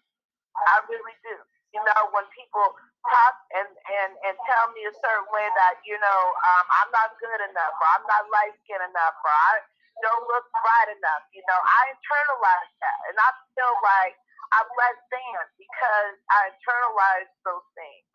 I 0.58 0.84
really 0.90 1.16
do. 1.24 1.38
You 1.74 1.82
know, 1.82 2.02
when 2.14 2.26
people 2.34 2.68
talk 3.10 3.36
and, 3.58 3.66
and, 3.66 4.12
and 4.30 4.36
tell 4.46 4.70
me 4.78 4.86
a 4.86 4.94
certain 4.94 5.26
way 5.34 5.48
that, 5.58 5.82
you 5.82 5.98
know, 5.98 6.22
um, 6.38 6.66
I'm 6.70 6.92
not 6.94 7.18
good 7.18 7.42
enough 7.50 7.74
or 7.82 7.88
I'm 7.98 8.06
not 8.06 8.30
light 8.30 8.54
skinned 8.62 8.86
enough 8.86 9.16
or 9.26 9.34
I 9.34 9.54
don't 10.02 10.26
look 10.26 10.46
bright 10.50 10.90
enough, 10.96 11.24
you 11.36 11.44
know, 11.46 11.60
I 11.60 11.94
internalized 11.94 12.76
that. 12.82 13.00
And 13.12 13.16
I 13.20 13.30
feel 13.54 13.76
like 13.84 14.16
I'm 14.58 14.70
less 14.78 15.00
than 15.14 15.46
because 15.58 16.16
I 16.34 16.50
internalized 16.54 17.34
those 17.46 17.68
things. 17.78 18.06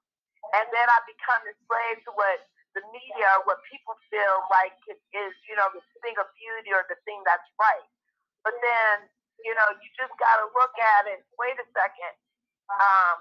And 0.58 0.66
then 0.74 0.86
I 0.88 0.98
become 1.06 1.42
enslaved 1.44 2.02
to 2.08 2.12
what 2.16 2.46
the 2.76 2.82
media 2.92 3.30
what 3.48 3.58
people 3.66 3.96
feel 4.12 4.44
like 4.52 4.76
is, 4.88 5.32
you 5.48 5.56
know, 5.56 5.68
the 5.72 5.82
thing 6.04 6.14
of 6.20 6.28
beauty 6.36 6.70
or 6.70 6.84
the 6.86 6.98
thing 7.08 7.20
that's 7.24 7.46
right. 7.58 7.88
But 8.44 8.54
then, 8.62 9.08
you 9.42 9.54
know, 9.56 9.68
you 9.82 9.88
just 9.98 10.14
got 10.20 10.38
to 10.42 10.46
look 10.54 10.74
at 10.78 11.10
it. 11.10 11.24
Wait 11.40 11.56
a 11.58 11.66
second. 11.74 12.14
Um, 12.70 13.18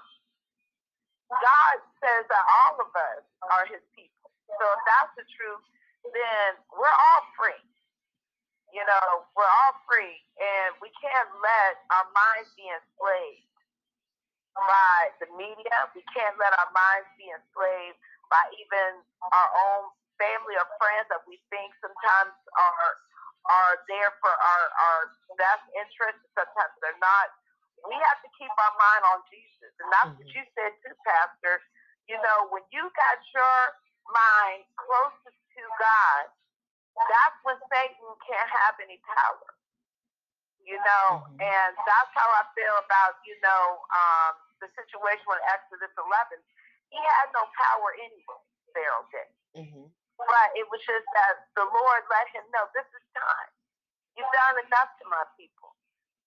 God 1.32 1.76
says 2.00 2.24
that 2.30 2.44
all 2.62 2.80
of 2.80 2.90
us 2.92 3.24
are 3.50 3.66
his 3.68 3.82
people. 3.92 4.30
So 4.46 4.64
if 4.78 4.82
that's 4.86 5.12
the 5.18 5.26
truth, 5.28 5.64
then 6.14 6.56
we're 6.72 6.98
all 7.12 7.22
free. 7.36 7.60
You 8.68 8.84
know, 8.84 9.24
we're 9.32 9.48
all 9.48 9.74
free, 9.88 10.20
and 10.36 10.76
we 10.84 10.92
can't 11.00 11.30
let 11.40 11.74
our 11.88 12.04
minds 12.12 12.52
be 12.52 12.68
enslaved 12.68 13.48
by 14.54 15.08
the 15.24 15.28
media. 15.40 15.76
We 15.96 16.04
can't 16.12 16.36
let 16.36 16.52
our 16.58 16.70
minds 16.76 17.08
be 17.16 17.32
enslaved 17.32 17.96
by 18.28 18.44
even 18.60 19.00
our 19.32 19.50
own 19.56 19.88
family 20.20 20.58
or 20.58 20.68
friends 20.76 21.08
that 21.08 21.24
we 21.24 21.40
think 21.48 21.72
sometimes 21.80 22.34
are 22.58 22.92
are 23.48 23.80
there 23.88 24.12
for 24.20 24.28
our, 24.28 24.64
our 24.76 25.02
best 25.40 25.64
interest. 25.72 26.20
Sometimes 26.36 26.74
they're 26.84 27.00
not. 27.00 27.32
We 27.86 27.96
have 27.96 28.20
to 28.20 28.30
keep 28.36 28.50
our 28.50 28.74
mind 28.76 29.02
on 29.16 29.18
Jesus, 29.30 29.72
and 29.80 29.88
that's 29.88 30.12
mm-hmm. 30.12 30.28
what 30.28 30.36
you 30.36 30.44
said 30.58 30.72
too, 30.84 30.92
Pastor. 31.06 31.62
You 32.10 32.18
know, 32.20 32.50
when 32.52 32.66
you 32.74 32.84
got 32.92 33.18
your 33.32 33.58
mind 34.10 34.66
closest 34.76 35.38
to 35.56 35.62
God, 35.78 36.22
that's 37.06 37.38
when 37.46 37.58
Satan 37.70 38.08
can't 38.26 38.50
have 38.50 38.74
any 38.82 38.98
power. 39.06 39.48
You 40.66 40.76
know, 40.84 41.24
mm-hmm. 41.24 41.40
and 41.40 41.72
that's 41.88 42.12
how 42.12 42.28
I 42.28 42.44
feel 42.52 42.76
about, 42.84 43.16
you 43.24 43.38
know, 43.40 43.88
um, 43.88 44.36
the 44.60 44.68
situation 44.76 45.24
with 45.24 45.40
Exodus 45.48 45.94
11. 45.96 46.44
He 46.92 47.00
had 47.00 47.32
no 47.32 47.48
power 47.56 47.88
anyway, 47.96 48.42
Pharaoh 48.76 49.08
did. 49.08 49.30
Mm-hmm. 49.56 49.86
But 50.18 50.48
it 50.58 50.68
was 50.68 50.82
just 50.84 51.08
that 51.16 51.48
the 51.56 51.64
Lord 51.64 52.02
let 52.12 52.26
him 52.36 52.44
know 52.52 52.68
this 52.76 52.84
is 52.92 53.04
time. 53.16 53.50
You've 54.18 54.28
done 54.34 54.60
enough 54.66 54.92
to 55.00 55.04
my 55.08 55.24
people. 55.40 55.72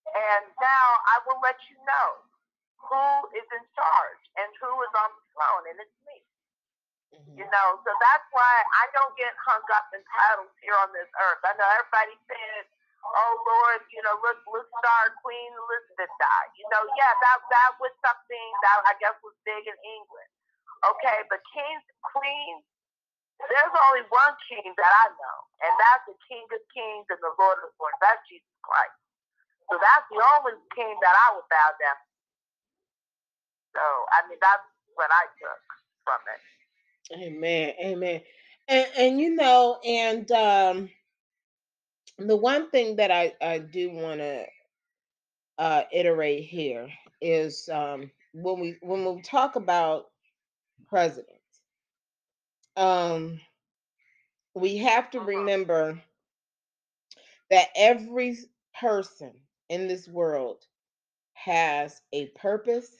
And 0.09 0.47
now 0.57 0.87
I 1.11 1.21
will 1.27 1.37
let 1.43 1.59
you 1.69 1.77
know 1.85 2.09
who 2.81 3.05
is 3.37 3.45
in 3.51 3.63
charge 3.77 4.23
and 4.41 4.49
who 4.57 4.71
is 4.81 4.93
on 4.97 5.11
the 5.11 5.23
throne, 5.35 5.63
and 5.69 5.77
it's 5.85 5.99
me. 6.07 6.17
Mm-hmm. 7.11 7.43
You 7.43 7.47
know, 7.47 7.69
so 7.83 7.91
that's 7.99 8.27
why 8.31 8.53
I 8.83 8.85
don't 8.95 9.15
get 9.19 9.35
hung 9.43 9.63
up 9.75 9.87
in 9.91 9.99
titles 10.07 10.53
here 10.63 10.77
on 10.79 10.91
this 10.95 11.11
earth. 11.19 11.43
I 11.43 11.51
know 11.59 11.67
everybody 11.75 12.15
says, 12.31 12.65
"Oh 13.03 13.33
Lord, 13.43 13.83
you 13.91 13.99
know, 14.07 14.15
look, 14.23 14.39
look, 14.47 14.67
star 14.79 15.11
Queen 15.19 15.51
Elizabeth 15.51 16.13
died." 16.23 16.51
You 16.55 16.67
know, 16.71 16.83
yeah, 16.95 17.11
that 17.19 17.39
that 17.51 17.71
was 17.83 17.91
something 17.99 18.47
that 18.63 18.77
I 18.87 18.95
guess 19.03 19.17
was 19.27 19.35
big 19.43 19.63
in 19.67 19.75
England. 19.83 20.31
Okay, 20.87 21.19
but 21.27 21.43
kings, 21.51 21.83
queens, 22.15 22.63
there's 23.43 23.75
only 23.91 24.07
one 24.07 24.35
king 24.47 24.71
that 24.79 24.93
I 25.03 25.07
know, 25.11 25.37
and 25.67 25.73
that's 25.79 26.05
the 26.07 26.17
King 26.31 26.47
of 26.47 26.63
Kings 26.71 27.07
and 27.11 27.19
the 27.19 27.33
Lord 27.35 27.59
of 27.65 27.75
Lords. 27.75 27.99
That's 27.99 28.23
Jesus 28.31 28.55
Christ. 28.63 28.97
So 29.67 29.79
that's 29.79 30.07
the 30.11 30.21
only 30.21 30.55
king 30.77 30.95
that 31.03 31.15
I 31.15 31.27
would 31.35 31.47
bow 31.51 31.69
down. 31.81 31.97
To. 31.99 32.07
So 33.79 33.85
I 34.15 34.27
mean, 34.29 34.39
that's 34.39 34.67
what 34.95 35.11
I 35.11 35.25
took 35.39 35.63
from 36.07 36.21
it. 36.31 36.41
Amen. 37.15 37.73
Amen. 37.83 38.21
And 38.67 38.87
and 38.97 39.19
you 39.19 39.35
know, 39.35 39.79
and 39.85 40.31
um 40.31 40.89
the 42.19 42.37
one 42.37 42.69
thing 42.71 42.97
that 42.97 43.11
I, 43.11 43.33
I 43.41 43.59
do 43.59 43.91
want 43.91 44.19
to 44.19 44.45
uh 45.57 45.83
iterate 45.91 46.45
here 46.45 46.89
is 47.21 47.69
um 47.69 48.11
when 48.33 48.59
we 48.59 48.77
when 48.81 49.05
we 49.15 49.21
talk 49.21 49.55
about 49.55 50.07
presidents, 50.89 51.31
um 52.77 53.39
we 54.55 54.77
have 54.77 55.09
to 55.11 55.19
uh-huh. 55.19 55.27
remember 55.27 56.01
that 57.51 57.69
every 57.75 58.37
person 58.79 59.33
in 59.69 59.87
this 59.87 60.07
world 60.07 60.65
has 61.33 62.01
a 62.13 62.27
purpose 62.27 62.91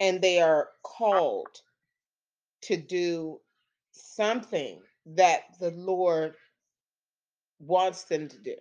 and 0.00 0.20
they 0.22 0.40
are 0.40 0.68
called 0.84 1.62
to 2.62 2.76
do 2.76 3.40
something 3.92 4.80
that 5.06 5.42
the 5.60 5.70
Lord 5.70 6.34
wants 7.58 8.04
them 8.04 8.28
to 8.28 8.38
do. 8.38 8.56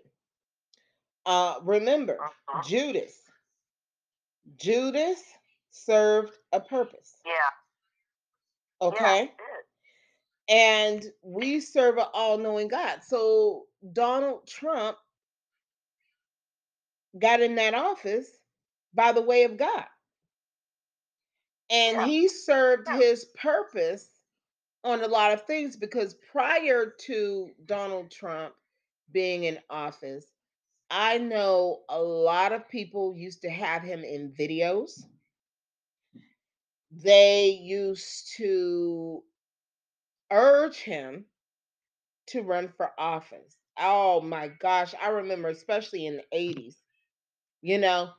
Uh, 1.25 1.55
remember, 1.63 2.17
uh-huh. 2.21 2.63
Judas. 2.63 3.13
Judas 4.57 5.21
served 5.71 6.33
a 6.53 6.59
purpose. 6.59 7.15
Yeah. 7.25 8.87
Okay. 8.87 9.21
Yeah, 9.23 9.27
and 10.49 11.05
we 11.23 11.59
serve 11.59 11.97
an 11.97 12.05
all 12.13 12.37
knowing 12.37 12.67
God. 12.67 12.99
So 13.05 13.65
Donald 13.93 14.47
Trump 14.47 14.97
got 17.19 17.41
in 17.41 17.55
that 17.55 17.73
office 17.73 18.29
by 18.93 19.11
the 19.11 19.21
way 19.21 19.43
of 19.43 19.57
God. 19.57 19.85
And 21.69 21.97
yeah. 21.97 22.05
he 22.05 22.27
served 22.27 22.87
his 22.89 23.25
purpose 23.25 24.09
on 24.83 25.03
a 25.03 25.07
lot 25.07 25.33
of 25.33 25.43
things 25.45 25.75
because 25.75 26.15
prior 26.31 26.93
to 27.07 27.51
Donald 27.65 28.11
Trump 28.11 28.53
being 29.11 29.43
in 29.45 29.59
office, 29.69 30.25
I 30.89 31.17
know 31.17 31.83
a 31.89 32.01
lot 32.01 32.53
of 32.53 32.67
people 32.69 33.15
used 33.15 33.41
to 33.41 33.49
have 33.49 33.83
him 33.83 34.03
in 34.03 34.31
videos. 34.31 35.03
They 36.91 37.49
used 37.49 38.35
to 38.37 39.23
urge 40.31 40.77
him 40.77 41.25
to 42.27 42.41
run 42.41 42.67
for 42.69 42.91
office. 42.97 43.57
Oh 43.79 44.21
my 44.21 44.47
gosh, 44.47 44.93
I 45.01 45.09
remember 45.09 45.49
especially 45.49 46.05
in 46.05 46.17
the 46.17 46.23
80s, 46.37 46.81
you 47.61 47.77
know, 47.77 48.11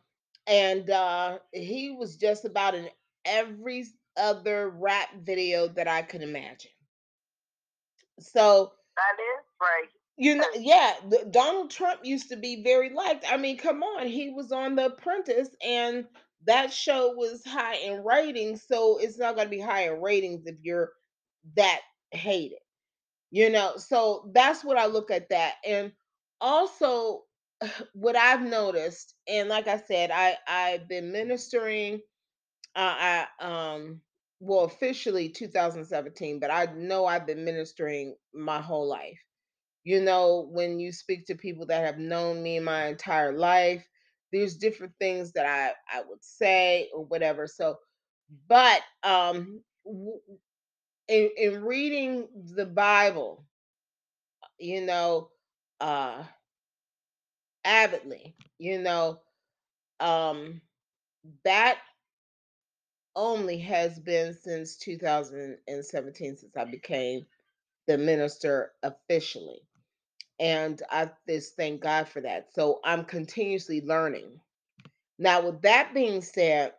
and 0.47 0.89
uh 0.91 1.39
he 1.53 1.91
was 1.91 2.17
just 2.17 2.45
about 2.45 2.75
in 2.75 2.89
every 3.29 3.87
other 4.17 4.71
rap 4.71 5.09
video 5.23 5.69
that 5.69 5.89
I 5.89 6.03
could 6.03 6.23
imagine. 6.23 6.71
So 8.19 8.73
that 8.97 9.23
is 9.23 9.45
right. 9.61 9.89
You 10.17 10.35
know, 10.37 10.49
yeah, 10.59 10.95
Donald 11.31 11.71
Trump 11.71 12.01
used 12.03 12.29
to 12.31 12.37
be 12.37 12.63
very 12.65 12.91
liked. 12.91 13.25
I 13.31 13.37
mean, 13.37 13.57
come 13.57 13.85
on, 13.85 14.07
he 14.07 14.31
was 14.31 14.51
on 14.51 14.75
The 14.75 14.87
Apprentice, 14.87 15.51
and 15.65 16.07
that 16.45 16.73
show 16.73 17.13
was 17.13 17.45
high 17.47 17.77
in 17.77 18.03
ratings. 18.05 18.65
So 18.67 18.99
it's 18.99 19.19
not 19.19 19.37
going 19.37 19.47
to 19.47 19.51
be 19.51 19.61
high 19.61 19.93
in 19.93 20.03
ratings 20.03 20.47
if 20.47 20.57
you're 20.63 20.91
that 21.55 21.81
hated, 22.11 22.59
you 23.31 23.49
know. 23.51 23.77
So 23.77 24.31
that's 24.35 24.65
what 24.65 24.77
I 24.77 24.87
look 24.87 25.13
at 25.13 25.29
that, 25.29 25.55
and 25.65 25.93
also 26.41 27.23
what 27.93 28.17
I've 28.17 28.43
noticed, 28.43 29.15
and 29.29 29.49
like 29.49 29.69
I 29.69 29.79
said, 29.79 30.11
I 30.11 30.37
I've 30.49 30.89
been 30.89 31.13
ministering. 31.13 32.01
Uh, 32.77 33.25
I 33.41 33.75
um 33.75 34.01
well 34.41 34.65
officially 34.65 35.29
2017, 35.31 36.39
but 36.41 36.51
I 36.51 36.67
know 36.75 37.07
I've 37.07 37.27
been 37.27 37.45
ministering 37.45 38.17
my 38.35 38.61
whole 38.61 38.89
life 38.89 39.19
you 39.85 40.03
know, 40.03 40.49
when 40.51 40.81
you 40.81 40.93
speak 40.93 41.27
to 41.27 41.35
people 41.37 41.67
that 41.67 41.85
have 41.85 41.99
known 41.99 42.43
me 42.43 42.61
my 42.61 42.87
entire 42.89 43.33
life, 43.33 43.87
there's 44.33 44.57
different 44.57 44.93
things 45.01 45.33
that 45.33 45.47
I 45.47 45.73
I 45.99 46.03
would 46.09 46.25
say 46.25 46.91
or 46.95 47.05
whatever. 47.05 47.47
So, 47.47 47.77
but 48.49 48.83
um, 49.05 49.63
in 51.09 51.31
in 51.37 51.63
reading 51.65 52.29
the 52.55 52.67
Bible, 52.67 53.45
you 54.59 54.81
know, 54.85 55.31
uh, 55.81 56.23
avidly, 57.65 58.35
you 58.59 58.79
know, 58.81 59.21
um, 60.01 60.61
that 61.45 61.79
only 63.19 63.59
has 63.59 63.99
been 63.99 64.33
since 64.33 64.77
2017 64.77 66.37
since 66.37 66.57
I 66.57 66.65
became 66.65 67.27
the 67.89 67.99
minister 67.99 68.73
officially. 68.83 69.61
And 70.41 70.81
I 70.89 71.11
just 71.29 71.57
thank 71.57 71.83
God 71.83 72.09
for 72.09 72.21
that. 72.23 72.55
So 72.55 72.81
I'm 72.85 73.05
continuously 73.05 73.81
learning. 73.81 74.41
Now, 75.19 75.43
with 75.45 75.63
that 75.63 75.93
being 75.95 76.23
said, 76.23 76.75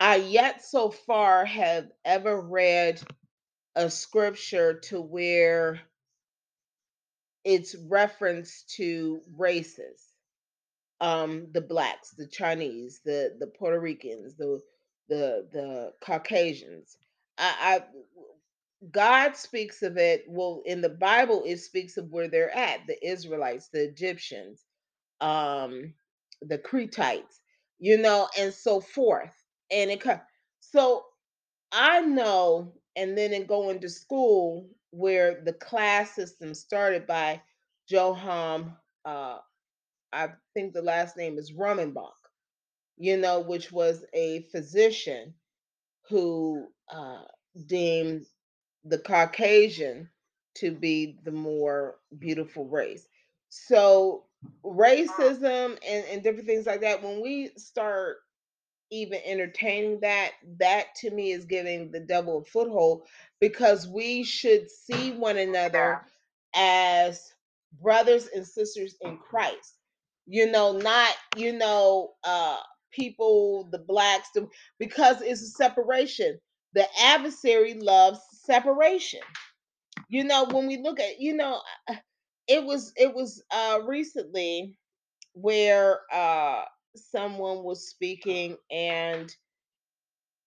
I 0.00 0.16
yet 0.16 0.64
so 0.64 0.90
far 0.90 1.44
have 1.44 1.88
ever 2.06 2.40
read 2.40 3.02
a 3.76 3.90
scripture 3.90 4.80
to 4.80 5.00
where 5.02 5.80
it's 7.44 7.76
reference 7.88 8.64
to 8.76 9.20
races 9.36 10.12
um 11.00 11.46
the 11.52 11.60
blacks 11.60 12.10
the 12.18 12.26
chinese 12.26 13.00
the 13.04 13.36
the 13.38 13.46
puerto 13.46 13.78
ricans 13.78 14.34
the 14.34 14.60
the 15.08 15.48
the 15.52 15.92
caucasians 16.04 16.96
I, 17.38 17.82
God 18.92 19.36
speaks 19.36 19.82
of 19.82 19.96
it. 19.96 20.24
Well, 20.28 20.62
in 20.66 20.80
the 20.80 20.88
Bible, 20.90 21.42
it 21.46 21.58
speaks 21.58 21.96
of 21.96 22.10
where 22.10 22.28
they're 22.28 22.56
at 22.56 22.86
the 22.86 22.96
Israelites, 23.06 23.68
the 23.68 23.84
Egyptians, 23.84 24.64
um, 25.20 25.94
the 26.42 26.58
Cretites, 26.58 27.40
you 27.78 27.98
know, 27.98 28.28
and 28.38 28.52
so 28.54 28.80
forth. 28.80 29.34
And 29.70 29.90
it 29.90 30.02
so 30.60 31.04
I 31.72 32.00
know, 32.02 32.74
and 32.96 33.16
then 33.18 33.32
in 33.32 33.46
going 33.46 33.80
to 33.80 33.88
school 33.88 34.68
where 34.90 35.42
the 35.44 35.54
class 35.54 36.12
system 36.14 36.54
started 36.54 37.06
by 37.06 37.42
Johann, 37.88 38.74
uh, 39.04 39.38
I 40.12 40.30
think 40.54 40.74
the 40.74 40.82
last 40.82 41.16
name 41.16 41.38
is 41.38 41.52
Blumenbach, 41.52 42.17
you 42.98 43.16
know, 43.16 43.40
which 43.40 43.72
was 43.72 44.04
a 44.14 44.42
physician 44.52 45.34
who 46.08 46.66
uh, 46.92 47.22
deemed 47.66 48.26
the 48.84 48.98
Caucasian 48.98 50.10
to 50.56 50.72
be 50.72 51.18
the 51.24 51.32
more 51.32 51.96
beautiful 52.18 52.66
race. 52.66 53.08
So 53.50 54.24
racism 54.64 55.78
and, 55.86 56.06
and 56.10 56.22
different 56.22 56.46
things 56.46 56.66
like 56.66 56.80
that, 56.82 57.02
when 57.02 57.22
we 57.22 57.50
start 57.56 58.18
even 58.90 59.20
entertaining 59.24 60.00
that, 60.00 60.32
that 60.58 60.94
to 60.96 61.10
me 61.10 61.32
is 61.32 61.44
giving 61.44 61.90
the 61.92 62.00
devil 62.00 62.38
a 62.38 62.44
foothold 62.44 63.02
because 63.40 63.86
we 63.88 64.24
should 64.24 64.70
see 64.70 65.12
one 65.12 65.38
another 65.38 66.02
as 66.54 67.34
brothers 67.82 68.28
and 68.34 68.46
sisters 68.46 68.96
in 69.02 69.18
Christ. 69.18 69.74
You 70.26 70.50
know, 70.50 70.72
not, 70.72 71.14
you 71.36 71.52
know, 71.52 72.12
uh 72.24 72.58
people, 72.92 73.68
the 73.72 73.78
blacks, 73.78 74.28
the, 74.34 74.48
because 74.78 75.22
it's 75.22 75.42
a 75.42 75.48
separation. 75.48 76.38
The 76.74 76.86
adversary 77.02 77.74
loves 77.74 78.20
separation. 78.44 79.20
You 80.10 80.24
know 80.24 80.46
when 80.46 80.66
we 80.68 80.78
look 80.78 81.00
at 81.00 81.20
you 81.20 81.34
know 81.36 81.60
uh, 81.88 81.96
it 82.48 82.64
was 82.64 82.92
it 82.96 83.14
was 83.14 83.42
uh 83.50 83.80
recently 83.86 84.76
where 85.34 86.00
uh 86.12 86.64
someone 86.96 87.64
was 87.64 87.88
speaking 87.88 88.56
and 88.70 89.34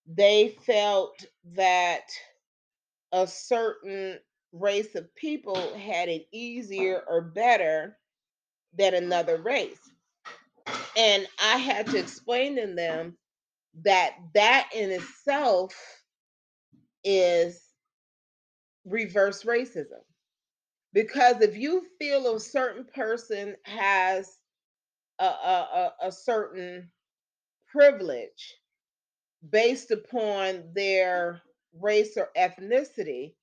they 0.07 0.55
felt 0.65 1.25
that 1.55 2.03
a 3.13 3.27
certain 3.27 4.19
race 4.53 4.95
of 4.95 5.13
people 5.15 5.75
had 5.77 6.09
it 6.09 6.27
easier 6.33 7.03
or 7.07 7.21
better 7.21 7.97
than 8.77 8.95
another 8.95 9.41
race 9.41 9.90
and 10.97 11.27
i 11.41 11.57
had 11.57 11.87
to 11.87 11.97
explain 11.97 12.55
to 12.55 12.73
them 12.73 13.17
that 13.83 14.15
that 14.33 14.69
in 14.75 14.91
itself 14.91 15.73
is 17.03 17.61
reverse 18.85 19.43
racism. 19.43 20.01
Because 20.93 21.41
if 21.41 21.55
you 21.55 21.85
feel 21.99 22.35
a 22.35 22.39
certain 22.39 22.85
person 22.93 23.55
has 23.63 24.37
a, 25.19 25.25
a, 25.25 25.91
a, 26.01 26.07
a 26.07 26.11
certain 26.11 26.89
privilege 27.71 28.55
based 29.49 29.91
upon 29.91 30.63
their 30.75 31.41
race 31.79 32.17
or 32.17 32.29
ethnicity, 32.37 33.33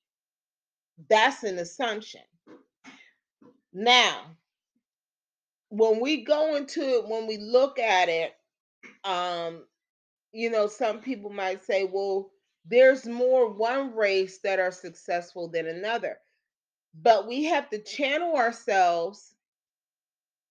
that's 1.09 1.43
an 1.43 1.57
assumption. 1.57 2.21
Now, 3.73 4.37
when 5.69 5.99
we 5.99 6.23
go 6.23 6.55
into 6.55 6.81
it, 6.81 7.07
when 7.07 7.27
we 7.27 7.37
look 7.37 7.79
at 7.79 8.09
it, 8.09 8.33
um, 9.03 9.63
you 10.31 10.49
know, 10.49 10.67
some 10.67 10.99
people 10.99 11.29
might 11.31 11.63
say, 11.63 11.83
well, 11.85 12.31
there's 12.65 13.05
more 13.05 13.51
one 13.51 13.95
race 13.95 14.39
that 14.43 14.59
are 14.59 14.71
successful 14.71 15.47
than 15.49 15.67
another. 15.67 16.17
But 16.99 17.27
we 17.27 17.45
have 17.45 17.69
to 17.69 17.81
channel 17.83 18.35
ourselves, 18.35 19.33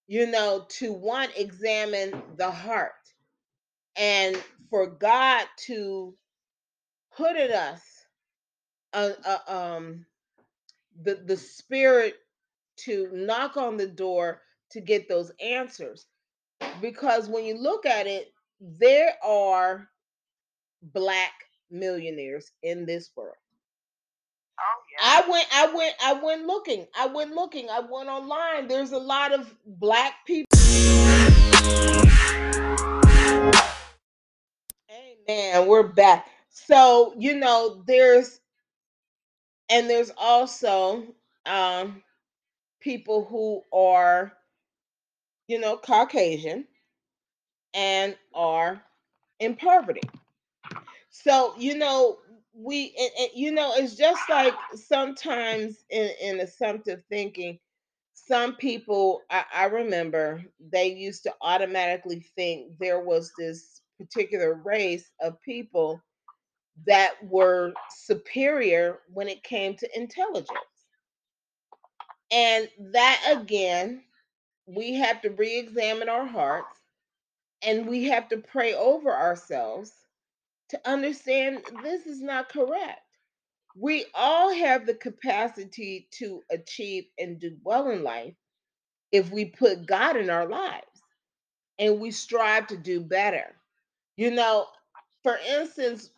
you 0.06 0.26
know, 0.30 0.66
to 0.68 0.92
one, 0.92 1.28
examine 1.36 2.22
the 2.36 2.50
heart 2.50 2.92
and 3.96 4.42
for 4.70 4.86
God 4.86 5.46
to 5.66 6.14
put 7.16 7.36
in 7.36 7.52
us 7.52 7.82
a, 8.92 9.12
a, 9.26 9.54
um, 9.54 10.06
the, 11.02 11.16
the 11.26 11.36
spirit 11.36 12.16
to 12.78 13.08
knock 13.12 13.56
on 13.56 13.76
the 13.76 13.86
door 13.86 14.40
to 14.70 14.80
get 14.80 15.08
those 15.08 15.32
answers. 15.40 16.06
Because 16.80 17.28
when 17.28 17.44
you 17.44 17.56
look 17.56 17.86
at 17.86 18.06
it, 18.06 18.32
there 18.60 19.14
are 19.24 19.88
black 20.82 21.32
millionaires 21.70 22.50
in 22.62 22.86
this 22.86 23.10
world. 23.16 23.36
Oh, 24.60 24.82
yeah. 24.90 24.98
I 25.02 25.30
went, 25.30 25.46
I 25.54 25.66
went, 25.74 25.94
I 26.04 26.12
went 26.14 26.46
looking. 26.46 26.86
I 26.98 27.06
went 27.06 27.32
looking. 27.32 27.68
I 27.70 27.80
went 27.80 28.08
online. 28.08 28.66
There's 28.66 28.92
a 28.92 28.98
lot 28.98 29.32
of 29.32 29.54
black 29.64 30.14
people. 30.26 30.46
Amen. 35.28 35.66
We're 35.68 35.88
back. 35.88 36.26
So, 36.50 37.14
you 37.16 37.36
know, 37.36 37.82
there's 37.86 38.40
and 39.68 39.88
there's 39.88 40.10
also 40.16 41.04
um 41.46 42.02
people 42.80 43.24
who 43.24 43.62
are, 43.72 44.32
you 45.48 45.58
know, 45.58 45.76
Caucasian 45.76 46.66
and 47.74 48.16
are 48.34 48.82
in 49.40 49.56
poverty. 49.56 50.02
So, 51.10 51.54
you 51.58 51.76
know, 51.76 52.18
we 52.54 52.94
and, 53.18 53.30
you 53.34 53.52
know, 53.52 53.72
it's 53.76 53.96
just 53.96 54.20
like 54.28 54.54
sometimes 54.74 55.84
in, 55.90 56.10
in 56.22 56.40
assumptive 56.40 57.02
thinking, 57.08 57.58
some 58.14 58.56
people 58.56 59.22
I, 59.30 59.44
I 59.54 59.64
remember 59.66 60.44
they 60.72 60.92
used 60.92 61.22
to 61.24 61.34
automatically 61.40 62.26
think 62.36 62.78
there 62.78 63.00
was 63.00 63.32
this 63.38 63.80
particular 63.98 64.54
race 64.54 65.10
of 65.20 65.40
people 65.42 66.00
that 66.86 67.14
were 67.22 67.72
superior 67.90 69.00
when 69.12 69.28
it 69.28 69.42
came 69.42 69.74
to 69.76 69.98
intelligence. 69.98 70.50
And 72.30 72.68
that 72.92 73.36
again, 73.40 74.02
we 74.68 74.94
have 74.94 75.22
to 75.22 75.30
re 75.30 75.58
examine 75.58 76.08
our 76.10 76.26
hearts 76.26 76.78
and 77.62 77.88
we 77.88 78.04
have 78.04 78.28
to 78.28 78.36
pray 78.38 78.74
over 78.74 79.10
ourselves 79.10 79.92
to 80.68 80.88
understand 80.88 81.62
this 81.82 82.06
is 82.06 82.20
not 82.20 82.50
correct. 82.50 83.00
We 83.74 84.06
all 84.14 84.52
have 84.52 84.86
the 84.86 84.94
capacity 84.94 86.08
to 86.18 86.42
achieve 86.50 87.04
and 87.18 87.40
do 87.40 87.56
well 87.64 87.90
in 87.90 88.02
life 88.02 88.34
if 89.10 89.30
we 89.30 89.46
put 89.46 89.86
God 89.86 90.16
in 90.16 90.28
our 90.28 90.46
lives 90.46 90.84
and 91.78 92.00
we 92.00 92.10
strive 92.10 92.66
to 92.68 92.76
do 92.76 93.00
better. 93.00 93.54
You 94.16 94.32
know, 94.32 94.66
for 95.22 95.38
instance, 95.48 96.10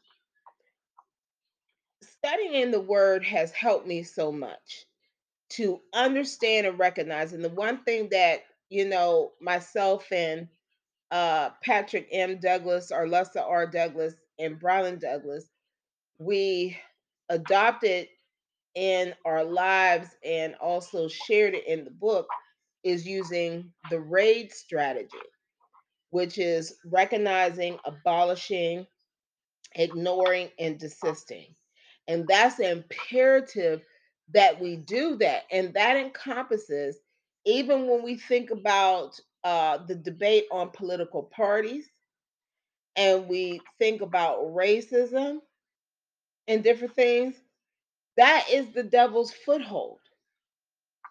studying 2.03 2.71
the 2.71 2.81
word 2.81 3.25
has 3.25 3.53
helped 3.53 3.87
me 3.87 4.03
so 4.03 4.33
much 4.33 4.87
to 5.51 5.81
understand 5.95 6.67
and 6.67 6.79
recognize. 6.79 7.33
And 7.33 7.45
the 7.45 7.51
one 7.51 7.83
thing 7.85 8.09
that, 8.11 8.41
you 8.69 8.89
know, 8.89 9.33
myself 9.41 10.07
and 10.13 10.49
uh, 11.11 11.51
Patrick 11.63 12.09
M. 12.13 12.39
Douglas, 12.39 12.93
or 12.93 13.07
Lessa 13.07 13.43
R. 13.43 13.67
Douglas, 13.67 14.15
and 14.39 14.59
Brian 14.59 14.99
Douglas, 14.99 15.47
we 16.19 16.77
adopted 17.29 18.09
in 18.75 19.15
our 19.25 19.45
lives 19.45 20.09
and 20.25 20.55
also 20.57 21.09
shared 21.09 21.55
it 21.55 21.67
in 21.67 21.85
the 21.85 21.91
book 21.91 22.29
is 22.85 23.07
using 23.07 23.73
the 23.91 24.01
RAID 24.01 24.53
strategy, 24.53 25.09
which 26.11 26.39
is 26.39 26.77
recognizing, 26.85 27.79
abolishing, 27.85 28.87
ignoring, 29.75 30.49
and 30.59 30.79
desisting. 30.79 31.47
And 32.09 32.27
that's 32.27 32.59
imperative 32.61 33.83
that 34.35 34.61
we 34.61 34.77
do 34.77 35.17
that. 35.17 35.45
And 35.51 35.75
that 35.75 35.97
encompasses, 35.97 36.99
even 37.47 37.89
when 37.89 38.03
we 38.03 38.17
think 38.17 38.51
about 38.51 39.19
uh, 39.45 39.79
the 39.87 39.95
debate 39.95 40.47
on 40.53 40.71
political 40.71 41.25
parties 41.25 41.87
and 42.97 43.29
we 43.29 43.61
think 43.79 44.03
about 44.03 44.41
racism 44.55 45.39
and 46.49 46.63
different 46.63 46.95
things, 46.95 47.37
that 48.17 48.47
is 48.51 48.73
the 48.75 48.83
devil's 48.83 49.33
foothold. 49.33 50.01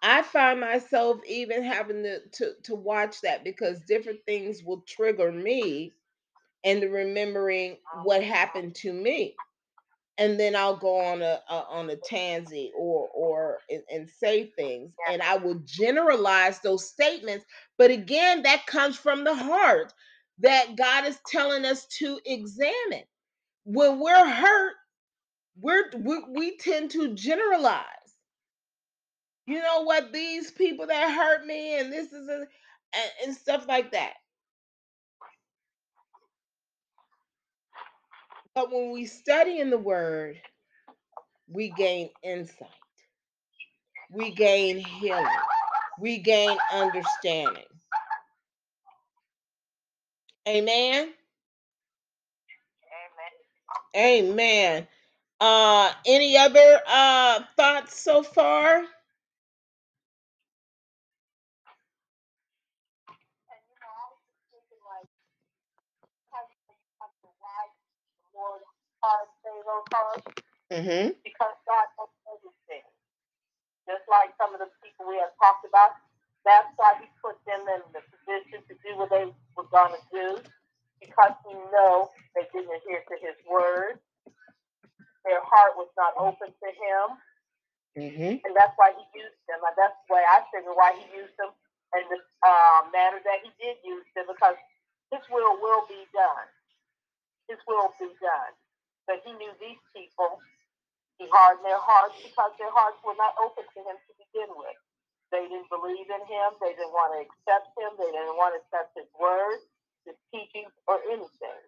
I 0.02 0.22
find 0.22 0.60
myself 0.60 1.18
even 1.28 1.62
having 1.62 2.02
to, 2.04 2.20
to, 2.34 2.52
to 2.64 2.74
watch 2.74 3.20
that 3.22 3.44
because 3.44 3.80
different 3.80 4.20
things 4.26 4.62
will 4.64 4.82
trigger 4.88 5.30
me 5.32 5.94
and 6.64 6.82
remembering 6.92 7.78
what 8.02 8.22
happened 8.22 8.74
to 8.76 8.92
me 8.92 9.36
and 10.18 10.38
then 10.38 10.54
I'll 10.56 10.76
go 10.76 11.00
on 11.00 11.22
a, 11.22 11.40
a 11.50 11.54
on 11.70 11.90
a 11.90 11.96
tansy 11.96 12.72
or 12.76 13.08
or 13.14 13.58
and, 13.70 13.82
and 13.90 14.08
say 14.10 14.52
things, 14.56 14.92
and 15.10 15.22
I 15.22 15.36
will 15.36 15.60
generalize 15.64 16.60
those 16.60 16.88
statements. 16.88 17.44
But 17.78 17.90
again, 17.90 18.42
that 18.42 18.66
comes 18.66 18.96
from 18.96 19.24
the 19.24 19.34
heart 19.34 19.92
that 20.40 20.76
God 20.76 21.06
is 21.06 21.18
telling 21.26 21.64
us 21.64 21.86
to 21.98 22.20
examine. 22.24 23.04
When 23.64 24.00
we're 24.00 24.28
hurt, 24.30 24.74
we're 25.60 25.90
we, 25.96 26.24
we 26.34 26.58
tend 26.58 26.92
to 26.92 27.14
generalize. 27.14 27.84
You 29.46 29.60
know 29.60 29.82
what? 29.82 30.12
These 30.12 30.52
people 30.52 30.86
that 30.88 31.14
hurt 31.14 31.46
me, 31.46 31.78
and 31.78 31.92
this 31.92 32.12
is 32.12 32.28
a, 32.28 32.40
and, 32.94 33.10
and 33.26 33.36
stuff 33.36 33.66
like 33.68 33.92
that. 33.92 34.14
But 38.54 38.72
when 38.72 38.92
we 38.92 39.06
study 39.06 39.60
in 39.60 39.70
the 39.70 39.78
Word, 39.78 40.40
we 41.48 41.70
gain 41.70 42.10
insight 42.22 42.68
we 44.10 44.32
gain 44.32 44.78
healing, 44.78 45.26
we 46.00 46.18
gain 46.18 46.56
understanding. 46.72 47.64
Amen. 50.48 51.10
Amen. 53.96 53.96
Amen. 53.96 54.88
Uh 55.40 55.92
any 56.06 56.38
other 56.38 56.80
uh 56.88 57.40
thoughts 57.56 58.00
so 58.00 58.22
far? 58.22 58.78
And 58.78 58.86
you 63.70 63.76
know, 63.80 63.92
I 63.92 64.06
was 64.12 64.20
just 64.26 64.42
thinking 64.52 64.82
like 64.86 65.08
how 66.32 66.42
you 66.48 66.56
have 67.00 67.12
to 67.24 67.28
why 67.40 67.68
the 68.18 68.38
Lord 68.38 68.62
hard 69.66 70.22
say 70.24 70.28
those 70.28 70.36
Mm-hmm. 70.70 71.06
because 71.26 71.56
God 71.66 71.86
knows 71.98 72.14
everything. 72.30 72.86
Just 73.90 74.06
like 74.06 74.30
some 74.38 74.54
of 74.54 74.62
the 74.62 74.70
people 74.86 75.10
we 75.10 75.18
have 75.18 75.34
talked 75.42 75.66
about, 75.66 75.98
that's 76.46 76.70
why 76.78 76.94
He 77.02 77.10
put 77.18 77.34
them 77.42 77.66
in 77.66 77.82
the 77.90 78.02
position 78.06 78.62
to 78.70 78.74
do 78.86 78.90
what 78.94 79.10
they 79.10 79.26
were 79.58 79.66
going 79.74 79.94
to 79.98 80.04
do 80.14 80.28
because 81.02 81.34
He 81.42 81.54
know 81.74 82.10
they 82.38 82.46
didn't 82.54 82.70
adhere 82.70 83.02
to 83.02 83.16
His 83.18 83.34
word. 83.50 83.98
Their 85.26 85.42
heart 85.42 85.74
was 85.74 85.90
not 85.98 86.14
open 86.16 86.54
to 86.54 86.68
Him. 86.70 87.18
Mm-hmm. 87.98 88.38
and 88.46 88.52
that's 88.54 88.72
why 88.78 88.94
he 88.94 89.02
used 89.18 89.42
them. 89.50 89.58
And 89.66 89.74
that's 89.74 89.98
why 90.06 90.22
I 90.22 90.46
figure 90.54 90.72
why 90.72 90.94
he 90.94 91.04
used 91.10 91.34
them 91.34 91.50
in 91.98 92.06
the 92.06 92.22
uh, 92.46 92.86
manner 92.94 93.18
that 93.26 93.42
he 93.42 93.50
did 93.58 93.82
use 93.82 94.06
them 94.14 94.30
because 94.30 94.54
his 95.10 95.20
will 95.26 95.58
will 95.58 95.82
be 95.90 96.06
done. 96.14 96.46
His 97.50 97.58
will 97.66 97.90
be 97.98 98.06
done. 98.22 98.52
But 99.06 99.22
he 99.24 99.32
knew 99.36 99.52
these 99.60 99.80
people. 99.94 100.40
He 101.18 101.28
hardened 101.28 101.64
their 101.64 101.80
hearts 101.80 102.16
because 102.24 102.52
their 102.56 102.72
hearts 102.72 102.96
were 103.04 103.16
not 103.20 103.36
open 103.36 103.64
to 103.64 103.80
him 103.84 103.96
to 103.96 104.12
begin 104.16 104.50
with. 104.56 104.78
They 105.30 105.46
didn't 105.46 105.70
believe 105.70 106.08
in 106.08 106.22
him. 106.26 106.48
They 106.58 106.74
didn't 106.74 106.96
want 106.96 107.14
to 107.14 107.20
accept 107.22 107.70
him. 107.76 107.94
They 108.00 108.10
didn't 108.10 108.34
want 108.40 108.56
to 108.56 108.64
accept 108.64 108.96
his 108.96 109.10
words, 109.14 109.62
his 110.08 110.18
teachings, 110.32 110.72
or 110.88 110.98
anything. 111.06 111.60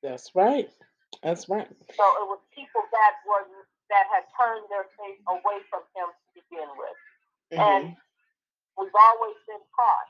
That's 0.00 0.32
right. 0.32 0.70
That's 1.20 1.50
right. 1.50 1.68
So 1.92 2.04
it 2.22 2.26
was 2.26 2.40
people 2.56 2.82
that 2.88 3.12
were 3.28 3.44
that 3.92 4.08
had 4.08 4.24
turned 4.32 4.64
their 4.72 4.88
face 4.96 5.20
away 5.28 5.60
from 5.68 5.84
him 5.92 6.08
to 6.08 6.26
begin 6.32 6.70
with. 6.80 6.98
Mm-hmm. 7.52 7.60
And 7.60 7.84
we've 8.80 8.96
always 8.96 9.36
been 9.44 9.60
taught 9.76 10.08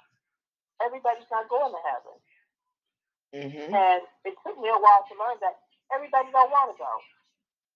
everybody's 0.82 1.30
not 1.30 1.50
going 1.50 1.74
to 1.74 1.82
heaven. 1.82 2.16
Mm-hmm. 3.32 3.74
And 3.74 4.02
it 4.28 4.34
took 4.44 4.58
me 4.60 4.68
a 4.68 4.78
while 4.78 5.02
to 5.08 5.14
learn 5.16 5.38
that 5.40 5.61
everybody 5.94 6.28
don't 6.32 6.50
want 6.50 6.72
to 6.72 6.76
go. 6.76 6.92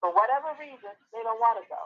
For 0.01 0.13
whatever 0.13 0.53
reason, 0.61 0.93
they 1.09 1.21
don't 1.25 1.41
want 1.41 1.57
to 1.57 1.65
go. 1.69 1.81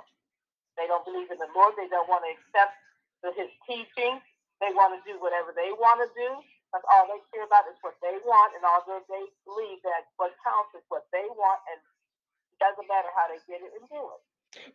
They 0.76 0.88
don't 0.88 1.04
believe 1.04 1.32
in 1.32 1.40
the 1.40 1.52
Lord. 1.56 1.76
They 1.80 1.88
don't 1.88 2.08
want 2.08 2.24
to 2.28 2.32
accept 2.32 2.76
the, 3.24 3.30
his 3.36 3.52
teaching. 3.68 4.20
They 4.60 4.72
want 4.76 4.96
to 4.96 5.02
do 5.08 5.20
whatever 5.20 5.52
they 5.56 5.72
want 5.76 6.04
to 6.04 6.10
do. 6.16 6.30
That's 6.72 6.88
all 6.88 7.08
they 7.08 7.20
care 7.36 7.44
about 7.44 7.68
is 7.68 7.76
what 7.84 8.00
they 8.00 8.16
want, 8.24 8.56
and 8.56 8.64
although 8.64 9.04
they 9.12 9.28
believe 9.44 9.84
that 9.84 10.08
what 10.16 10.32
counts 10.40 10.72
is 10.72 10.86
what 10.88 11.04
they 11.12 11.28
want, 11.36 11.60
and 11.68 11.80
it 12.56 12.58
doesn't 12.64 12.88
matter 12.88 13.12
how 13.12 13.28
they 13.28 13.44
get 13.44 13.60
it 13.60 13.76
and 13.76 13.90
do 13.92 14.00
it. 14.00 14.22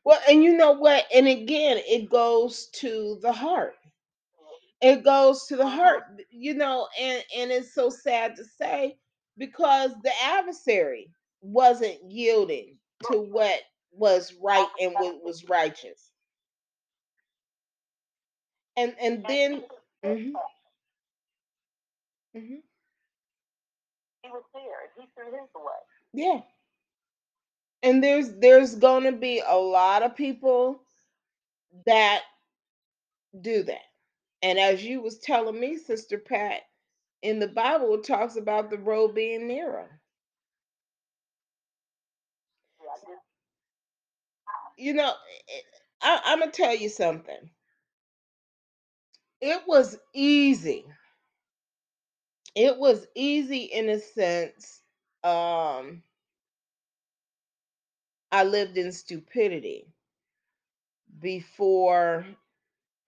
Well, 0.05 0.21
and 0.29 0.45
you 0.45 0.57
know 0.57 0.73
what? 0.73 1.07
And 1.15 1.27
again, 1.27 1.81
it 1.89 2.11
goes 2.11 2.69
to 2.81 3.19
the 3.23 3.33
heart. 3.33 3.77
It 4.83 5.05
goes 5.05 5.47
to 5.47 5.57
the 5.57 5.65
mm-hmm. 5.65 5.77
heart, 5.77 6.03
you 6.31 6.55
know, 6.55 6.87
and 7.01 7.25
and 7.35 7.51
it's 7.51 7.73
so 7.73 7.89
sad 7.89 8.37
to 8.37 8.45
say 8.45 8.99
because 9.39 9.93
the 10.03 10.13
adversary 10.23 11.09
wasn't 11.47 11.99
yielding 12.09 12.77
to 13.11 13.19
what 13.19 13.61
was 13.93 14.35
right 14.43 14.69
and 14.81 14.93
what 14.95 15.23
was 15.25 15.49
righteous. 15.49 16.11
And 18.77 18.95
and 19.01 19.25
then 19.27 19.63
mm-hmm. 20.05 20.37
Mm-hmm. 22.37 22.57
He 24.23 24.29
was 24.31 24.43
there. 24.53 24.63
And 24.97 25.05
he 25.05 25.09
threw 25.15 25.33
his 25.33 25.49
away. 25.55 25.73
Yeah. 26.13 26.41
And 27.83 28.03
there's 28.03 28.33
there's 28.35 28.75
going 28.75 29.05
to 29.05 29.13
be 29.13 29.43
a 29.47 29.57
lot 29.57 30.03
of 30.03 30.17
people 30.17 30.81
that 31.87 32.23
do 33.41 33.63
that. 33.63 33.85
And 34.43 34.59
as 34.59 34.85
you 34.85 35.01
was 35.01 35.19
telling 35.19 35.59
me, 35.59 35.77
Sister 35.79 36.19
Pat, 36.19 36.63
in 37.23 37.39
the 37.39 37.49
Bible 37.49 37.95
it 37.95 38.05
talks 38.05 38.37
about 38.37 38.71
the 38.71 38.79
road 38.79 39.15
being 39.15 39.49
narrow. 39.49 39.87
You 44.77 44.95
know, 44.95 45.13
I, 46.03 46.21
I'm 46.27 46.41
gonna 46.41 46.53
tell 46.53 46.75
you 46.77 46.89
something. 46.89 47.51
It 49.41 49.63
was 49.67 49.99
easy 50.15 50.85
it 52.57 52.79
was 52.79 53.07
easy 53.15 53.65
in 53.65 53.89
a 53.91 53.99
sense. 54.01 54.83
Um, 55.23 56.03
I 58.33 58.45
lived 58.45 58.79
in 58.79 58.93
stupidity 58.93 59.89
before 61.21 62.27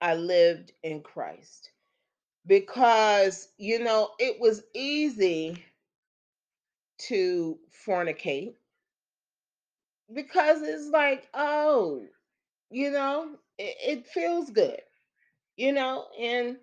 I 0.01 0.15
lived 0.15 0.73
in 0.83 1.01
Christ 1.01 1.71
because, 2.47 3.49
you 3.57 3.83
know, 3.83 4.11
it 4.19 4.39
was 4.39 4.63
easy 4.73 5.63
to 6.99 7.59
fornicate 7.87 8.55
because 10.13 10.61
it's 10.61 10.89
like, 10.89 11.27
oh, 11.33 12.03
you 12.71 12.91
know, 12.91 13.31
it, 13.57 13.75
it 13.99 14.07
feels 14.07 14.49
good, 14.51 14.81
you 15.57 15.73
know, 15.73 16.05
and 16.19 16.57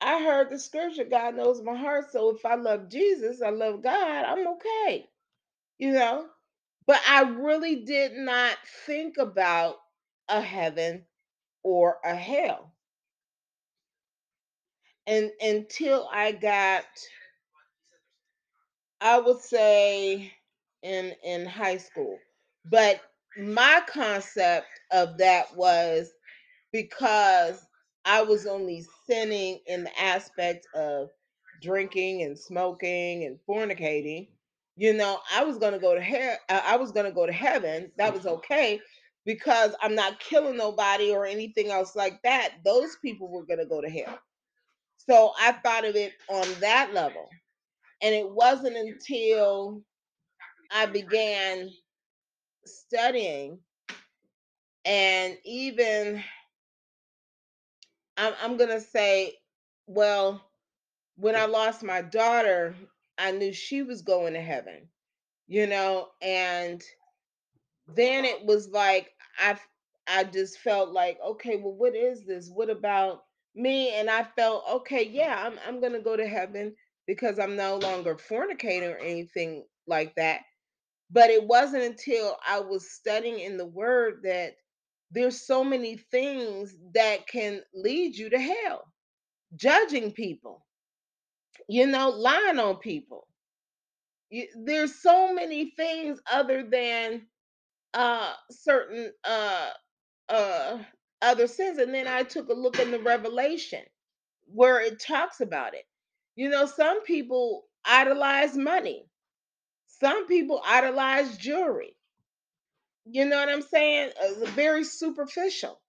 I 0.00 0.22
heard 0.22 0.50
the 0.50 0.58
scripture, 0.60 1.04
God 1.04 1.36
knows 1.36 1.62
my 1.62 1.76
heart. 1.76 2.12
So 2.12 2.30
if 2.36 2.46
I 2.46 2.56
love 2.56 2.88
Jesus, 2.90 3.42
I 3.42 3.50
love 3.50 3.82
God, 3.82 4.24
I'm 4.26 4.46
okay. 4.48 5.08
You 5.78 5.92
know? 5.92 6.26
But 6.86 7.00
I 7.08 7.22
really 7.22 7.84
did 7.84 8.12
not 8.14 8.56
think 8.86 9.18
about 9.18 9.76
a 10.28 10.40
heaven 10.40 11.04
or 11.64 11.98
a 12.04 12.14
hell. 12.14 12.72
And 15.06 15.30
until 15.40 16.08
I 16.12 16.32
got 16.32 16.84
I 19.00 19.20
would 19.20 19.40
say 19.40 20.32
in 20.82 21.14
in 21.24 21.46
high 21.46 21.78
school. 21.78 22.18
But 22.64 23.00
my 23.38 23.82
concept 23.86 24.66
of 24.90 25.18
that 25.18 25.56
was 25.56 26.10
because 26.72 27.64
I 28.04 28.22
was 28.22 28.46
only 28.46 28.84
sinning 29.06 29.60
in 29.66 29.84
the 29.84 30.00
aspect 30.00 30.66
of 30.74 31.10
drinking 31.62 32.22
and 32.22 32.38
smoking 32.38 33.24
and 33.24 33.38
fornicating. 33.48 34.28
You 34.76 34.94
know, 34.94 35.20
I 35.32 35.44
was 35.44 35.58
gonna 35.58 35.78
go 35.78 35.94
to 35.94 36.00
hell. 36.00 36.36
I 36.48 36.76
was 36.76 36.92
gonna 36.92 37.12
go 37.12 37.26
to 37.26 37.32
heaven. 37.32 37.92
That 37.98 38.12
was 38.12 38.22
mm-hmm. 38.22 38.36
okay 38.36 38.80
because 39.26 39.74
I'm 39.82 39.94
not 39.94 40.20
killing 40.20 40.56
nobody 40.56 41.12
or 41.12 41.26
anything 41.26 41.70
else 41.70 41.94
like 41.94 42.22
that. 42.22 42.54
Those 42.64 42.96
people 43.02 43.30
were 43.30 43.44
gonna 43.44 43.66
go 43.66 43.80
to 43.80 43.90
hell. 43.90 44.18
So 44.96 45.32
I 45.38 45.52
thought 45.52 45.84
of 45.84 45.96
it 45.96 46.12
on 46.28 46.46
that 46.60 46.94
level. 46.94 47.28
And 48.02 48.14
it 48.14 48.30
wasn't 48.30 48.76
until 48.76 49.82
I 50.70 50.86
began 50.86 51.70
studying 52.64 53.58
and 54.84 55.36
even 55.44 56.22
I'm, 58.16 58.34
I'm 58.42 58.56
gonna 58.56 58.80
say, 58.80 59.34
well, 59.86 60.42
when 61.16 61.36
I 61.36 61.46
lost 61.46 61.82
my 61.82 62.02
daughter, 62.02 62.74
I 63.18 63.32
knew 63.32 63.52
she 63.52 63.82
was 63.82 64.02
going 64.02 64.34
to 64.34 64.40
heaven, 64.40 64.88
you 65.48 65.66
know, 65.66 66.08
and 66.22 66.82
then 67.94 68.24
it 68.24 68.44
was 68.44 68.68
like 68.68 69.10
I 69.38 69.58
I 70.06 70.24
just 70.24 70.58
felt 70.58 70.90
like, 70.90 71.18
okay, 71.24 71.56
well, 71.56 71.74
what 71.74 71.94
is 71.94 72.24
this? 72.26 72.50
What 72.50 72.70
about 72.70 73.24
me? 73.54 73.90
And 73.94 74.10
I 74.10 74.24
felt, 74.24 74.64
okay, 74.70 75.04
yeah, 75.06 75.44
I'm 75.46 75.58
I'm 75.66 75.80
gonna 75.80 76.00
go 76.00 76.16
to 76.16 76.26
heaven 76.26 76.74
because 77.06 77.38
I'm 77.38 77.56
no 77.56 77.76
longer 77.78 78.16
fornicating 78.16 78.94
or 78.94 78.98
anything 78.98 79.64
like 79.86 80.14
that. 80.16 80.40
But 81.10 81.30
it 81.30 81.44
wasn't 81.44 81.84
until 81.84 82.36
I 82.46 82.60
was 82.60 82.90
studying 82.92 83.40
in 83.40 83.56
the 83.58 83.66
word 83.66 84.20
that 84.24 84.54
there's 85.12 85.46
so 85.46 85.64
many 85.64 85.96
things 85.96 86.76
that 86.94 87.26
can 87.28 87.62
lead 87.74 88.16
you 88.16 88.30
to 88.30 88.38
hell. 88.40 88.84
Judging 89.56 90.12
people 90.12 90.60
you 91.68 91.86
know 91.86 92.10
lying 92.10 92.58
on 92.58 92.76
people. 92.76 93.26
There's 94.56 94.96
so 95.02 95.34
many 95.34 95.72
things 95.76 96.20
other 96.30 96.64
than 96.64 97.22
uh 97.94 98.34
certain 98.50 99.12
uh 99.24 99.70
uh 100.28 100.78
other 101.22 101.46
sins 101.48 101.78
and 101.78 101.94
then 101.94 102.08
i 102.08 102.22
took 102.22 102.48
a 102.50 102.54
look 102.54 102.78
in 102.80 102.90
the 102.92 103.00
revelation 103.00 103.82
where 104.46 104.80
it 104.80 105.00
talks 105.00 105.40
about 105.42 105.74
it. 105.74 105.84
You 106.36 106.50
know 106.50 106.66
some 106.66 107.02
people 107.04 107.66
idolize 107.86 108.56
money 108.56 109.09
some 110.00 110.26
people 110.26 110.62
idolize 110.64 111.36
jewelry 111.38 111.94
you 113.06 113.24
know 113.24 113.36
what 113.36 113.48
I'm 113.48 113.62
saying? 113.62 114.10
Uh, 114.22 114.46
very 114.50 114.84
superficial. 114.84 115.80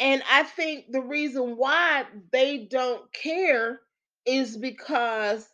And 0.00 0.22
I 0.30 0.42
think 0.42 0.90
the 0.90 1.00
reason 1.00 1.56
why 1.56 2.04
they 2.32 2.58
don't 2.58 3.12
care 3.12 3.80
is 4.26 4.56
because, 4.56 5.48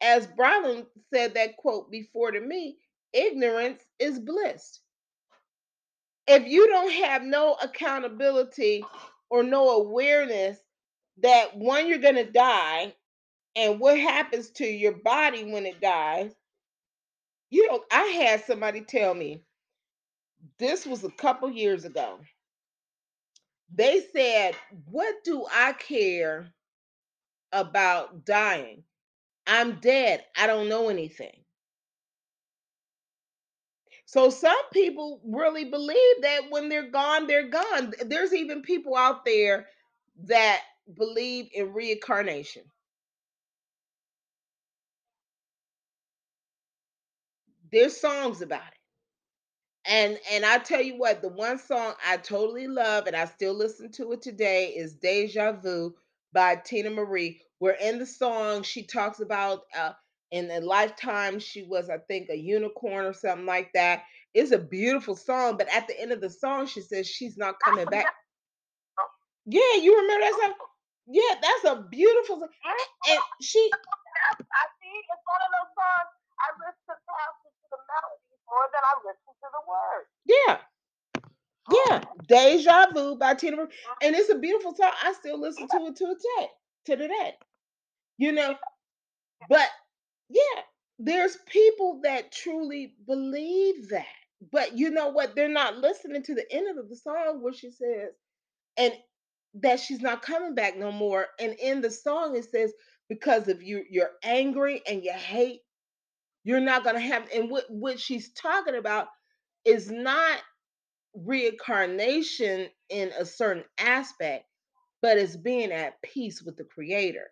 as 0.00 0.26
Browning 0.26 0.86
said 1.12 1.34
that 1.34 1.56
quote 1.56 1.90
before 1.90 2.30
to 2.30 2.40
me, 2.40 2.78
ignorance 3.12 3.82
is 3.98 4.18
bliss. 4.18 4.80
If 6.26 6.46
you 6.46 6.68
don't 6.68 6.92
have 6.92 7.22
no 7.22 7.56
accountability 7.62 8.84
or 9.30 9.42
no 9.42 9.70
awareness 9.70 10.58
that 11.22 11.56
one, 11.56 11.86
you're 11.88 11.98
going 11.98 12.16
to 12.16 12.30
die, 12.30 12.94
and 13.54 13.80
what 13.80 13.98
happens 13.98 14.50
to 14.50 14.66
your 14.66 14.92
body 14.92 15.44
when 15.44 15.64
it 15.64 15.80
dies, 15.80 16.32
you 17.50 17.68
know, 17.68 17.82
I 17.92 18.02
had 18.04 18.44
somebody 18.44 18.82
tell 18.82 19.14
me, 19.14 19.42
this 20.58 20.86
was 20.86 21.04
a 21.04 21.10
couple 21.10 21.50
years 21.50 21.84
ago. 21.84 22.18
They 23.74 24.02
said, 24.14 24.56
What 24.90 25.16
do 25.24 25.46
I 25.52 25.74
care 25.74 26.48
about 27.52 28.24
dying? 28.26 28.84
I'm 29.46 29.80
dead. 29.80 30.24
I 30.36 30.46
don't 30.48 30.68
know 30.68 30.88
anything. 30.90 31.32
So 34.06 34.30
some 34.30 34.56
people 34.72 35.20
really 35.24 35.64
believe 35.66 36.22
that 36.22 36.42
when 36.50 36.68
they're 36.68 36.90
gone, 36.90 37.26
they're 37.26 37.48
gone. 37.48 37.92
There's 38.06 38.34
even 38.34 38.62
people 38.62 38.96
out 38.96 39.24
there 39.24 39.66
that 40.24 40.62
believe 40.96 41.48
in 41.54 41.72
reincarnation. 41.72 42.62
There's 47.76 47.96
songs 48.00 48.42
about 48.42 48.60
it 48.60 48.64
and 49.86 50.18
and 50.32 50.44
I 50.44 50.58
tell 50.58 50.82
you 50.82 50.98
what, 50.98 51.22
the 51.22 51.28
one 51.28 51.58
song 51.58 51.94
I 52.06 52.16
totally 52.18 52.68
love 52.68 53.06
and 53.06 53.16
I 53.16 53.26
still 53.26 53.54
listen 53.54 53.92
to 53.92 54.12
it 54.12 54.22
today 54.22 54.68
is 54.76 54.94
"Deja 54.94 55.52
Vu" 55.52 55.94
by 56.32 56.56
Teena 56.56 56.94
Marie. 56.94 57.40
Where 57.58 57.76
in 57.82 57.98
the 57.98 58.06
song 58.06 58.62
she 58.62 58.84
talks 58.84 59.20
about 59.20 59.62
uh, 59.78 59.92
in 60.32 60.50
a 60.50 60.60
lifetime 60.60 61.38
she 61.38 61.62
was 61.62 61.88
i 61.90 61.98
think 62.08 62.28
a 62.30 62.36
unicorn 62.36 63.06
or 63.06 63.12
something 63.12 63.46
like 63.46 63.72
that 63.74 64.02
it's 64.34 64.50
a 64.52 64.58
beautiful 64.58 65.14
song 65.14 65.56
but 65.56 65.68
at 65.72 65.86
the 65.86 66.00
end 66.00 66.12
of 66.12 66.20
the 66.20 66.30
song 66.30 66.66
she 66.66 66.80
says 66.80 67.06
she's 67.06 67.38
not 67.38 67.60
coming 67.64 67.86
back 67.86 68.06
yeah 69.46 69.76
you 69.82 69.96
remember 69.96 70.26
that 70.26 70.38
song 70.42 70.54
yeah 71.08 71.34
that's 71.40 71.78
a 71.78 71.82
beautiful 71.90 72.40
song. 72.40 72.48
and 73.10 73.20
she 73.40 73.70
I 73.72 74.64
see 74.82 74.98
it's 74.98 75.24
one 75.26 75.42
of 75.46 75.50
those 75.54 75.72
songs 75.78 76.10
I 76.42 76.46
listen 76.66 76.82
to 76.90 76.94
to 76.94 77.45
the 77.70 77.80
melodies 77.86 78.42
more 78.48 78.66
than 78.72 78.82
I 78.84 78.92
listen 79.06 79.32
to 79.40 79.48
the 79.52 79.62
words. 79.68 80.08
yeah. 80.26 80.58
Oh, 81.68 81.86
yeah. 81.90 82.00
deja 82.28 82.92
vu 82.94 83.16
by 83.16 83.34
Teena 83.34 83.56
Marie. 83.56 83.68
and 84.02 84.14
it's 84.14 84.30
a 84.30 84.38
beautiful 84.38 84.74
song. 84.74 84.92
I 85.02 85.12
still 85.14 85.40
listen 85.40 85.66
to 85.68 85.86
it 85.86 85.96
to 85.96 86.04
a 86.04 86.14
day 86.14 86.48
to 86.86 86.96
the 86.96 87.08
day. 87.08 87.34
You 88.18 88.32
know? 88.32 88.54
But 89.48 89.68
yeah 90.28 90.62
there's 90.98 91.36
people 91.46 92.00
that 92.04 92.32
truly 92.32 92.94
believe 93.06 93.88
that. 93.90 94.06
But 94.52 94.76
you 94.78 94.90
know 94.90 95.08
what? 95.08 95.34
They're 95.34 95.48
not 95.48 95.78
listening 95.78 96.22
to 96.24 96.34
the 96.34 96.46
end 96.52 96.78
of 96.78 96.88
the 96.88 96.96
song 96.96 97.42
where 97.42 97.52
she 97.52 97.70
says 97.70 98.12
and 98.76 98.92
that 99.54 99.80
she's 99.80 100.00
not 100.00 100.22
coming 100.22 100.54
back 100.54 100.76
no 100.76 100.92
more. 100.92 101.26
And 101.40 101.54
in 101.60 101.80
the 101.80 101.90
song 101.90 102.36
it 102.36 102.44
says 102.50 102.72
because 103.08 103.48
of 103.48 103.62
you 103.62 103.84
you're 103.90 104.12
angry 104.22 104.82
and 104.88 105.02
you 105.04 105.12
hate 105.12 105.60
you're 106.46 106.60
not 106.60 106.84
going 106.84 106.96
to 106.96 107.02
have 107.02 107.28
and 107.34 107.50
what 107.50 107.66
what 107.70 108.00
she's 108.00 108.32
talking 108.32 108.76
about 108.76 109.08
is 109.66 109.90
not 109.90 110.40
reincarnation 111.14 112.68
in 112.90 113.10
a 113.18 113.24
certain 113.26 113.64
aspect 113.78 114.46
but 115.02 115.18
it's 115.18 115.36
being 115.36 115.72
at 115.72 116.00
peace 116.02 116.42
with 116.42 116.56
the 116.56 116.64
creator. 116.64 117.30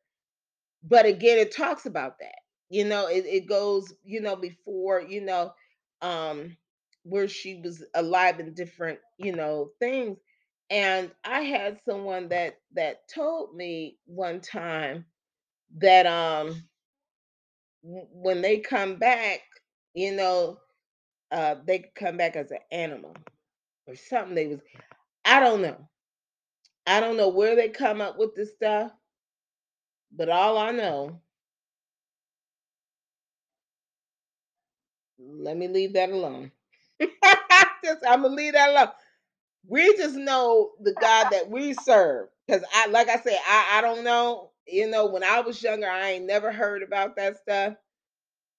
But 0.83 1.07
again 1.07 1.39
it 1.39 1.55
talks 1.57 1.87
about 1.87 2.19
that 2.21 2.37
you 2.71 2.85
know 2.85 3.09
it, 3.09 3.27
it 3.27 3.47
goes 3.49 3.93
you 4.05 4.21
know 4.21 4.37
before 4.37 5.03
you 5.03 5.23
know 5.23 5.53
um 6.03 6.57
where 7.05 7.29
she 7.29 7.61
was 7.65 7.85
alive 7.95 8.41
in 8.41 8.55
different 8.55 9.01
you 9.19 9.33
know 9.33 9.71
things. 9.81 10.19
And 10.71 11.11
i 11.25 11.43
had 11.43 11.81
someone 11.89 12.29
that 12.31 12.59
that 12.75 13.09
told 13.15 13.55
me 13.57 13.99
one 14.07 14.41
time 14.41 15.07
that 15.79 16.07
um 16.07 16.65
when 17.85 18.43
they 18.43 18.61
come 18.61 18.97
back 18.97 19.41
you 19.95 20.13
know 20.17 20.59
uh 21.33 21.57
they 21.67 21.91
come 21.97 22.17
back 22.19 22.37
as 22.37 22.51
an 22.53 22.59
animal 22.73 23.15
or 23.87 23.97
something 23.97 24.35
they 24.37 24.49
was 24.49 24.61
i 25.25 25.41
don't 25.41 25.63
know. 25.63 25.77
I 26.87 27.01
don't 27.01 27.17
know 27.19 27.29
where 27.31 27.57
they 27.57 27.71
come 27.71 28.01
up 28.03 28.19
with 28.19 28.35
this 28.37 28.53
stuff 28.55 28.93
but 30.17 30.29
all 30.31 30.59
i 30.59 30.71
know 30.73 31.21
let 35.19 35.57
me 35.57 35.69
leave 35.69 35.95
that 35.95 36.11
alone. 36.11 36.53
Just 37.85 38.03
i'm 38.09 38.23
gonna 38.23 38.35
leave 38.35 38.55
that 38.55 38.71
alone. 38.71 38.89
We 39.69 39.97
just 39.97 40.17
know 40.17 40.73
the 40.83 40.95
god 40.95 41.31
that 41.33 41.51
we 41.51 41.75
serve 41.75 42.29
because 42.47 42.65
i 42.75 42.89
like 42.89 43.09
i 43.11 43.19
said 43.19 43.39
i 43.49 43.79
i 43.79 43.83
don't 43.83 44.05
know 44.05 44.51
you 44.69 44.89
know 44.91 45.07
when 45.07 45.25
i 45.25 45.41
was 45.41 45.63
younger 45.63 45.89
i 45.89 46.13
ain't 46.13 46.27
never 46.27 46.53
heard 46.53 46.83
about 46.83 47.17
that 47.17 47.39
stuff. 47.39 47.75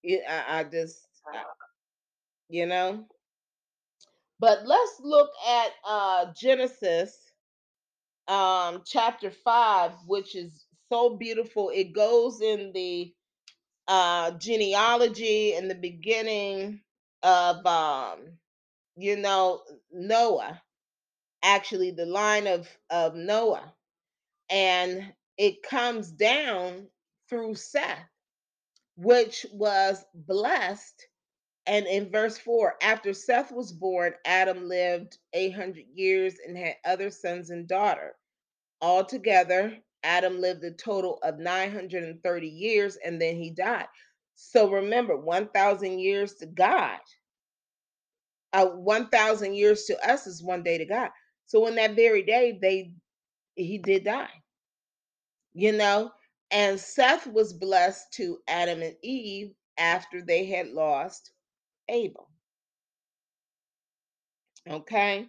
It, 0.03 0.21
I, 0.29 0.59
I 0.59 0.63
just 0.65 1.07
I- 1.33 1.43
you 2.49 2.65
know? 2.67 3.05
But 4.39 4.65
let's 4.67 4.99
look 5.01 5.29
at 5.47 5.71
uh 5.87 6.25
genesis 6.37 7.17
um 8.27 8.83
chapter 8.85 9.31
5 9.31 9.93
which 10.07 10.35
is 10.35 10.65
so 10.91 11.17
beautiful. 11.17 11.71
It 11.73 11.93
goes 11.93 12.41
in 12.41 12.73
the 12.73 13.13
uh 13.87 14.31
genealogy 14.33 15.55
and 15.55 15.69
the 15.71 15.75
beginning 15.75 16.81
of 17.23 17.65
um 17.65 18.19
you 18.97 19.17
know 19.17 19.61
noah 19.93 20.61
actually 21.43 21.91
the 21.91 22.05
line 22.05 22.47
of 22.47 22.67
of 22.89 23.15
noah. 23.15 23.73
And 24.49 25.13
it 25.37 25.63
comes 25.63 26.11
down 26.11 26.87
through 27.29 27.55
seth 27.55 28.09
which 28.97 29.45
was 29.53 30.05
blessed 30.13 31.07
and 31.67 31.87
in 31.87 32.11
verse 32.11 32.37
4 32.37 32.75
after 32.81 33.13
seth 33.13 33.51
was 33.51 33.71
born 33.73 34.13
adam 34.25 34.67
lived 34.69 35.17
800 35.33 35.85
years 35.93 36.35
and 36.47 36.57
had 36.57 36.75
other 36.85 37.11
sons 37.11 37.49
and 37.51 37.67
daughters 37.67 38.13
Altogether, 38.81 39.77
Adam 40.03 40.39
lived 40.39 40.63
a 40.63 40.71
total 40.71 41.17
of 41.23 41.39
930 41.39 42.47
years 42.47 42.97
and 43.03 43.19
then 43.21 43.35
he 43.35 43.49
died. 43.49 43.87
So 44.35 44.69
remember, 44.69 45.17
1,000 45.17 45.99
years 45.99 46.35
to 46.35 46.45
God, 46.45 46.99
uh, 48.53 48.67
1,000 48.67 49.55
years 49.55 49.85
to 49.85 50.09
us 50.09 50.27
is 50.27 50.43
one 50.43 50.63
day 50.63 50.77
to 50.77 50.85
God. 50.85 51.11
So 51.47 51.67
in 51.67 51.75
that 51.75 51.95
very 51.95 52.23
day, 52.23 52.57
they 52.61 52.93
he 53.55 53.77
did 53.79 54.05
die, 54.05 54.29
you 55.55 55.73
know. 55.73 56.11
And 56.51 56.79
Seth 56.79 57.27
was 57.27 57.53
blessed 57.53 58.13
to 58.15 58.39
Adam 58.47 58.83
and 58.83 58.95
Eve 59.03 59.53
after 59.79 60.21
they 60.21 60.45
had 60.45 60.69
lost 60.69 61.31
Abel. 61.89 62.29
Okay. 64.69 65.27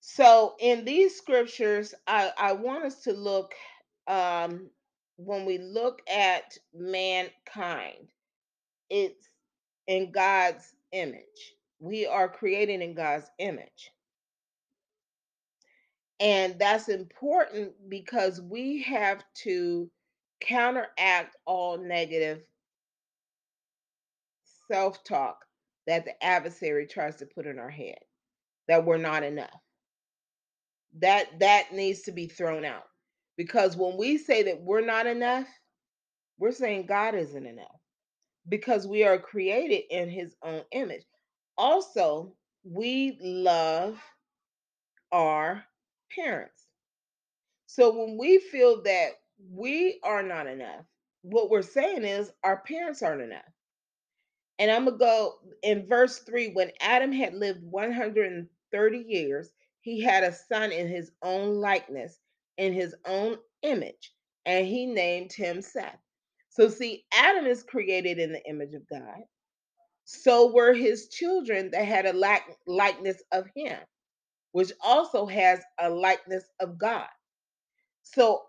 So 0.00 0.54
in 0.60 0.84
these 0.84 1.16
scriptures, 1.16 1.94
I, 2.06 2.32
I 2.38 2.52
want 2.52 2.84
us 2.84 3.02
to 3.02 3.12
look 3.12 3.54
um, 4.08 4.70
when 5.16 5.46
we 5.46 5.58
look 5.58 6.00
at 6.10 6.56
mankind, 6.74 8.08
it's 8.90 9.28
in 9.86 10.12
God's 10.12 10.74
image. 10.92 11.54
We 11.80 12.06
are 12.06 12.28
created 12.28 12.82
in 12.82 12.94
God's 12.94 13.30
image. 13.38 13.92
And 16.20 16.58
that's 16.58 16.88
important 16.88 17.72
because 17.88 18.40
we 18.40 18.82
have 18.84 19.22
to 19.44 19.90
counteract 20.40 21.36
all 21.46 21.78
negative 21.78 22.42
self 24.70 25.04
talk 25.04 25.44
that 25.86 26.04
the 26.04 26.24
adversary 26.24 26.86
tries 26.86 27.16
to 27.16 27.26
put 27.26 27.46
in 27.46 27.58
our 27.58 27.70
head 27.70 27.98
that 28.68 28.84
we're 28.84 28.96
not 28.96 29.22
enough. 29.22 29.50
That 30.98 31.40
that 31.40 31.72
needs 31.72 32.02
to 32.02 32.12
be 32.12 32.26
thrown 32.26 32.64
out. 32.64 32.84
Because 33.36 33.76
when 33.76 33.96
we 33.96 34.18
say 34.18 34.44
that 34.44 34.62
we're 34.62 34.84
not 34.84 35.06
enough, 35.06 35.46
we're 36.38 36.52
saying 36.52 36.86
God 36.86 37.14
isn't 37.14 37.46
enough 37.46 37.76
because 38.48 38.86
we 38.86 39.04
are 39.04 39.18
created 39.18 39.82
in 39.90 40.08
his 40.08 40.34
own 40.42 40.62
image. 40.72 41.04
Also, 41.58 42.34
we 42.64 43.18
love 43.20 43.98
our 45.12 45.62
parents. 46.14 46.64
So 47.66 47.96
when 47.96 48.16
we 48.18 48.38
feel 48.38 48.82
that 48.82 49.10
we 49.52 50.00
are 50.02 50.22
not 50.22 50.46
enough, 50.46 50.84
what 51.22 51.50
we're 51.50 51.62
saying 51.62 52.04
is 52.04 52.30
our 52.44 52.58
parents 52.58 53.02
aren't 53.02 53.22
enough. 53.22 53.42
And 54.58 54.70
I'm 54.70 54.84
going 54.86 54.98
to 54.98 55.04
go 55.04 55.34
in 55.62 55.86
verse 55.86 56.20
3 56.20 56.52
when 56.52 56.70
Adam 56.80 57.12
had 57.12 57.34
lived 57.34 57.62
130 57.62 58.98
years, 58.98 59.50
he 59.80 60.00
had 60.00 60.24
a 60.24 60.32
son 60.32 60.72
in 60.72 60.88
his 60.88 61.10
own 61.22 61.56
likeness, 61.56 62.18
in 62.56 62.72
his 62.72 62.94
own 63.04 63.36
image, 63.62 64.12
and 64.46 64.66
he 64.66 64.86
named 64.86 65.32
him 65.32 65.60
Seth. 65.60 65.98
So, 66.48 66.68
see, 66.68 67.04
Adam 67.12 67.46
is 67.46 67.62
created 67.62 68.18
in 68.18 68.32
the 68.32 68.42
image 68.48 68.72
of 68.74 68.88
God. 68.88 69.20
So 70.06 70.52
were 70.52 70.72
his 70.72 71.08
children 71.08 71.70
that 71.72 71.84
had 71.84 72.06
a 72.06 72.12
like, 72.12 72.44
likeness 72.66 73.22
of 73.32 73.48
him, 73.56 73.76
which 74.56 74.72
also 74.80 75.26
has 75.26 75.60
a 75.78 75.90
likeness 75.90 76.44
of 76.60 76.78
God. 76.78 77.10
So 78.00 78.40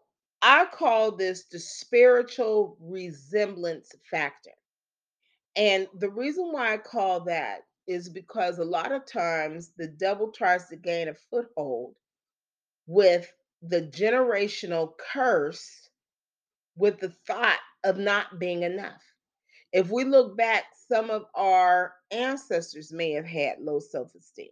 I 0.42 0.66
call 0.72 1.12
this 1.12 1.44
the 1.52 1.60
spiritual 1.60 2.78
resemblance 2.80 3.92
factor. 4.10 4.54
And 5.58 5.86
the 6.00 6.10
reason 6.10 6.54
why 6.54 6.72
I 6.72 6.78
call 6.78 7.26
that 7.26 7.64
is 7.90 8.08
because 8.08 8.58
a 8.58 8.64
lot 8.64 8.94
of 8.94 9.06
times 9.06 9.74
the 9.78 9.90
devil 9.90 10.32
tries 10.32 10.70
to 10.70 10.78
gain 10.78 11.10
a 11.10 11.14
foothold 11.14 11.96
with 12.86 13.30
the 13.62 13.82
generational 13.82 14.94
curse 15.12 15.90
with 16.78 17.02
the 17.02 17.12
thought 17.28 17.60
of 17.84 17.98
not 17.98 18.40
being 18.40 18.64
enough. 18.64 19.04
If 19.74 19.90
we 19.90 20.06
look 20.06 20.38
back, 20.38 20.64
some 20.88 21.10
of 21.10 21.26
our 21.36 21.96
ancestors 22.12 22.94
may 22.94 23.12
have 23.12 23.26
had 23.26 23.60
low 23.60 23.82
self 23.82 24.16
esteem. 24.16 24.48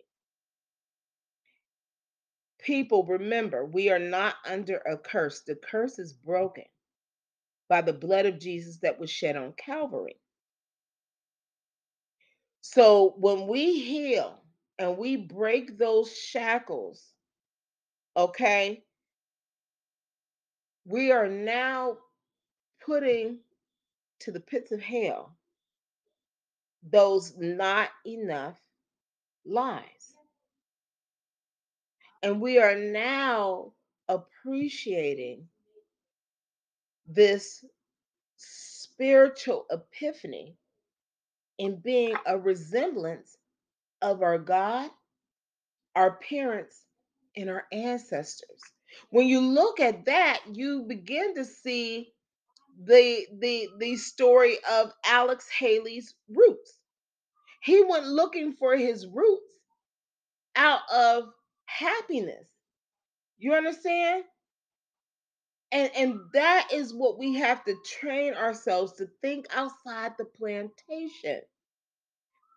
People, 2.66 3.04
remember, 3.06 3.64
we 3.64 3.92
are 3.92 4.00
not 4.00 4.38
under 4.44 4.78
a 4.78 4.98
curse. 4.98 5.42
The 5.42 5.54
curse 5.56 6.00
is 6.00 6.14
broken 6.14 6.64
by 7.70 7.82
the 7.82 7.94
blood 7.94 8.26
of 8.26 8.40
Jesus 8.40 8.78
that 8.78 9.00
was 9.00 9.12
shed 9.12 9.38
on 9.38 9.54
Calvary. 9.54 10.20
So 12.62 13.14
when 13.18 13.46
we 13.46 13.80
heal 13.80 14.42
and 14.80 14.98
we 14.98 15.16
break 15.16 15.78
those 15.78 16.18
shackles, 16.18 17.06
okay, 18.18 18.84
we 20.86 21.12
are 21.12 21.30
now 21.30 22.00
putting 22.84 23.38
to 24.22 24.32
the 24.32 24.40
pits 24.40 24.72
of 24.72 24.82
hell 24.82 25.38
those 26.92 27.38
not 27.38 27.90
enough 28.08 28.60
lies. 29.46 30.15
And 32.26 32.42
we 32.42 32.58
are 32.58 32.76
now 32.76 33.74
appreciating 34.08 35.48
this 37.06 37.64
spiritual 38.36 39.68
epiphany 39.70 40.58
in 41.60 41.76
being 41.76 42.16
a 42.26 42.36
resemblance 42.36 43.38
of 44.02 44.24
our 44.24 44.40
God, 44.40 44.90
our 45.96 46.18
parents, 46.18 46.86
and 47.38 47.48
our 47.48 47.68
ancestors. 47.72 48.60
When 49.12 49.28
you 49.28 49.40
look 49.40 49.80
at 49.80 50.06
that, 50.06 50.42
you 50.52 50.84
begin 50.88 51.36
to 51.36 51.46
see 51.46 52.12
the 52.84 53.28
the 53.40 53.70
the 53.78 53.98
story 53.98 54.58
of 54.68 54.92
Alex 55.06 55.48
Haley's 55.60 56.16
roots. 56.28 56.80
He 57.62 57.84
went 57.84 58.08
looking 58.08 58.54
for 58.54 58.76
his 58.76 59.06
roots 59.06 59.60
out 60.56 60.82
of 60.92 61.26
happiness. 61.66 62.48
You 63.38 63.54
understand? 63.54 64.24
And 65.72 65.92
and 65.96 66.20
that 66.34 66.70
is 66.74 66.94
what 66.94 67.18
we 67.20 67.36
have 67.36 67.64
to 67.66 67.76
train 68.00 68.34
ourselves 68.34 68.94
to 68.94 69.08
think 69.22 69.48
outside 69.54 70.14
the 70.18 70.26
plantation. 70.26 71.42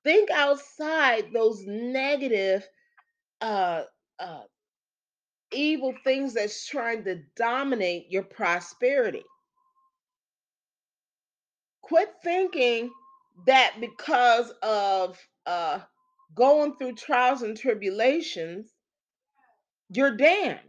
Think 0.04 0.30
outside 0.30 1.32
those 1.32 1.62
negative 1.66 2.66
uh 3.40 3.84
uh 4.18 4.42
evil 5.52 5.94
things 6.04 6.34
that's 6.34 6.66
trying 6.66 7.04
to 7.04 7.22
dominate 7.36 8.10
your 8.10 8.22
prosperity. 8.22 9.24
Quit 11.82 12.14
thinking 12.22 12.90
that 13.46 13.76
because 13.80 14.50
of 14.62 15.18
uh, 15.46 15.80
going 16.34 16.76
through 16.76 16.94
trials 16.94 17.42
and 17.42 17.56
tribulations, 17.56 18.74
you're 19.90 20.16
damned 20.16 20.60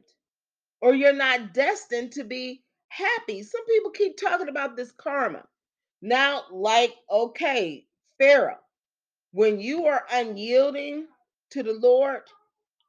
or 0.82 0.96
you're 0.96 1.14
not 1.14 1.54
destined 1.54 2.12
to 2.14 2.24
be 2.24 2.64
happy. 2.90 3.44
Some 3.44 3.66
people 3.66 3.92
keep 3.92 4.18
talking 4.18 4.50
about 4.50 4.78
this 4.78 4.92
karma. 4.92 5.44
Now, 6.02 6.44
like, 6.52 6.94
okay, 7.12 7.86
Pharaoh, 8.20 8.58
when 9.34 9.60
you 9.62 9.86
are 9.88 10.06
unyielding 10.12 11.08
to 11.52 11.64
the 11.64 11.74
Lord 11.74 12.22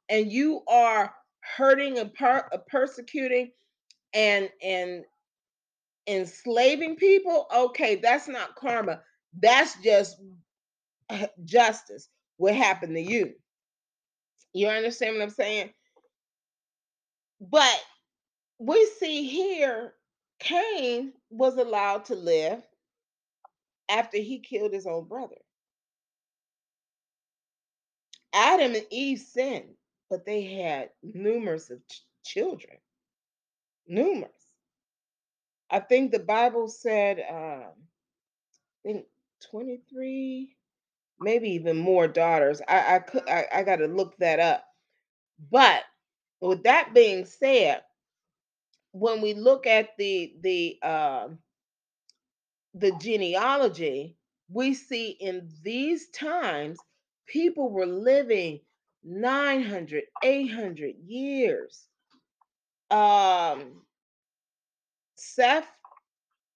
and 0.09 0.31
you 0.31 0.63
are 0.67 1.13
hurting 1.57 1.99
and 1.99 2.13
per- 2.13 2.49
uh, 2.53 2.57
persecuting 2.69 3.51
and 4.13 4.49
and 4.63 5.05
enslaving 6.07 6.97
people, 6.97 7.47
okay, 7.55 7.97
that's 7.97 8.27
not 8.27 8.55
karma. 8.55 9.01
That's 9.39 9.77
just 9.83 10.17
justice. 11.45 12.09
What 12.37 12.55
happened 12.55 12.95
to 12.95 13.01
you? 13.01 13.33
You 14.53 14.67
understand 14.69 15.15
what 15.17 15.23
I'm 15.23 15.29
saying? 15.31 15.71
But 17.41 17.81
we 18.59 18.85
see 18.99 19.27
here 19.29 19.93
Cain 20.39 21.13
was 21.31 21.57
allowed 21.57 22.05
to 22.05 22.15
live 22.15 22.63
after 23.89 24.17
he 24.17 24.39
killed 24.39 24.73
his 24.73 24.87
own 24.87 25.05
brother. 25.05 25.37
Adam 28.33 28.75
and 28.75 28.85
Eve 28.91 29.19
sinned, 29.19 29.75
but 30.09 30.25
they 30.25 30.43
had 30.43 30.89
numerous 31.03 31.69
of 31.69 31.79
ch- 31.87 32.03
children. 32.25 32.77
Numerous. 33.87 34.31
I 35.71 35.79
think 35.81 36.11
the 36.11 36.19
Bible 36.19 36.69
said, 36.69 37.19
um, 37.29 37.71
I 38.85 38.89
think 38.93 39.05
23, 39.51 40.55
maybe 41.19 41.49
even 41.51 41.77
more 41.77 42.07
daughters. 42.07 42.61
I 42.67 42.95
I 42.95 42.99
could 42.99 43.29
I, 43.29 43.47
I 43.53 43.63
got 43.63 43.77
to 43.77 43.87
look 43.87 44.17
that 44.19 44.39
up. 44.39 44.65
But 45.51 45.83
with 46.41 46.63
that 46.63 46.93
being 46.93 47.25
said, 47.25 47.83
when 48.93 49.21
we 49.21 49.33
look 49.33 49.67
at 49.67 49.97
the 49.97 50.35
the 50.41 50.81
um 50.83 51.39
the 52.75 52.91
genealogy, 53.01 54.17
we 54.49 54.73
see 54.73 55.11
in 55.11 55.49
these 55.63 56.09
times 56.09 56.79
people 57.27 57.69
were 57.69 57.85
living 57.85 58.59
900, 59.03 60.03
800 60.23 60.95
years. 61.05 61.87
Um, 62.91 63.83
Seth 65.15 65.67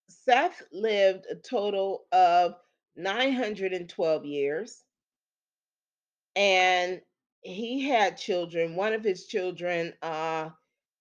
Seth 0.09 0.61
lived 0.71 1.25
a 1.29 1.35
total 1.35 2.05
of 2.11 2.55
912 2.95 4.25
years 4.25 4.83
and 6.35 7.01
he 7.45 7.87
had 7.87 8.17
children. 8.17 8.75
One 8.75 8.93
of 8.93 9.03
his 9.03 9.27
children 9.27 9.93
uh, 10.01 10.49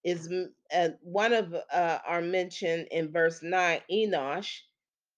is 0.04 0.30
uh, 0.74 0.90
one 1.02 1.32
of 1.32 1.54
uh, 1.54 1.98
are 2.06 2.20
mentioned 2.20 2.88
in 2.90 3.10
verse 3.10 3.42
9, 3.42 3.80
Enosh. 3.90 4.60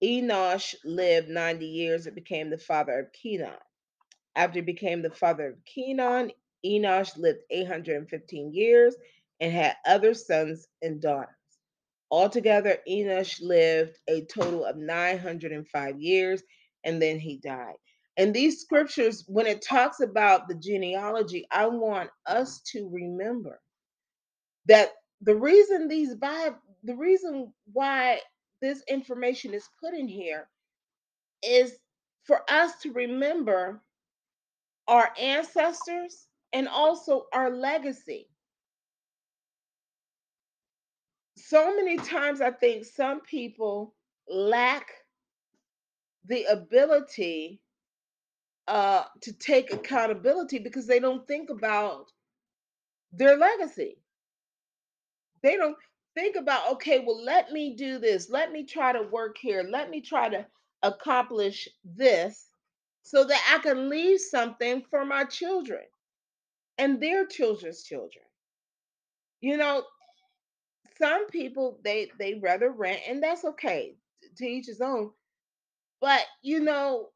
Enosh 0.03 0.75
lived 0.85 1.29
90 1.29 1.65
years 1.65 2.05
and 2.05 2.15
became 2.15 2.49
the 2.49 2.57
father 2.57 2.99
of 2.99 3.11
Kenan. 3.11 3.51
After 4.35 4.59
he 4.59 4.65
became 4.65 5.01
the 5.01 5.11
father 5.11 5.49
of 5.49 5.65
Kenan, 5.65 6.31
Enosh 6.65 7.17
lived 7.17 7.41
815 7.49 8.53
years 8.53 8.95
and 9.41 9.51
had 9.51 9.75
other 9.85 10.13
sons 10.13 10.67
and 10.81 11.01
daughters. 11.01 11.35
Altogether, 12.09 12.77
Enosh 12.89 13.41
lived 13.41 13.97
a 14.07 14.21
total 14.25 14.65
of 14.65 14.77
905 14.77 16.01
years 16.01 16.43
and 16.85 17.01
then 17.01 17.19
he 17.19 17.37
died. 17.37 17.75
And 18.17 18.33
these 18.33 18.61
scriptures, 18.61 19.23
when 19.27 19.47
it 19.47 19.61
talks 19.61 19.99
about 19.99 20.47
the 20.47 20.55
genealogy, 20.55 21.45
I 21.51 21.67
want 21.67 22.09
us 22.25 22.61
to 22.71 22.89
remember 22.91 23.61
that 24.67 24.91
the 25.21 25.35
reason 25.35 25.87
these 25.87 26.15
Bible, 26.15 26.57
the 26.83 26.95
reason 26.95 27.53
why 27.73 28.19
this 28.61 28.83
information 28.87 29.53
is 29.53 29.69
put 29.83 29.93
in 29.93 30.07
here 30.07 30.49
is 31.43 31.77
for 32.23 32.41
us 32.49 32.73
to 32.81 32.91
remember 32.91 33.81
our 34.87 35.11
ancestors 35.19 36.27
and 36.53 36.67
also 36.67 37.25
our 37.33 37.51
legacy. 37.51 38.27
So 41.37 41.75
many 41.75 41.97
times, 41.97 42.41
I 42.41 42.51
think 42.51 42.85
some 42.85 43.21
people 43.21 43.95
lack 44.29 44.87
the 46.25 46.45
ability 46.45 47.61
uh, 48.67 49.03
to 49.21 49.33
take 49.33 49.73
accountability 49.73 50.59
because 50.59 50.87
they 50.87 50.99
don't 50.99 51.27
think 51.27 51.49
about 51.49 52.11
their 53.11 53.37
legacy. 53.37 53.97
They 55.43 55.55
don't 55.55 55.77
think 56.15 56.35
about, 56.35 56.71
okay, 56.73 56.99
well, 57.05 57.23
let 57.23 57.51
me 57.51 57.75
do 57.75 57.99
this. 57.99 58.29
Let 58.29 58.51
me 58.51 58.65
try 58.65 58.93
to 58.93 59.03
work 59.03 59.37
here. 59.39 59.63
Let 59.69 59.89
me 59.89 60.01
try 60.01 60.29
to 60.29 60.45
accomplish 60.83 61.67
this 61.85 62.49
so 63.03 63.23
that 63.23 63.41
I 63.55 63.59
can 63.63 63.89
leave 63.89 64.19
something 64.19 64.83
for 64.89 65.05
my 65.05 65.23
children 65.25 65.83
and 66.77 67.01
their 67.01 67.25
children's 67.25 67.83
children. 67.83 68.25
You 69.41 69.57
know, 69.57 69.83
some 70.99 71.27
people 71.27 71.79
they 71.83 72.11
they 72.19 72.35
rather 72.35 72.71
rent 72.71 73.01
and 73.07 73.21
that's 73.21 73.45
okay 73.45 73.95
to 74.37 74.45
each 74.45 74.65
his 74.67 74.81
own. 74.81 75.11
But 76.01 76.21
you 76.41 76.59
know, 76.59 77.09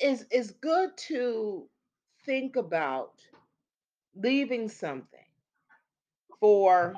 it's 0.00 0.24
it's 0.30 0.50
good 0.50 0.96
to 1.08 1.68
think 2.24 2.56
about 2.56 3.12
leaving 4.16 4.68
something 4.68 5.20
for 6.40 6.94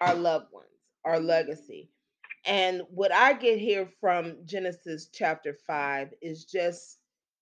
our 0.00 0.14
loved 0.14 0.52
ones, 0.52 0.66
our 1.04 1.20
legacy. 1.20 1.90
And 2.44 2.82
what 2.90 3.12
I 3.12 3.32
get 3.34 3.58
here 3.58 3.88
from 4.00 4.36
Genesis 4.44 5.08
chapter 5.12 5.54
5 5.66 6.14
is 6.22 6.44
just 6.44 6.98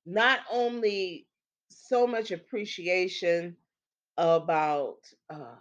not 0.07 0.41
only 0.51 1.27
so 1.69 2.07
much 2.07 2.31
appreciation 2.31 3.57
about 4.17 4.99
uh, 5.29 5.57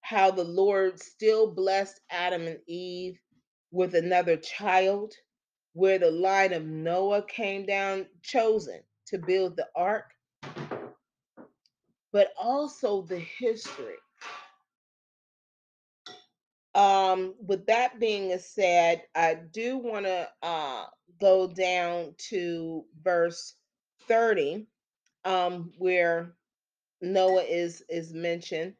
how 0.00 0.30
the 0.30 0.44
Lord 0.44 1.00
still 1.00 1.54
blessed 1.54 2.00
Adam 2.10 2.46
and 2.46 2.58
Eve 2.66 3.18
with 3.70 3.94
another 3.94 4.36
child, 4.36 5.14
where 5.74 5.98
the 5.98 6.10
line 6.10 6.52
of 6.52 6.64
Noah 6.64 7.24
came 7.26 7.66
down, 7.66 8.06
chosen 8.22 8.80
to 9.06 9.18
build 9.18 9.56
the 9.56 9.68
ark, 9.76 10.06
but 12.12 12.32
also 12.38 13.02
the 13.02 13.18
history. 13.18 13.96
Um 16.74 17.34
with 17.46 17.66
that 17.66 18.00
being 18.00 18.38
said 18.38 19.02
i 19.14 19.34
do 19.34 19.78
want 19.78 20.06
to 20.06 20.28
uh 20.42 20.86
go 21.20 21.46
down 21.48 22.14
to 22.30 22.84
verse 23.02 23.54
30 24.08 24.66
um 25.24 25.72
where 25.78 26.34
noah 27.02 27.42
is 27.42 27.84
is 27.88 28.14
mentioned. 28.14 28.74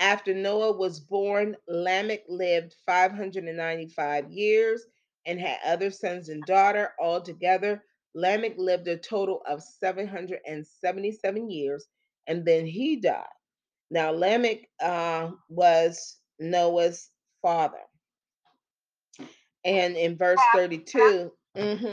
After 0.00 0.34
noah 0.34 0.72
was 0.76 1.00
born 1.00 1.56
lamech 1.68 2.24
lived 2.28 2.76
595 2.86 4.30
years 4.30 4.86
and 5.26 5.40
had 5.40 5.58
other 5.64 5.90
sons 5.90 6.28
and 6.28 6.42
daughter. 6.44 6.92
Altogether, 7.00 7.82
Lamech 8.14 8.54
lived 8.56 8.88
a 8.88 8.96
total 8.96 9.42
of 9.48 9.62
777 9.62 11.50
years, 11.50 11.86
and 12.26 12.44
then 12.44 12.66
he 12.66 12.96
died. 12.96 13.24
Now, 13.90 14.10
Lamech 14.12 14.68
uh, 14.82 15.30
was 15.48 16.16
Noah's 16.38 17.10
father. 17.42 17.82
And 19.64 19.96
in 19.96 20.16
verse 20.16 20.40
32, 20.54 21.32
mm-hmm. 21.56 21.88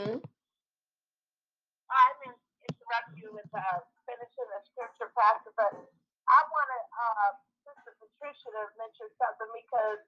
I 1.92 2.06
didn't 2.20 2.42
interrupt 2.68 3.10
you 3.16 3.32
with 3.32 3.48
uh, 3.54 3.80
finishing 4.04 4.48
the 4.52 4.60
scripture, 4.68 5.08
Pastor, 5.16 5.52
but 5.56 5.72
I 5.72 6.38
want 6.52 6.68
to, 6.68 6.80
uh, 6.92 7.30
Sister 7.64 7.92
Patricia 7.96 8.48
to 8.52 8.62
mention 8.76 9.08
something 9.16 9.50
because 9.56 10.04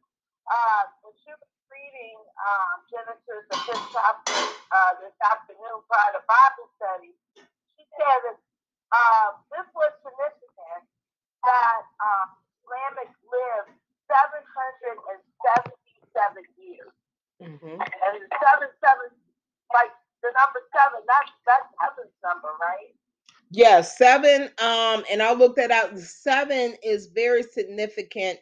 uh, 0.48 0.82
when 1.04 1.14
she 1.24 1.30
was 1.32 1.48
reading 1.72 2.18
um, 2.38 2.84
Genesis, 2.92 3.44
the 3.48 3.56
fifth 3.64 3.88
chapter, 3.92 4.36
uh, 4.70 4.92
this 5.00 5.16
afternoon 5.24 5.80
prior 5.88 6.12
to 6.14 6.20
Bible 6.28 6.68
study, 6.76 7.12
she 7.76 7.84
said 7.96 8.20
that 8.28 8.38
uh, 8.92 9.32
this 9.50 9.66
was 9.74 9.90
significant 10.04 10.84
that 11.44 11.84
uh, 12.00 12.26
Lamech 12.68 13.12
lived 13.26 13.72
777 14.08 16.44
years. 16.60 16.92
Mm-hmm. 17.42 17.80
And 17.80 18.20
seven, 18.38 18.68
seven, 18.78 19.10
like 19.72 19.90
the 20.22 20.30
number 20.32 20.62
seven, 20.70 21.02
that's 21.04 21.32
that's 21.44 21.66
heaven's 21.82 22.14
number, 22.22 22.48
right? 22.62 22.94
Yeah, 23.50 23.82
seven. 23.82 24.50
Um, 24.62 25.04
and 25.10 25.20
I 25.22 25.34
looked 25.34 25.56
that 25.56 25.70
out. 25.70 25.98
Seven 25.98 26.76
is 26.82 27.06
very 27.06 27.42
significant 27.42 28.40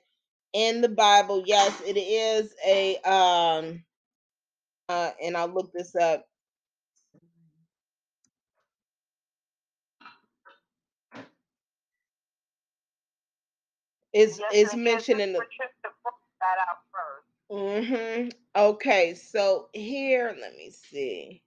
in 0.52 0.80
the 0.80 0.88
Bible. 0.88 1.42
Yes, 1.46 1.80
it 1.86 1.96
is 1.96 2.54
a 2.66 2.96
um 2.98 3.84
uh 4.88 5.10
and 5.22 5.36
I'll 5.36 5.48
look 5.48 5.72
this 5.72 5.96
up. 5.96 6.26
Is 14.12 14.40
is 14.52 14.74
mentioned 14.74 15.20
in 15.20 15.32
the 15.32 15.40
that 16.40 16.58
out 16.68 16.78
first. 16.92 17.26
Mm-hmm. 17.50 18.28
Okay, 18.56 19.14
so 19.14 19.68
here, 19.72 20.36
let 20.40 20.56
me 20.56 20.70
see. 20.70 21.42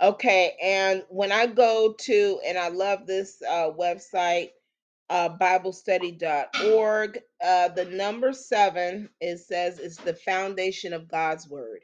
Okay, 0.00 0.56
and 0.62 1.04
when 1.10 1.32
I 1.32 1.46
go 1.46 1.94
to, 2.02 2.40
and 2.46 2.56
I 2.58 2.68
love 2.68 3.08
this 3.08 3.42
uh, 3.48 3.72
website, 3.72 4.50
uh, 5.10 5.30
BibleStudy.org, 5.38 7.20
uh, 7.44 7.68
the 7.70 7.86
number 7.86 8.32
seven, 8.32 9.10
it 9.20 9.38
says, 9.40 9.80
is 9.80 9.96
the 9.98 10.14
foundation 10.14 10.92
of 10.92 11.08
God's 11.08 11.48
Word. 11.48 11.80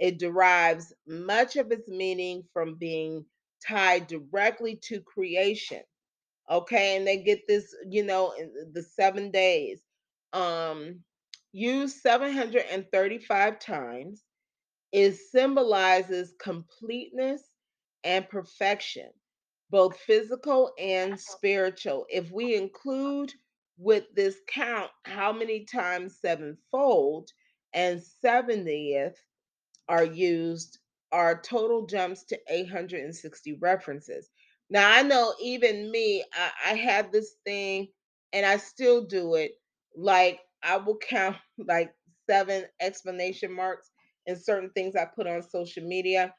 It 0.00 0.18
derives 0.18 0.92
much 1.06 1.56
of 1.56 1.70
its 1.72 1.88
meaning 1.88 2.44
from 2.52 2.76
being 2.76 3.26
tied 3.66 4.08
directly 4.08 4.76
to 4.88 5.00
creation. 5.02 5.82
Okay, 6.50 6.96
and 6.96 7.06
they 7.06 7.18
get 7.22 7.46
this, 7.48 7.74
you 7.88 8.04
know, 8.04 8.34
the 8.72 8.82
seven 8.82 9.30
days. 9.30 9.82
Um, 10.32 11.00
used 11.52 11.98
735 11.98 13.58
times. 13.60 14.22
It 14.92 15.16
symbolizes 15.16 16.34
completeness 16.40 17.42
and 18.04 18.28
perfection, 18.28 19.10
both 19.70 19.98
physical 19.98 20.72
and 20.78 21.18
spiritual. 21.18 22.06
If 22.10 22.30
we 22.30 22.56
include 22.56 23.32
with 23.78 24.04
this 24.14 24.36
count 24.48 24.90
how 25.04 25.32
many 25.32 25.64
times 25.64 26.18
sevenfold 26.20 27.30
and 27.72 28.00
70th 28.24 29.16
are 29.88 30.04
used, 30.04 30.78
our 31.10 31.40
total 31.40 31.86
jumps 31.86 32.24
to 32.24 32.38
860 32.48 33.54
references. 33.54 34.30
Now, 34.70 34.90
I 34.90 35.02
know 35.02 35.34
even 35.40 35.90
me, 35.90 36.24
I, 36.32 36.72
I 36.72 36.74
have 36.74 37.12
this 37.12 37.34
thing 37.44 37.88
and 38.32 38.46
I 38.46 38.56
still 38.56 39.04
do 39.04 39.34
it. 39.34 39.52
Like, 39.94 40.40
I 40.62 40.76
will 40.78 40.96
count 40.98 41.36
like 41.58 41.92
seven 42.28 42.64
explanation 42.80 43.52
marks 43.52 43.90
in 44.26 44.36
certain 44.36 44.70
things 44.70 44.96
I 44.96 45.04
put 45.04 45.26
on 45.26 45.42
social 45.42 45.84
media 45.84 46.32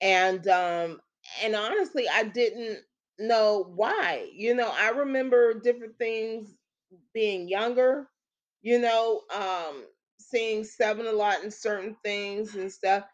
and 0.00 0.46
um 0.48 1.00
and 1.42 1.54
honestly 1.56 2.06
i 2.12 2.24
didn't 2.24 2.80
know 3.18 3.72
why 3.76 4.28
you 4.34 4.54
know 4.54 4.70
i 4.78 4.90
remember 4.90 5.54
different 5.54 5.98
things 5.98 6.54
being 7.14 7.48
younger 7.48 8.08
you 8.62 8.78
know 8.80 9.22
um 9.34 9.84
seeing 10.20 10.64
seven 10.64 11.06
a 11.06 11.12
lot 11.12 11.42
in 11.44 11.50
certain 11.50 11.96
things 12.04 12.54
and 12.56 12.72
stuff 12.72 13.04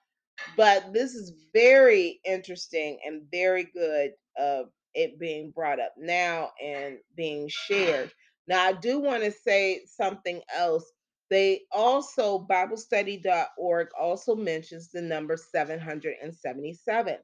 but 0.57 0.93
this 0.93 1.15
is 1.15 1.33
very 1.53 2.21
interesting 2.25 2.99
and 3.07 3.23
very 3.31 3.65
good 3.65 4.13
of 4.39 4.67
it 4.95 5.19
being 5.19 5.51
brought 5.53 5.81
up 5.81 5.95
now 5.99 6.51
and 6.63 6.99
being 7.17 7.49
shared. 7.49 8.13
Now 8.49 8.65
i 8.65 8.73
do 8.73 9.01
want 9.01 9.23
to 9.25 9.33
say 9.33 9.83
something 9.87 10.43
else 10.55 10.91
they 11.33 11.63
also, 11.73 12.47
BibleStudy.org 12.47 13.89
also 13.99 14.37
mentions 14.37 14.91
the 14.91 15.01
number 15.01 15.39
777. 15.39 17.17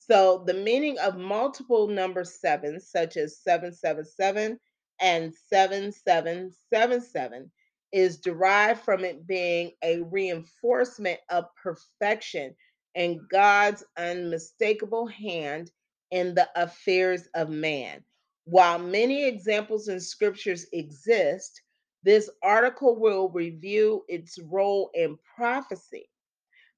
So 0.00 0.42
the 0.44 0.54
meaning 0.54 0.98
of 0.98 1.16
multiple 1.16 1.86
number 1.86 2.24
sevens, 2.24 2.90
such 2.90 3.16
as 3.16 3.38
777 3.38 4.58
and 5.00 5.32
7777, 5.48 7.52
is 7.92 8.18
derived 8.18 8.80
from 8.80 9.04
it 9.04 9.24
being 9.28 9.74
a 9.84 10.00
reinforcement 10.00 11.20
of 11.28 11.44
perfection 11.54 12.56
and 12.96 13.20
God's 13.30 13.84
unmistakable 13.96 15.06
hand 15.06 15.70
in 16.10 16.34
the 16.34 16.48
affairs 16.56 17.28
of 17.36 17.48
man. 17.48 18.02
While 18.44 18.80
many 18.80 19.24
examples 19.24 19.86
in 19.86 20.00
scriptures 20.00 20.66
exist, 20.72 21.62
this 22.04 22.30
article 22.42 22.98
will 22.98 23.30
review 23.30 24.04
its 24.08 24.38
role 24.38 24.90
in 24.94 25.18
prophecy, 25.36 26.08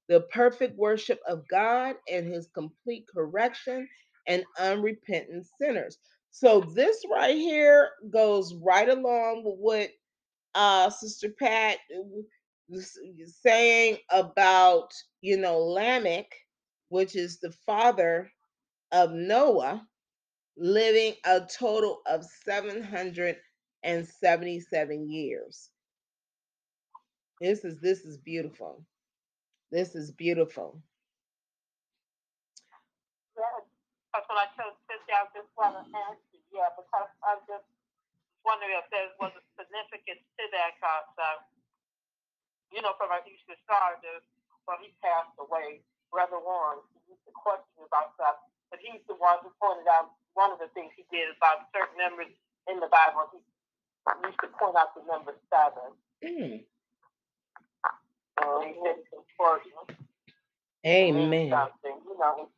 the 0.09 0.21
perfect 0.33 0.77
worship 0.77 1.19
of 1.27 1.47
God, 1.49 1.95
and 2.11 2.27
his 2.27 2.49
complete 2.53 3.05
correction 3.13 3.87
and 4.27 4.43
unrepentant 4.59 5.47
sinners. 5.59 5.97
So, 6.31 6.61
this 6.61 7.03
right 7.11 7.35
here 7.35 7.91
goes 8.11 8.55
right 8.55 8.89
along 8.89 9.43
with 9.45 9.55
what 9.59 9.89
uh, 10.55 10.89
Sister 10.89 11.29
Pat 11.39 11.77
was 12.69 12.97
saying 13.41 13.97
about, 14.11 14.91
you 15.21 15.37
know, 15.37 15.59
Lamech, 15.59 16.31
which 16.89 17.15
is 17.15 17.39
the 17.39 17.51
father 17.65 18.31
of 18.91 19.11
Noah, 19.13 19.87
living 20.57 21.15
a 21.25 21.41
total 21.41 22.01
of 22.07 22.25
700 22.45 23.37
and 23.83 24.07
77 24.07 25.09
years. 25.11 25.69
This 27.41 27.65
is 27.65 27.79
this 27.81 28.05
is 28.05 28.17
beautiful. 28.17 28.85
This 29.71 29.95
is 29.95 30.11
beautiful. 30.11 30.81
Yeah, 33.37 33.43
that's 34.13 34.27
what 34.29 34.37
I 34.39 34.47
want 35.57 35.75
to 35.81 35.97
ask 36.11 36.21
you. 36.33 36.41
Yeah, 36.53 36.69
because 36.77 37.09
I'm 37.25 37.41
just 37.49 37.65
wondering 38.45 38.77
if 38.77 38.87
there 38.93 39.09
was 39.19 39.33
a 39.35 39.43
significance 39.57 40.23
to 40.39 40.43
that 40.53 40.77
concept. 40.79 41.19
Uh, 41.19 41.39
you 42.73 42.81
know, 42.81 42.93
from 42.97 43.13
our 43.13 43.21
Easter 43.29 43.57
Star, 43.65 43.99
uh, 43.99 44.21
when 44.65 44.79
he 44.81 44.93
passed 45.03 45.35
away. 45.39 45.83
Brother 46.13 46.39
Warren, 46.41 46.81
he 46.93 47.13
used 47.13 47.25
to 47.25 47.33
question 47.33 47.83
about 47.85 48.13
stuff, 48.15 48.37
but 48.69 48.79
he's 48.81 49.01
the 49.09 49.17
one 49.17 49.41
who 49.41 49.49
pointed 49.57 49.89
out 49.89 50.13
one 50.37 50.53
of 50.53 50.61
the 50.61 50.69
things 50.77 50.93
he 50.95 51.05
did 51.09 51.29
about 51.37 51.69
certain 51.73 51.97
numbers 51.97 52.33
in 52.69 52.77
the 52.79 52.89
Bible. 52.89 53.29
He 53.33 53.41
used 54.23 54.39
to 54.43 54.49
point 54.59 54.75
out 54.75 54.91
the 54.95 55.03
number 55.07 55.35
seven. 55.47 55.95
Mm. 56.23 56.63
He 58.63 58.71
said 58.83 58.99
it's 58.99 59.13
important. 59.13 59.75
Amen. 60.83 61.47
Something, 61.47 61.97
you 62.03 62.15
know, 62.19 62.49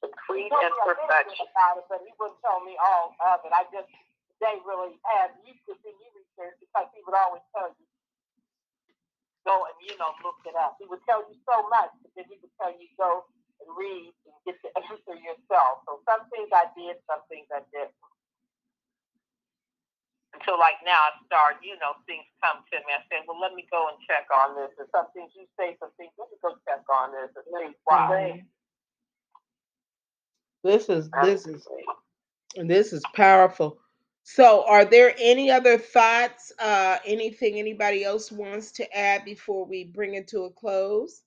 the 0.00 0.08
creed 0.24 0.52
and 0.52 0.72
perfection. 0.80 1.44
About 1.52 1.80
it, 1.80 1.86
but 1.88 2.00
he 2.04 2.12
wouldn't 2.16 2.40
tell 2.40 2.64
me 2.64 2.76
all 2.80 3.12
of 3.20 3.44
it. 3.44 3.52
I 3.52 3.68
just 3.68 3.88
they 4.40 4.56
really 4.64 4.96
had 5.04 5.32
you 5.44 5.56
could 5.64 5.80
do 5.80 5.92
you 5.92 6.08
research 6.12 6.56
because 6.60 6.88
he 6.92 7.00
would 7.04 7.16
always 7.16 7.44
tell 7.52 7.72
you 7.72 7.86
go 9.44 9.64
and 9.68 9.76
you 9.84 9.96
know 10.00 10.12
look 10.24 10.40
it 10.48 10.56
up. 10.56 10.76
He 10.80 10.88
would 10.88 11.04
tell 11.04 11.24
you 11.28 11.36
so 11.44 11.68
much, 11.68 11.92
but 12.00 12.12
then 12.16 12.28
he 12.28 12.36
would 12.40 12.52
tell 12.60 12.72
you 12.72 12.88
go 12.96 13.24
and 13.60 13.68
read 13.76 14.12
and 14.28 14.36
get 14.44 14.56
the 14.64 14.72
answer 14.80 15.16
yourself. 15.16 15.84
So 15.88 16.00
some 16.08 16.28
things 16.32 16.48
I 16.52 16.68
did, 16.76 17.00
some 17.08 17.24
things 17.28 17.48
I 17.52 17.64
didn't 17.72 17.96
until 20.36 20.60
like 20.60 20.76
now 20.84 21.00
I 21.00 21.10
start, 21.24 21.64
you 21.64 21.80
know, 21.80 21.96
things 22.04 22.28
come 22.44 22.60
to 22.68 22.76
me. 22.84 22.92
I 22.92 23.00
say, 23.08 23.24
well, 23.24 23.40
let 23.40 23.56
me 23.56 23.64
go 23.72 23.88
and 23.88 23.96
check 24.04 24.28
on 24.28 24.54
this. 24.60 24.76
And 24.76 24.88
some 24.92 25.08
things 25.16 25.32
you 25.32 25.48
say, 25.56 25.76
some 25.80 25.90
things, 25.96 26.12
let 26.20 26.28
me 26.28 26.36
go 26.44 26.52
check 26.68 26.84
on 26.92 27.16
this 27.16 27.32
and 27.32 27.44
see 27.48 27.76
why. 27.84 28.44
This 30.64 30.88
is 30.88 31.10
this 31.22 31.46
is 31.46 31.66
this 32.56 32.92
is 32.92 33.02
powerful. 33.14 33.78
So, 34.24 34.64
are 34.66 34.84
there 34.84 35.14
any 35.18 35.50
other 35.50 35.78
thoughts? 35.78 36.52
Uh, 36.58 36.98
anything 37.06 37.58
anybody 37.58 38.04
else 38.04 38.32
wants 38.32 38.72
to 38.72 38.96
add 38.96 39.24
before 39.24 39.64
we 39.64 39.84
bring 39.84 40.14
it 40.14 40.28
to 40.28 40.42
a 40.44 40.50
close? 40.50 41.22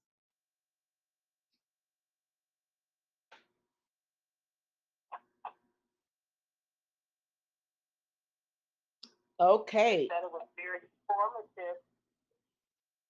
Okay. 9.39 10.07
That 10.09 10.25
it 10.25 10.31
was 10.31 10.47
very 10.57 10.79
informative, 10.83 11.79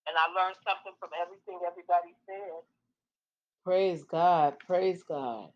and 0.06 0.16
I 0.16 0.30
learned 0.40 0.58
something 0.68 0.94
from 1.00 1.10
everything 1.20 1.60
everybody 1.66 2.14
said. 2.28 2.62
Praise 3.66 4.04
God. 4.04 4.58
Praise 4.60 5.04
God. 5.04 5.50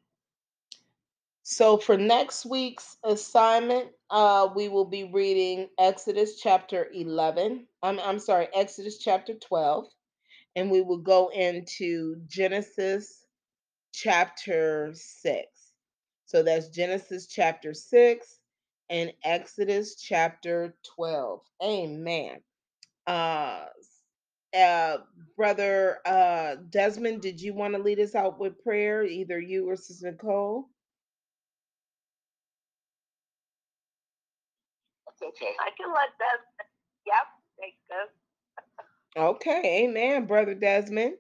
So 1.44 1.78
for 1.78 1.98
next 1.98 2.46
week's 2.46 2.98
assignment, 3.04 3.90
uh, 4.10 4.50
we 4.56 4.70
will 4.70 4.86
be 4.86 5.04
reading 5.04 5.68
Exodus 5.78 6.40
chapter 6.40 6.88
11. 6.94 7.68
I'm, 7.84 8.00
I'm 8.00 8.20
sorry, 8.20 8.48
Exodus 8.56 8.98
chapter 8.98 9.34
12. 9.34 9.88
And 10.56 10.72
we 10.72 10.82
will 10.82 11.00
go 11.00 11.30
into 11.30 12.16
Genesis 12.28 13.26
chapter 13.94 14.92
6. 14.94 15.48
So 16.26 16.44
that's 16.44 16.70
Genesis 16.70 17.28
chapter 17.28 17.74
6 17.74 18.40
and 18.90 19.14
Exodus 19.24 19.96
chapter 19.96 20.76
12. 20.96 21.42
Amen. 21.64 22.42
Uh, 23.08 23.66
uh, 24.58 24.98
Brother 25.36 26.00
uh, 26.06 26.56
Desmond, 26.70 27.22
did 27.22 27.42
you 27.42 27.54
want 27.54 27.76
to 27.76 27.82
lead 27.82 28.00
us 28.00 28.16
out 28.16 28.40
with 28.40 28.62
prayer? 28.64 29.04
Either 29.04 29.40
you 29.40 29.70
or 29.70 29.76
Sister 29.76 30.12
Nicole? 30.12 30.70
Okay. 35.24 35.54
I 35.60 35.70
can 35.78 35.94
let 35.94 36.10
that. 36.20 36.38
Yep, 37.06 37.16
take 37.62 37.76
this. 37.90 38.10
Okay, 39.16 39.86
amen, 39.86 40.26
Brother 40.26 40.56
Desmond. 40.56 41.16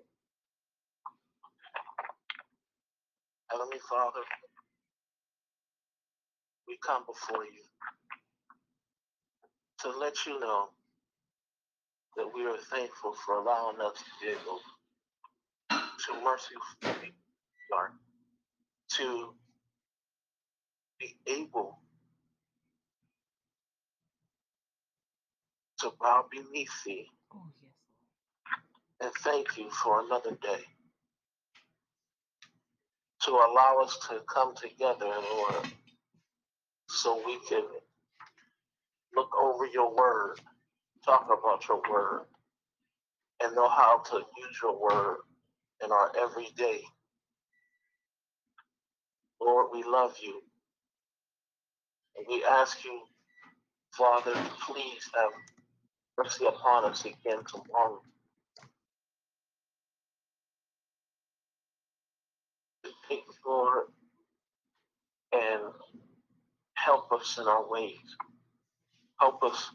Heavenly 3.52 3.80
Father, 3.90 4.22
we 6.74 6.80
come 6.86 7.04
before 7.08 7.46
you 7.46 7.62
to 9.80 9.98
let 10.00 10.26
you 10.28 10.40
know 10.40 10.70
that 12.18 12.28
we 12.36 12.46
are 12.46 12.58
thankful 12.72 13.14
for 13.26 13.38
allowing 13.40 13.82
us 13.82 13.94
to 13.96 14.04
be 14.26 14.32
able 14.32 14.62
to 16.06 16.14
mercifully 16.24 17.14
Lord, 17.72 17.92
to 18.98 19.34
be 21.00 21.16
able 21.28 21.80
to 25.80 25.92
bow 26.02 26.26
beneath 26.32 26.72
thee 26.86 27.08
Oh, 27.34 27.42
yes. 27.64 27.72
and 29.02 29.12
thank 29.24 29.58
you 29.58 29.70
for 29.72 30.02
another 30.06 30.32
day. 30.42 30.64
To 33.26 33.32
allow 33.32 33.80
us 33.84 33.98
to 34.10 34.22
come 34.28 34.56
together 34.56 35.08
in 35.08 35.24
order 35.40 35.70
so 36.90 37.22
we 37.26 37.40
can 37.50 37.64
look 39.16 39.30
over 39.42 39.68
your 39.68 39.96
word, 39.96 40.40
talk 41.06 41.26
about 41.28 41.68
your 41.68 41.82
word, 41.90 42.26
and 43.44 43.56
know 43.56 43.70
how 43.70 44.00
to 44.12 44.18
use 44.18 44.60
your 44.64 44.80
word 44.80 45.18
in 45.84 45.92
our 45.92 46.12
everyday. 46.20 46.82
Lord, 49.42 49.68
we 49.74 49.84
love 49.84 50.16
you. 50.22 50.42
And 52.18 52.26
we 52.30 52.44
ask 52.46 52.84
you, 52.86 53.02
Father, 53.94 54.34
please 54.68 55.10
have 55.16 55.32
mercy 56.18 56.46
upon 56.46 56.86
us 56.86 57.06
again 57.06 57.44
tomorrow. 57.50 58.02
Take, 63.10 63.24
Lord, 63.46 63.86
and 65.34 65.62
help 66.84 67.12
us 67.12 67.38
in 67.40 67.48
our 67.48 67.70
ways. 67.70 67.98
Help 69.20 69.44
us 69.44 69.72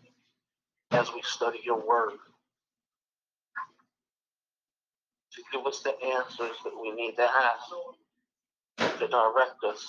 as 0.93 1.13
we 1.15 1.23
study 1.23 1.61
your 1.65 1.87
word 1.87 2.19
to 5.33 5.43
give 5.53 5.67
us 5.67 5.81
the 5.83 5.93
answers 6.05 6.57
that 6.65 6.73
we 6.81 6.93
need 6.93 7.17
to 7.17 7.27
have 7.27 8.99
to 8.99 9.09
direct 9.09 9.65
us. 9.67 9.87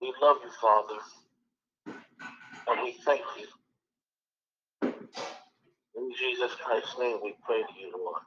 We 0.00 0.12
love 0.20 0.38
you, 0.44 0.50
Father, 0.60 1.00
and 2.68 2.82
we 2.82 2.92
thank 3.04 3.22
you. 3.38 3.46
In 5.96 6.10
Jesus 6.18 6.52
Christ's 6.64 6.98
name, 6.98 7.18
we 7.22 7.34
pray 7.46 7.62
to 7.62 7.80
you, 7.80 7.92
Lord. 7.96 8.22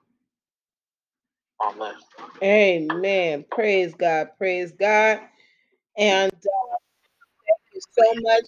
Amen. 1.61 1.93
Amen. 2.43 3.45
Praise 3.51 3.93
God. 3.95 4.29
Praise 4.37 4.71
God. 4.71 5.21
And 5.97 6.31
uh, 6.33 6.77
thank 7.47 7.61
you 7.73 7.81
so 7.91 8.13
much 8.21 8.45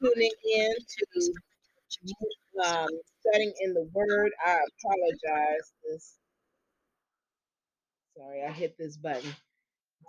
for 0.00 0.06
tuning 0.14 0.32
in 0.56 0.72
to 0.72 1.32
um, 2.68 2.88
studying 3.20 3.54
in 3.62 3.74
the 3.74 3.88
Word. 3.92 4.32
I 4.46 4.58
apologize. 4.84 5.72
This, 5.84 6.16
sorry, 8.18 8.44
I 8.44 8.52
hit 8.52 8.76
this 8.78 8.96
button. 8.98 9.34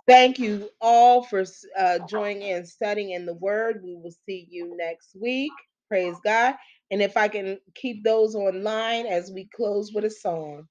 Thank 0.08 0.38
you 0.38 0.70
all 0.82 1.24
for 1.24 1.44
uh, 1.78 2.00
joining 2.00 2.42
in 2.42 2.66
studying 2.66 3.12
in 3.12 3.26
the 3.26 3.34
Word. 3.34 3.82
We 3.84 3.96
will 3.96 4.14
see 4.26 4.48
you 4.50 4.76
next 4.78 5.16
week. 5.20 5.52
Praise 5.88 6.16
God. 6.24 6.56
And 6.92 7.02
if 7.02 7.16
I 7.16 7.28
can 7.28 7.58
keep 7.74 8.04
those 8.04 8.36
online 8.36 9.06
as 9.06 9.32
we 9.32 9.48
close 9.56 9.92
with 9.94 10.04
a 10.04 10.10
song. 10.10 10.68